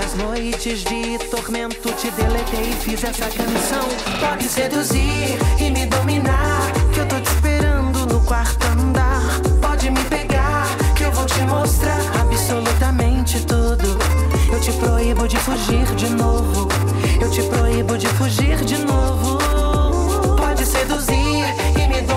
Dias, 0.07 0.15
noites 0.15 0.83
de 0.83 1.17
tormento, 1.29 1.91
te 1.93 2.09
deletei 2.11 2.69
e 2.69 2.75
fiz 2.75 3.03
essa 3.03 3.25
canção. 3.25 3.83
Pode 4.19 4.47
seduzir 4.47 5.37
e 5.59 5.69
me 5.69 5.85
dominar, 5.85 6.71
Que 6.93 6.99
eu 6.99 7.07
tô 7.07 7.19
te 7.19 7.27
esperando 7.27 8.05
no 8.05 8.21
quarto 8.21 8.65
andar. 8.67 9.21
pode 9.61 9.89
me 9.89 10.01
pegar, 10.05 10.67
que 10.95 11.03
eu 11.03 11.11
vou 11.11 11.25
te 11.25 11.41
mostrar 11.41 11.99
absolutamente 12.21 13.39
tudo. 13.45 13.97
Eu 14.51 14.59
te 14.61 14.71
proíbo 14.73 15.27
de 15.27 15.37
fugir 15.37 15.85
de 15.95 16.09
novo. 16.09 16.67
Eu 17.19 17.29
te 17.29 17.41
proíbo 17.43 17.97
de 17.97 18.07
fugir 18.07 18.57
de 18.63 18.77
novo. 18.77 19.37
Pode 20.37 20.65
seduzir 20.65 21.43
e 21.75 21.87
me 21.87 22.01
dominar. 22.01 22.16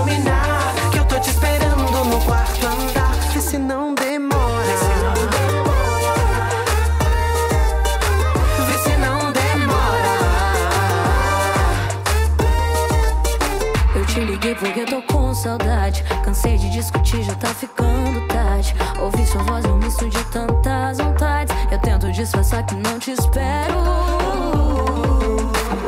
Cansei 16.25 16.57
de 16.57 16.71
discutir, 16.71 17.23
já 17.23 17.35
tá 17.35 17.49
ficando 17.49 18.27
tarde. 18.29 18.75
Ouvir 19.01 19.27
sua 19.27 19.43
voz 19.43 19.65
um 19.65 19.77
misto 19.77 20.09
de 20.09 20.25
tantas 20.25 20.99
vontades. 20.99 21.55
Eu 21.71 21.79
tento 21.79 22.11
disfarçar 22.13 22.65
que 22.65 22.75
não 22.77 22.99
te 22.99 23.13
espero. 23.13 23.75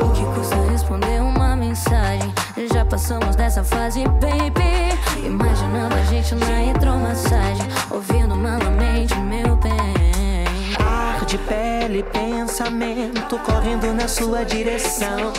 O 0.01 0.09
que 0.11 0.23
custa 0.35 0.55
responder 0.71 1.21
uma 1.21 1.55
mensagem? 1.55 2.33
Já 2.73 2.85
passamos 2.85 3.35
dessa 3.35 3.63
fase, 3.63 4.03
baby. 4.03 5.25
Imaginando 5.25 5.95
a 5.95 6.03
gente 6.05 6.35
na 6.35 6.63
hidromassagem. 6.63 7.67
Ouvindo 7.91 8.35
malamente 8.35 9.15
meu 9.15 9.55
bem. 9.57 9.73
Ar 10.79 11.25
de 11.25 11.37
pele, 11.37 12.03
pensamento 12.03 13.37
correndo 13.39 13.93
na 13.93 14.07
sua 14.07 14.43
direção. 14.43 15.33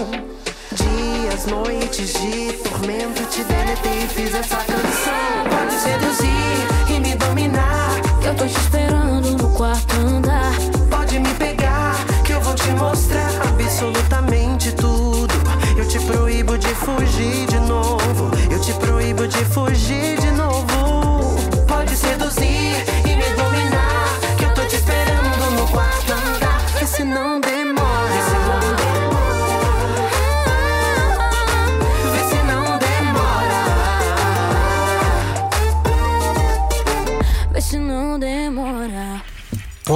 Dias, 1.34 1.46
noites 1.46 2.12
de 2.12 2.52
tormento, 2.52 3.24
te 3.24 3.42
deletei 3.42 4.04
e 4.04 4.06
fiz 4.06 4.32
essa 4.34 4.56
canção. 4.56 5.44
Pode 5.50 5.74
seduzir 5.80 6.94
e 6.94 7.00
me 7.00 7.16
dominar. 7.16 7.90
Eu 8.24 8.34
tô 8.36 8.46
te 8.46 8.56
esperando 8.56 9.36
no 9.36 9.50
quarto 9.50 9.96
andar. 9.96 10.52
Pode 10.88 11.18
me 11.18 11.34
pegar, 11.34 11.96
que 12.24 12.32
eu 12.34 12.40
vou 12.40 12.54
te 12.54 12.70
mostrar 12.70 13.30
absolutamente 13.48 14.70
tudo. 14.72 15.34
Eu 15.76 15.88
te 15.88 15.98
proíbo 15.98 16.56
de 16.56 16.68
fugir 16.68 17.46
de 17.48 17.58
novo. 17.60 17.93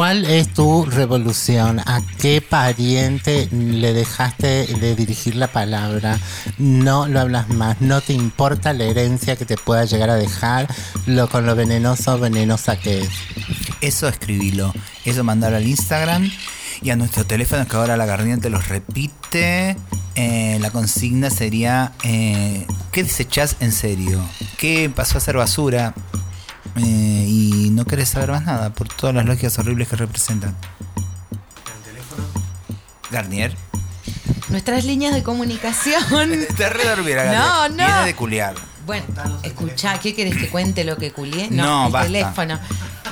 ¿Cuál 0.08 0.24
es 0.24 0.48
tu 0.54 0.86
revolución? 0.86 1.80
¿A 1.80 2.00
qué 2.18 2.40
pariente 2.40 3.46
le 3.52 3.92
dejaste 3.92 4.66
de 4.66 4.96
dirigir 4.96 5.36
la 5.36 5.48
palabra? 5.48 6.18
No 6.56 7.06
lo 7.06 7.20
hablas 7.20 7.50
más, 7.50 7.78
no 7.82 8.00
te 8.00 8.14
importa 8.14 8.72
la 8.72 8.84
herencia 8.84 9.36
que 9.36 9.44
te 9.44 9.58
pueda 9.58 9.84
llegar 9.84 10.08
a 10.08 10.16
dejar, 10.16 10.66
lo 11.04 11.28
con 11.28 11.44
lo 11.44 11.54
venenoso 11.54 12.18
venenosa 12.18 12.80
que 12.80 13.02
es. 13.02 13.10
Eso 13.82 14.08
escribilo, 14.08 14.72
eso 15.04 15.24
mandalo 15.24 15.58
al 15.58 15.68
Instagram 15.68 16.30
y 16.80 16.88
a 16.88 16.96
nuestro 16.96 17.26
teléfono 17.26 17.68
que 17.68 17.76
ahora 17.76 17.98
la 17.98 18.06
Garnier 18.06 18.40
te 18.40 18.48
los 18.48 18.66
repite. 18.66 19.76
Eh, 20.14 20.56
la 20.62 20.70
consigna 20.70 21.28
sería, 21.28 21.92
eh, 22.02 22.66
¿qué 22.92 23.04
desechás 23.04 23.56
en 23.60 23.72
serio? 23.72 24.26
¿Qué 24.56 24.88
pasó 24.88 25.18
a 25.18 25.20
ser 25.20 25.36
basura? 25.36 25.92
Eh, 26.78 27.24
y 27.26 27.70
no 27.70 27.84
querés 27.84 28.10
saber 28.10 28.30
más 28.30 28.44
nada 28.44 28.70
por 28.72 28.88
todas 28.88 29.14
las 29.14 29.24
lógicas 29.26 29.58
horribles 29.58 29.88
que 29.88 29.96
representan. 29.96 30.54
Garnier. 33.10 33.54
Nuestras 34.48 34.84
líneas 34.84 35.14
de 35.14 35.22
comunicación. 35.22 36.02
Te 36.56 36.68
re 36.68 36.84
dormida, 36.84 37.24
Garnier. 37.24 37.40
No, 37.42 37.68
no. 37.70 37.86
Viene 37.86 38.06
de 38.06 38.14
culiar. 38.14 38.54
Bueno, 38.86 39.04
escuchá, 39.42 40.00
¿qué 40.00 40.14
querés 40.14 40.36
que 40.38 40.48
cuente 40.48 40.82
lo 40.82 40.96
que 40.96 41.12
culié? 41.12 41.48
No, 41.50 41.86
el 41.86 41.92
basta. 41.92 42.06
teléfono. 42.06 42.58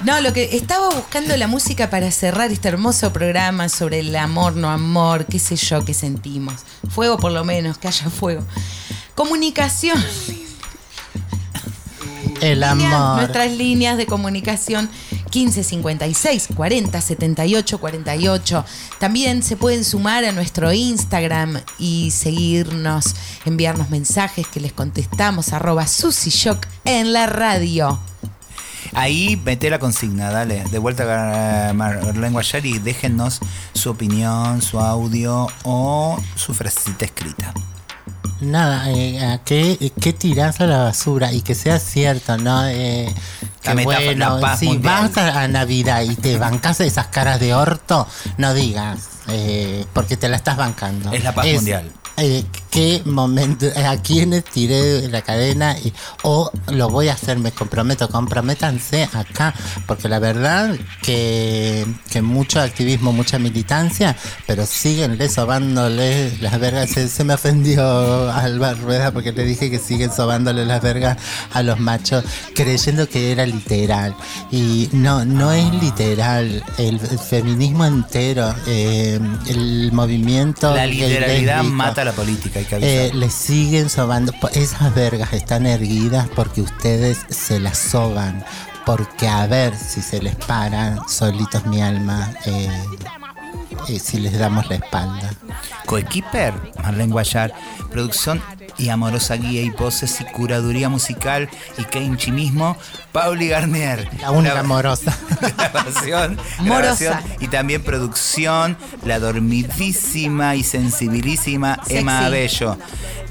No, 0.05 0.21
lo 0.23 0.33
que 0.33 0.57
estaba 0.57 0.89
buscando 0.89 1.37
la 1.37 1.47
música 1.49 1.91
para 1.91 2.11
cerrar 2.11 2.51
este 2.51 2.69
hermoso 2.69 3.13
programa 3.13 3.69
sobre 3.69 4.01
el 4.01 4.15
amor, 4.17 4.57
no 4.57 4.71
amor, 4.71 5.27
qué 5.27 5.39
sé 5.39 5.57
yo, 5.57 5.85
qué 5.85 5.93
sentimos. 5.93 6.63
Fuego 6.89 7.19
por 7.19 7.33
lo 7.33 7.45
menos, 7.45 7.77
que 7.77 7.89
haya 7.89 8.09
fuego. 8.09 8.43
Comunicación. 9.15 10.03
El 12.41 12.61
Líneas- 12.61 12.93
amor. 12.93 13.17
nuestras 13.19 13.53
líneas 13.53 13.97
de 13.97 14.07
comunicación 14.07 14.89
15 15.31 15.65
56 15.65 16.49
40 16.55 17.01
78 17.01 17.79
48. 17.79 18.65
También 18.99 19.43
se 19.43 19.57
pueden 19.57 19.85
sumar 19.85 20.25
a 20.25 20.33
nuestro 20.33 20.73
Instagram 20.73 21.61
y 21.79 22.11
seguirnos, 22.11 23.15
enviarnos 23.45 23.91
mensajes 23.91 24.47
que 24.47 24.61
les 24.61 24.73
contestamos, 24.73 25.53
arroba 25.53 25.85
Shock 25.87 26.67
en 26.85 27.13
la 27.13 27.27
radio. 27.27 27.99
Ahí 28.93 29.41
mete 29.45 29.69
la 29.69 29.79
consigna, 29.79 30.31
dale. 30.31 30.63
De 30.71 30.79
vuelta 30.79 31.69
a 31.71 31.73
Marlene 31.73 32.31
Guayar 32.31 32.65
y 32.65 32.79
déjennos 32.79 33.41
su 33.75 33.91
opinión, 33.91 34.63
su 34.63 34.79
audio 34.79 35.49
o 35.65 36.19
su 36.37 36.55
frasecita 36.55 37.05
escrita. 37.05 37.53
Nada, 38.41 38.91
eh, 38.91 39.25
¿a 39.25 39.39
qué, 39.39 39.93
¿qué 40.01 40.13
tirás 40.13 40.61
a 40.61 40.67
la 40.67 40.79
basura? 40.83 41.33
Y 41.33 41.41
que 41.41 41.55
sea 41.55 41.79
cierto, 41.79 42.37
¿no? 42.37 42.67
Eh, 42.69 43.13
que 43.63 43.75
La 43.75 43.83
bueno, 43.83 44.39
la 44.39 44.57
si 44.57 44.67
mundial. 44.67 45.09
vas 45.11 45.17
a, 45.17 45.43
a 45.43 45.49
Navidad 45.49 46.03
y 46.03 46.15
te 46.17 46.37
bancas 46.37 46.81
esas 46.81 47.07
caras 47.07 47.41
de 47.41 47.55
orto, 47.55 48.07
no 48.37 48.53
digas, 48.53 48.99
eh, 49.29 49.87
porque 49.95 50.17
te 50.19 50.29
la 50.29 50.37
estás 50.37 50.57
bancando. 50.59 51.13
Es 51.13 51.25
la 51.25 51.35
paz 51.35 51.47
mundial. 51.47 51.91
Eh, 52.17 52.45
¿Qué 52.71 53.01
momento, 53.07 53.67
a 53.75 53.97
quiénes 53.97 54.45
tiré 54.45 55.09
la 55.09 55.23
cadena? 55.23 55.79
Y, 55.79 55.93
o 56.23 56.51
lo 56.73 56.91
voy 56.91 57.09
a 57.09 57.15
hacer, 57.15 57.39
me 57.39 57.51
comprometo, 57.51 58.09
comprométanse 58.09 59.09
acá, 59.15 59.55
porque 59.87 60.09
la 60.09 60.19
verdad 60.19 60.77
que, 61.03 61.87
que 62.11 62.21
mucho 62.21 62.61
activismo, 62.61 63.13
mucha 63.13 63.39
militancia, 63.39 64.17
pero 64.47 64.67
síguenle 64.67 65.29
sobándole 65.29 66.37
las 66.41 66.59
vergas. 66.61 66.91
Se, 66.91 67.09
se 67.09 67.25
me 67.25 67.35
ofendió 67.35 68.31
Alba 68.31 68.75
Rueda 68.75 69.11
porque 69.11 69.33
le 69.33 69.45
dije 69.45 69.71
que 69.71 69.79
siguen 69.79 70.13
sobándole 70.13 70.67
las 70.67 70.83
vergas 70.83 71.17
a 71.55 71.63
los 71.63 71.81
machos, 71.81 72.25
creyendo 72.55 73.09
que 73.09 73.33
era 73.33 73.47
literal. 73.47 74.15
Y 74.51 74.91
no, 74.93 75.25
no 75.25 75.53
es 75.53 75.73
literal. 75.83 76.63
El, 76.79 77.01
el 77.01 77.19
feminismo 77.19 77.85
entero, 77.85 78.55
eh, 78.67 79.19
el 79.49 79.93
movimiento. 79.93 80.75
La 80.75 80.87
literalidad 80.87 81.63
mata 81.63 82.06
la 82.07 82.13
política, 82.13 82.59
hay 82.61 82.65
que 82.65 82.75
avisar. 82.77 82.91
eh, 82.93 83.11
le 83.13 83.29
siguen 83.31 83.91
sobando. 83.91 84.33
Esas 84.55 84.95
vergas 84.95 85.33
están 85.33 85.67
erguidas 85.67 86.29
porque 86.35 86.63
ustedes 86.63 87.19
se 87.29 87.61
las 87.61 87.77
soban. 87.77 88.45
Porque 88.87 89.27
a 89.29 89.47
ver 89.49 89.77
si 89.77 90.01
se 90.01 90.23
les 90.23 90.37
paran 90.37 91.01
solitos 91.09 91.67
mi 91.67 91.83
alma, 91.83 92.33
eh, 92.47 92.71
eh, 93.89 93.99
si 93.99 94.19
les 94.21 94.39
damos 94.39 94.69
la 94.69 94.77
espalda. 94.77 95.31
Coequiper, 95.87 96.55
Marlene 96.83 97.13
Guayar. 97.13 97.53
Producción 97.91 98.41
y 98.79 98.89
amorosa 98.89 99.37
guía 99.37 99.63
y 99.63 99.71
voces 99.71 100.21
y 100.21 100.25
curaduría 100.25 100.89
musical 100.89 101.49
y 101.79 101.85
Kenchi 101.85 102.33
mismo, 102.33 102.77
Pauli 103.13 103.49
Garnier. 103.49 104.09
La 104.21 104.31
única 104.31 104.61
amorosa. 104.61 105.17
grabación, 105.57 106.39
grabación 106.61 107.19
y 107.41 107.49
también 107.49 107.83
producción, 107.83 108.77
la 109.05 109.19
dormidísima 109.19 110.57
y 110.57 110.63
sensibilísima 110.63 111.81
Emma. 111.89 112.27
Abello. 112.27 112.77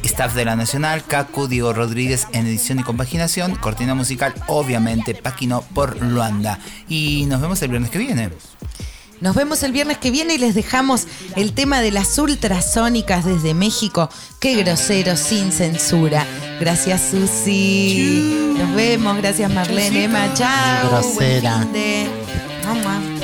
Staff 0.03 0.35
de 0.35 0.45
la 0.45 0.55
Nacional, 0.55 1.03
Cacu, 1.03 1.47
Diego 1.47 1.73
Rodríguez 1.73 2.27
en 2.31 2.45
edición 2.45 2.79
y 2.79 2.83
compaginación, 2.83 3.55
cortina 3.55 3.95
musical, 3.95 4.33
obviamente, 4.47 5.15
Paquino 5.15 5.61
por 5.73 5.99
Luanda. 6.01 6.59
Y 6.87 7.25
nos 7.27 7.41
vemos 7.41 7.61
el 7.63 7.69
viernes 7.71 7.89
que 7.89 7.97
viene. 7.97 8.29
Nos 9.21 9.35
vemos 9.35 9.63
el 9.63 9.71
viernes 9.71 9.97
que 9.97 10.11
viene 10.11 10.35
y 10.35 10.37
les 10.37 10.55
dejamos 10.55 11.07
el 11.35 11.53
tema 11.53 11.81
de 11.81 11.91
las 11.91 12.17
ultrasónicas 12.17 13.25
desde 13.25 13.53
México. 13.53 14.09
Qué 14.39 14.55
grosero, 14.63 15.15
sin 15.15 15.51
censura. 15.51 16.25
Gracias, 16.59 17.09
Susi. 17.11 18.53
Nos 18.57 18.75
vemos. 18.75 19.17
Gracias, 19.17 19.51
Marlene. 19.51 20.03
Emma, 20.05 20.33
chao. 20.33 20.89
Grosera. 20.89 21.55
Buen 21.57 21.63
fin 21.63 21.73
de- 21.73 23.14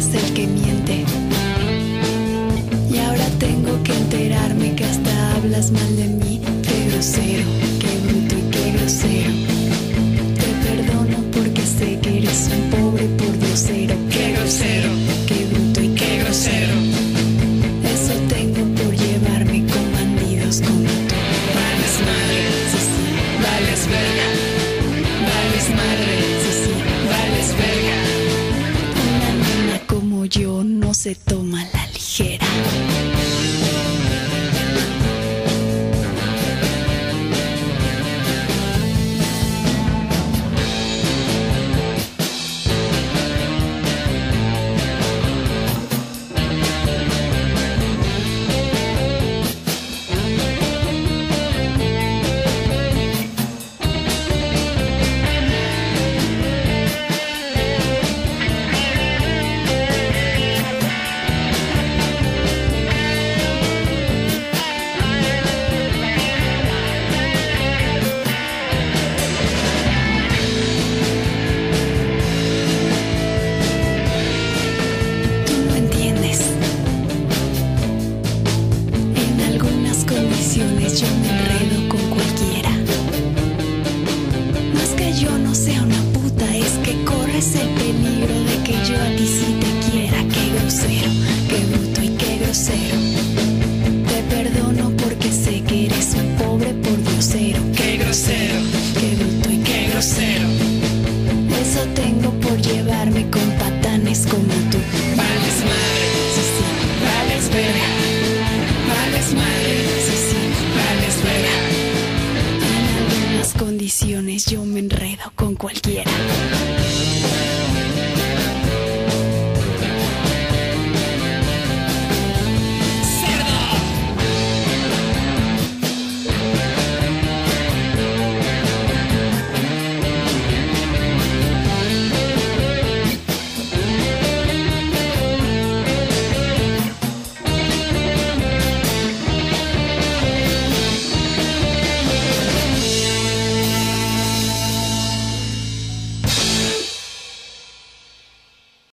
eres 0.00 0.14
el 0.14 0.34
que 0.34 0.46
miente. 0.46 1.04
Y 2.90 2.98
ahora 2.98 3.26
tengo 3.38 3.82
que 3.82 3.92
enterarme 3.92 4.74
que 4.74 4.84
hasta 4.84 5.34
hablas 5.34 5.70
mal 5.70 5.96
de 5.96 6.08
mí. 6.08 6.40
Qué 6.62 6.90
grosero, 6.90 7.44
yo 31.10 31.16
no 31.34 31.39